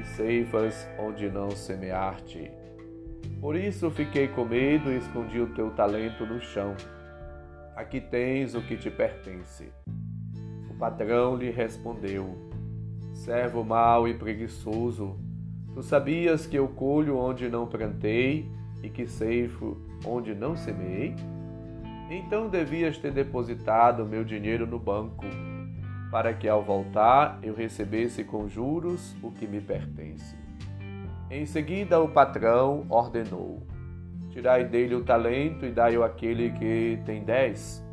e 0.01 0.05
ceifas 0.05 0.89
onde 0.99 1.29
não 1.31 1.51
semear-te. 1.51 2.51
Por 3.41 3.57
isso 3.57 3.91
fiquei 3.91 4.29
com 4.29 4.45
medo 4.45 4.91
e 4.91 4.97
escondi 4.97 5.41
o 5.41 5.55
teu 5.55 5.71
talento 5.71 6.25
no 6.25 6.41
chão. 6.41 6.75
Aqui 7.77 8.01
tens 8.01 8.55
o 8.55 8.63
que 8.63 8.77
te 8.77 8.91
pertence. 8.91 9.71
O 10.71 10.75
patrão 10.75 11.37
lhe 11.37 11.51
respondeu: 11.51 12.37
Servo 13.13 13.65
mau 13.65 14.09
e 14.09 14.15
preguiçoso, 14.15 15.19
tu 15.75 15.83
sabias 15.83 16.47
que 16.47 16.57
eu 16.57 16.69
colho 16.69 17.17
onde 17.17 17.49
não 17.49 17.67
plantei 17.67 18.49
e 18.83 18.89
que 18.89 19.07
ceifo 19.07 19.77
onde 20.07 20.35
não 20.35 20.57
semeei? 20.57 21.15
Então 22.11 22.49
devias 22.49 22.99
ter 22.99 23.13
depositado 23.13 24.05
meu 24.05 24.25
dinheiro 24.25 24.67
no 24.67 24.79
banco, 24.79 25.25
para 26.15 26.33
que 26.33 26.49
ao 26.49 26.63
voltar 26.63 27.41
eu 27.43 27.53
recebesse 27.53 28.23
com 28.23 28.49
juros 28.49 29.17
o 29.21 29.33
que 29.33 29.49
me 29.49 29.61
pertence. 29.61 30.37
Em 31.29 31.45
seguida, 31.45 32.01
o 32.01 32.09
patrão 32.09 32.87
ordenou: 32.89 33.67
Tirai 34.31 34.65
dele 34.65 34.95
o 34.95 35.03
talento 35.03 35.67
e 35.67 35.73
dai-o 35.73 36.05
àquele 36.05 36.53
que 36.53 37.03
tem 37.05 37.25
dez, 37.25 37.85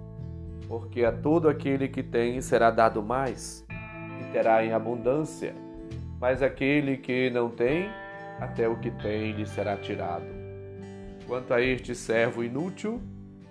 porque 0.67 1.03
a 1.03 1.11
todo 1.11 1.49
aquele 1.49 1.87
que 1.87 2.03
tem 2.03 2.39
será 2.41 2.69
dado 2.69 3.01
mais, 3.01 3.65
e 4.19 4.31
terá 4.31 4.63
em 4.63 4.71
abundância, 4.71 5.55
mas 6.19 6.43
aquele 6.43 6.97
que 6.97 7.31
não 7.31 7.49
tem, 7.49 7.89
até 8.39 8.69
o 8.69 8.75
que 8.75 8.91
tem 8.91 9.31
lhe 9.31 9.47
será 9.47 9.75
tirado. 9.77 10.27
Quanto 11.25 11.55
a 11.55 11.59
este 11.59 11.95
servo 11.95 12.43
inútil, 12.43 13.01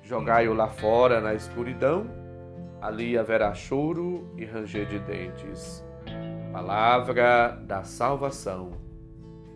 jogai-o 0.04 0.54
lá 0.54 0.68
fora 0.68 1.20
na 1.20 1.34
escuridão, 1.34 2.19
ali 2.80 3.18
haverá 3.18 3.52
choro 3.54 4.26
e 4.36 4.44
ranger 4.44 4.86
de 4.86 4.98
dentes. 5.00 5.84
Palavra 6.52 7.58
da 7.66 7.82
salvação. 7.82 8.72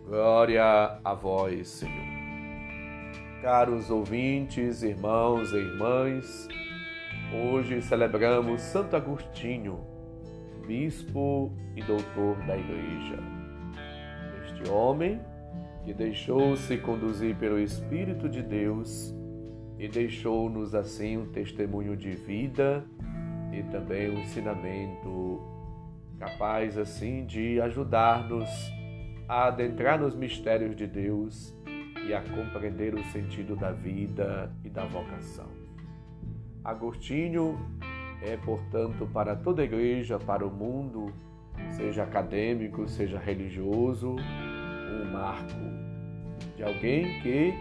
Glória 0.07 0.99
a 1.03 1.13
vós, 1.13 1.67
Senhor. 1.67 2.15
Caros 3.41 3.89
ouvintes, 3.89 4.83
irmãos 4.83 5.51
e 5.51 5.57
irmãs, 5.57 6.47
hoje 7.33 7.81
celebramos 7.81 8.61
Santo 8.61 8.95
Agostinho, 8.95 9.79
bispo 10.65 11.51
e 11.75 11.81
doutor 11.81 12.37
da 12.45 12.55
Igreja. 12.57 13.19
Este 14.43 14.69
homem 14.71 15.19
que 15.83 15.93
deixou-se 15.93 16.77
conduzir 16.77 17.35
pelo 17.35 17.59
Espírito 17.59 18.29
de 18.29 18.41
Deus 18.41 19.13
e 19.77 19.87
deixou-nos 19.87 20.73
assim 20.73 21.17
um 21.17 21.25
testemunho 21.31 21.97
de 21.97 22.11
vida 22.11 22.83
e 23.55 23.63
também 23.63 24.09
um 24.09 24.19
ensinamento 24.19 25.41
capaz 26.19 26.77
assim 26.77 27.25
de 27.25 27.59
ajudar-nos 27.61 28.49
a 29.27 29.47
adentrar 29.47 29.99
nos 29.99 30.15
mistérios 30.15 30.75
de 30.75 30.85
Deus 30.85 31.55
e 32.07 32.13
a 32.13 32.21
compreender 32.21 32.93
o 32.93 33.03
sentido 33.05 33.55
da 33.55 33.71
vida 33.71 34.51
e 34.63 34.69
da 34.69 34.85
vocação. 34.85 35.47
Agostinho 36.63 37.57
é, 38.21 38.37
portanto, 38.37 39.07
para 39.11 39.35
toda 39.35 39.61
a 39.61 39.65
igreja, 39.65 40.19
para 40.19 40.45
o 40.45 40.51
mundo, 40.51 41.13
seja 41.71 42.03
acadêmico, 42.03 42.87
seja 42.87 43.19
religioso, 43.19 44.15
um 44.15 45.11
marco 45.11 45.53
de 46.55 46.63
alguém 46.63 47.21
que 47.21 47.53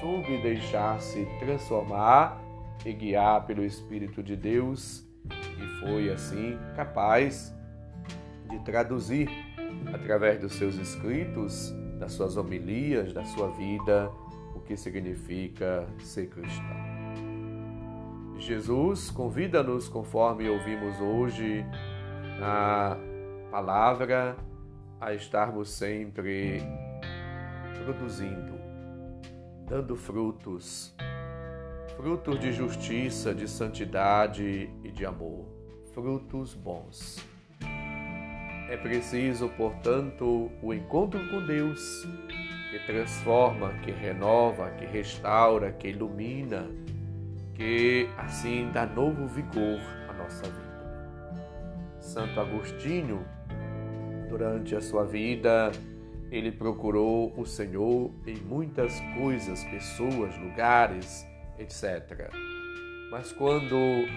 soube 0.00 0.40
deixar-se 0.42 1.26
transformar 1.38 2.43
e 2.84 2.92
guiar 2.92 3.46
pelo 3.46 3.64
Espírito 3.64 4.22
de 4.22 4.36
Deus 4.36 5.06
e 5.30 5.80
foi 5.80 6.10
assim 6.10 6.58
capaz 6.76 7.54
de 8.50 8.58
traduzir 8.60 9.28
através 9.92 10.40
dos 10.40 10.52
seus 10.52 10.76
escritos, 10.76 11.74
das 11.98 12.12
suas 12.12 12.36
homilias, 12.36 13.12
da 13.12 13.24
sua 13.24 13.48
vida, 13.50 14.10
o 14.54 14.60
que 14.60 14.76
significa 14.76 15.86
ser 15.98 16.28
cristão. 16.28 16.84
Jesus 18.38 19.10
convida-nos, 19.10 19.88
conforme 19.88 20.48
ouvimos 20.48 21.00
hoje 21.00 21.64
na 22.38 22.96
palavra, 23.50 24.36
a 25.00 25.14
estarmos 25.14 25.70
sempre 25.70 26.62
produzindo, 27.84 28.58
dando 29.68 29.96
frutos, 29.96 30.94
frutos 31.96 32.40
de 32.40 32.52
justiça, 32.52 33.34
de 33.34 33.48
santidade 33.48 34.68
e 34.82 34.90
de 34.90 35.06
amor, 35.06 35.46
frutos 35.92 36.54
bons. 36.54 37.24
É 38.68 38.76
preciso, 38.76 39.48
portanto, 39.50 40.50
o 40.62 40.74
encontro 40.74 41.20
com 41.30 41.46
Deus, 41.46 42.06
que 42.70 42.78
transforma, 42.86 43.72
que 43.84 43.92
renova, 43.92 44.70
que 44.72 44.84
restaura, 44.84 45.70
que 45.70 45.88
ilumina, 45.88 46.68
que 47.54 48.08
assim 48.16 48.70
dá 48.72 48.84
novo 48.84 49.26
vigor 49.28 49.80
à 50.08 50.12
nossa 50.12 50.42
vida. 50.42 50.64
Santo 52.00 52.40
Agostinho, 52.40 53.24
durante 54.28 54.74
a 54.74 54.80
sua 54.80 55.04
vida, 55.04 55.70
ele 56.30 56.50
procurou 56.50 57.32
o 57.38 57.46
Senhor 57.46 58.10
em 58.26 58.36
muitas 58.36 58.98
coisas, 59.16 59.62
pessoas, 59.64 60.36
lugares, 60.38 61.24
etc. 61.58 62.30
Mas 63.10 63.32
quando 63.32 63.76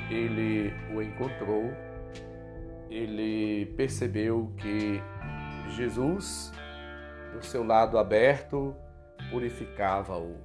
ele 0.10 0.74
o 0.94 1.02
encontrou, 1.02 1.72
ele 2.90 3.66
percebeu 3.78 4.52
que 4.58 5.02
Jesus, 5.76 6.52
do 7.34 7.46
seu 7.46 7.64
lado 7.64 7.98
aberto, 7.98 8.76
purificava-o 9.30 10.36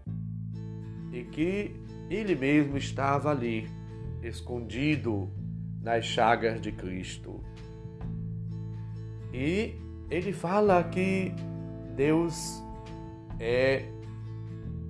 e 1.12 1.24
que 1.24 1.76
ele 2.10 2.34
mesmo 2.34 2.76
estava 2.76 3.30
ali, 3.30 3.68
escondido 4.22 5.30
nas 5.80 6.04
chagas 6.04 6.60
de 6.60 6.72
Cristo. 6.72 7.42
E 9.32 9.74
ele 10.10 10.32
fala 10.32 10.82
que 10.84 11.32
Deus 11.96 12.62
é 13.40 13.84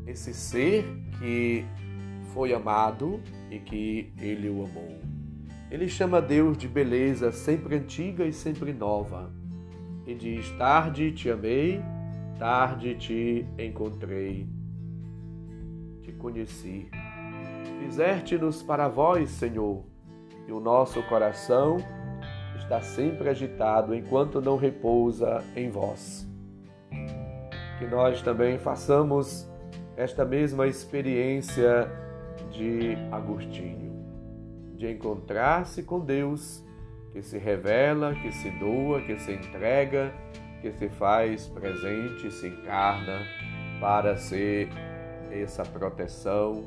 esse 0.07 0.35
ser 0.35 0.85
que 1.19 1.65
foi 2.33 2.53
amado 2.53 3.21
e 3.51 3.59
que 3.59 4.13
ele 4.19 4.49
o 4.49 4.65
amou. 4.65 4.99
Ele 5.71 5.89
chama 5.89 6.21
Deus 6.21 6.57
de 6.59 6.69
beleza 6.69 7.33
sempre 7.33 7.77
antiga 7.77 8.25
e 8.25 8.33
sempre 8.33 8.73
nova. 8.73 9.33
E 10.07 10.15
diz: 10.15 10.51
Tarde 10.59 11.13
te 11.13 11.31
amei, 11.31 11.81
tarde 12.39 12.95
te 12.97 13.47
encontrei, 13.59 14.49
te 16.03 16.13
conheci. 16.13 16.91
Fizeste-nos 17.79 18.63
para 18.63 18.89
vós, 18.89 19.31
Senhor, 19.31 19.85
e 20.47 20.53
o 20.53 20.61
nosso 20.61 21.03
coração 21.05 21.79
está 22.57 22.81
sempre 22.81 23.29
agitado 23.29 23.95
enquanto 23.95 24.41
não 24.41 24.57
repousa 24.57 25.43
em 25.57 25.71
vós. 25.71 26.29
Que 27.79 27.87
nós 27.87 28.23
também 28.23 28.59
façamos 28.59 29.49
esta 29.97 30.25
mesma 30.25 30.67
experiência 30.67 31.91
de 32.53 32.97
Agostinho 33.11 33.93
de 34.83 34.91
encontrar-se 34.91 35.85
com 35.85 36.01
Deus, 36.01 36.65
que 37.13 37.23
se 37.23 37.39
revela, 37.39 38.17
que 38.17 38.33
se 38.33 38.51
doa, 38.51 39.01
que 39.01 39.17
se 39.17 39.33
entrega, 39.33 40.13
que 40.61 40.73
se 40.73 40.89
faz 40.89 41.47
presente, 41.47 42.33
se 42.33 42.49
encarna 42.49 43.21
para 43.81 44.17
ser 44.17 44.69
essa 45.31 45.63
proteção, 45.63 46.65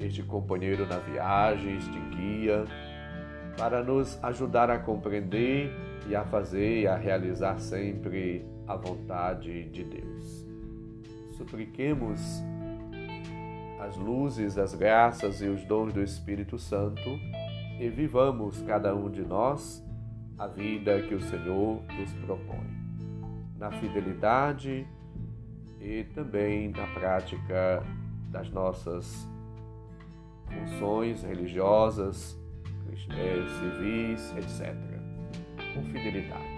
este 0.00 0.24
companheiro 0.24 0.88
na 0.88 0.98
viagem, 0.98 1.76
este 1.76 2.00
guia, 2.16 2.64
para 3.56 3.80
nos 3.80 4.22
ajudar 4.24 4.68
a 4.68 4.80
compreender 4.80 5.70
e 6.08 6.16
a 6.16 6.24
fazer 6.24 6.80
e 6.80 6.86
a 6.88 6.96
realizar 6.96 7.60
sempre 7.60 8.44
a 8.66 8.74
vontade 8.74 9.68
de 9.70 9.84
Deus. 9.84 10.44
Supliquemos 11.36 12.42
as 13.86 13.96
luzes, 13.96 14.58
as 14.58 14.74
graças 14.74 15.40
e 15.40 15.46
os 15.46 15.64
dons 15.64 15.92
do 15.92 16.02
Espírito 16.02 16.58
Santo 16.58 17.08
e 17.78 17.88
vivamos 17.88 18.60
cada 18.62 18.94
um 18.94 19.08
de 19.08 19.22
nós 19.22 19.84
a 20.36 20.48
vida 20.48 21.00
que 21.02 21.14
o 21.14 21.20
Senhor 21.20 21.80
nos 21.96 22.12
propõe, 22.14 22.66
na 23.56 23.70
fidelidade 23.70 24.86
e 25.80 26.04
também 26.14 26.70
na 26.70 26.86
prática 26.88 27.82
das 28.30 28.50
nossas 28.50 29.28
funções 30.48 31.22
religiosas, 31.22 32.36
civis, 32.88 34.34
etc. 34.36 34.74
Com 35.74 35.84
fidelidade. 35.84 36.56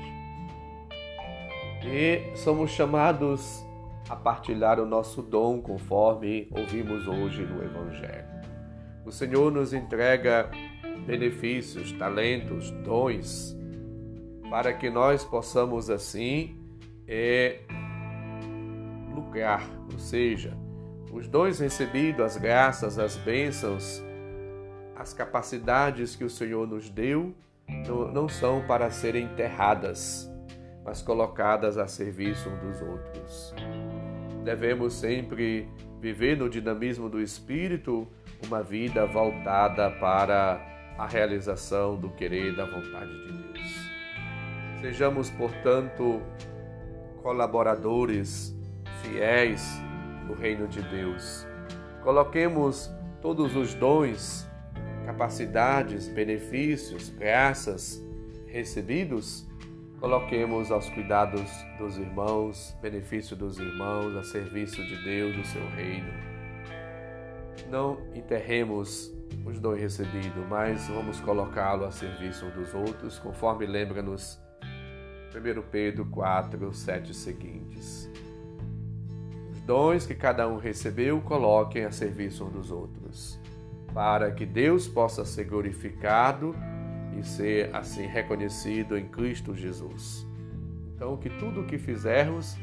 E 1.84 2.36
somos 2.36 2.70
chamados 2.70 3.67
a 4.08 4.16
partilhar 4.16 4.80
o 4.80 4.86
nosso 4.86 5.22
dom 5.22 5.60
conforme 5.60 6.48
ouvimos 6.50 7.06
hoje 7.06 7.42
no 7.42 7.62
Evangelho. 7.62 8.26
O 9.04 9.12
Senhor 9.12 9.50
nos 9.50 9.72
entrega 9.72 10.50
benefícios, 11.06 11.92
talentos, 11.92 12.70
dons, 12.70 13.56
para 14.50 14.72
que 14.72 14.90
nós 14.90 15.24
possamos 15.24 15.90
assim 15.90 16.56
é, 17.06 17.60
reciprocar, 19.28 19.68
ou 19.92 19.98
seja, 19.98 20.56
os 21.12 21.28
dons 21.28 21.58
recebidos, 21.58 22.20
as 22.20 22.36
graças, 22.36 22.98
as 22.98 23.16
bênçãos, 23.16 24.02
as 24.96 25.12
capacidades 25.12 26.16
que 26.16 26.24
o 26.24 26.30
Senhor 26.30 26.66
nos 26.66 26.88
deu, 26.90 27.34
não, 27.86 28.12
não 28.12 28.28
são 28.28 28.66
para 28.66 28.90
serem 28.90 29.24
enterradas, 29.24 30.30
mas 30.84 31.02
colocadas 31.02 31.76
a 31.76 31.86
serviço 31.86 32.48
um 32.48 32.58
dos 32.58 32.80
outros. 32.80 33.54
Devemos 34.48 34.94
sempre 34.94 35.68
viver 36.00 36.34
no 36.34 36.48
dinamismo 36.48 37.10
do 37.10 37.20
Espírito 37.20 38.08
uma 38.46 38.62
vida 38.62 39.04
voltada 39.04 39.90
para 39.90 40.58
a 40.96 41.06
realização 41.06 42.00
do 42.00 42.08
querer 42.08 42.56
da 42.56 42.64
vontade 42.64 43.12
de 43.26 43.32
Deus. 43.52 43.90
Sejamos, 44.80 45.28
portanto, 45.28 46.22
colaboradores 47.22 48.56
fiéis 49.02 49.62
do 50.26 50.32
reino 50.32 50.66
de 50.66 50.80
Deus. 50.80 51.46
Coloquemos 52.02 52.90
todos 53.20 53.54
os 53.54 53.74
dons, 53.74 54.48
capacidades, 55.04 56.08
benefícios, 56.08 57.10
graças 57.10 58.02
recebidos, 58.46 59.46
coloquemos 60.00 60.70
aos 60.70 60.88
cuidados 60.90 61.50
dos 61.76 61.98
irmãos, 61.98 62.76
benefício 62.80 63.36
dos 63.36 63.58
irmãos, 63.58 64.14
a 64.16 64.22
serviço 64.22 64.82
de 64.86 64.96
Deus, 65.02 65.36
do 65.36 65.44
seu 65.44 65.66
reino. 65.70 66.12
Não 67.68 67.98
enterremos 68.14 69.12
os 69.44 69.58
dons 69.58 69.78
recebidos, 69.78 70.46
mas 70.48 70.88
vamos 70.88 71.20
colocá-lo 71.20 71.84
a 71.84 71.90
serviço 71.90 72.46
um 72.46 72.50
dos 72.50 72.74
outros, 72.74 73.18
conforme 73.18 73.66
lembra-nos 73.66 74.40
1 75.34 75.62
Pedro 75.70 76.06
4, 76.06 76.72
7 76.72 77.12
seguintes. 77.12 78.10
Os 79.50 79.60
dons 79.62 80.06
que 80.06 80.14
cada 80.14 80.48
um 80.48 80.58
recebeu, 80.58 81.20
coloquem 81.20 81.84
a 81.84 81.90
serviço 81.90 82.44
um 82.44 82.50
dos 82.50 82.70
outros, 82.70 83.38
para 83.92 84.30
que 84.30 84.46
Deus 84.46 84.86
possa 84.86 85.24
ser 85.24 85.44
glorificado 85.44 86.54
e 87.16 87.22
ser 87.22 87.74
assim 87.74 88.06
reconhecido 88.06 88.96
em 88.96 89.06
Cristo 89.06 89.54
Jesus. 89.54 90.26
Então, 90.94 91.16
que 91.16 91.30
tudo 91.30 91.60
o 91.60 91.66
que 91.66 91.78
fizermos, 91.78 92.56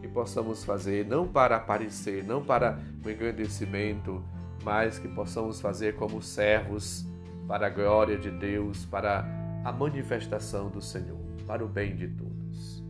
que 0.00 0.08
possamos 0.08 0.64
fazer 0.64 1.04
não 1.06 1.26
para 1.26 1.56
aparecer, 1.56 2.22
não 2.22 2.44
para 2.44 2.78
o 3.04 3.10
engrandecimento, 3.10 4.22
mas 4.62 4.98
que 4.98 5.08
possamos 5.08 5.60
fazer 5.60 5.96
como 5.96 6.22
servos 6.22 7.04
para 7.48 7.66
a 7.66 7.70
glória 7.70 8.16
de 8.16 8.30
Deus, 8.30 8.84
para 8.86 9.26
a 9.64 9.72
manifestação 9.72 10.68
do 10.68 10.80
Senhor 10.80 11.24
para 11.46 11.64
o 11.64 11.68
bem 11.68 11.94
de 11.94 12.08
todos. 12.08 12.82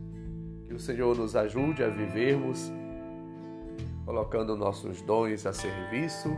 Que 0.67 0.73
o 0.73 0.79
Senhor 0.79 1.15
nos 1.17 1.35
ajude 1.35 1.83
a 1.83 1.89
vivermos 1.89 2.71
colocando 4.05 4.55
nossos 4.55 5.01
dons 5.01 5.45
a 5.45 5.53
serviço 5.53 6.29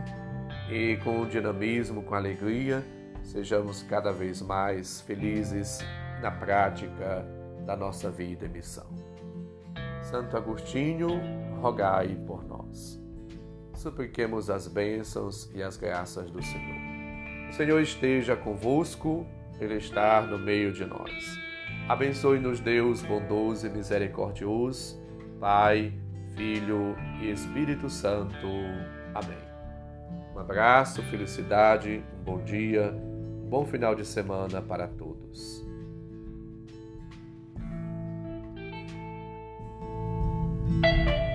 e 0.70 0.96
com 1.04 1.26
dinamismo, 1.26 2.02
com 2.02 2.14
alegria, 2.14 2.84
sejamos 3.28 3.82
cada 3.82 4.10
vez 4.10 4.40
mais 4.40 5.02
felizes 5.02 5.80
na 6.22 6.30
prática 6.30 7.26
da 7.66 7.76
nossa 7.76 8.10
vida 8.10 8.46
e 8.46 8.48
missão. 8.48 8.86
Santo 10.02 10.34
Agostinho, 10.36 11.08
rogai 11.60 12.16
por 12.26 12.42
nós. 12.44 12.98
Supliquemos 13.74 14.48
as 14.48 14.66
bênçãos 14.66 15.50
e 15.54 15.62
as 15.62 15.76
graças 15.76 16.30
do 16.30 16.42
Senhor. 16.42 17.50
O 17.50 17.52
Senhor 17.52 17.80
esteja 17.80 18.34
convosco, 18.34 19.26
Ele 19.60 19.74
está 19.74 20.22
no 20.22 20.38
meio 20.38 20.72
de 20.72 20.86
nós. 20.86 21.38
Abençoe-nos, 21.86 22.60
Deus 22.60 23.02
bondoso 23.02 23.66
e 23.66 23.70
misericordioso, 23.70 24.98
Pai, 25.38 25.92
Filho 26.34 26.96
e 27.20 27.30
Espírito 27.30 27.90
Santo. 27.90 28.46
Amém. 29.14 29.38
Um 30.34 30.38
abraço, 30.38 31.02
felicidade, 31.04 32.02
um 32.18 32.24
bom 32.24 32.42
dia, 32.42 32.94
Bom 33.48 33.64
final 33.64 33.94
de 33.94 34.04
semana 34.04 34.60
para 34.60 34.86
todos. 34.86 35.66
thank 40.82 41.27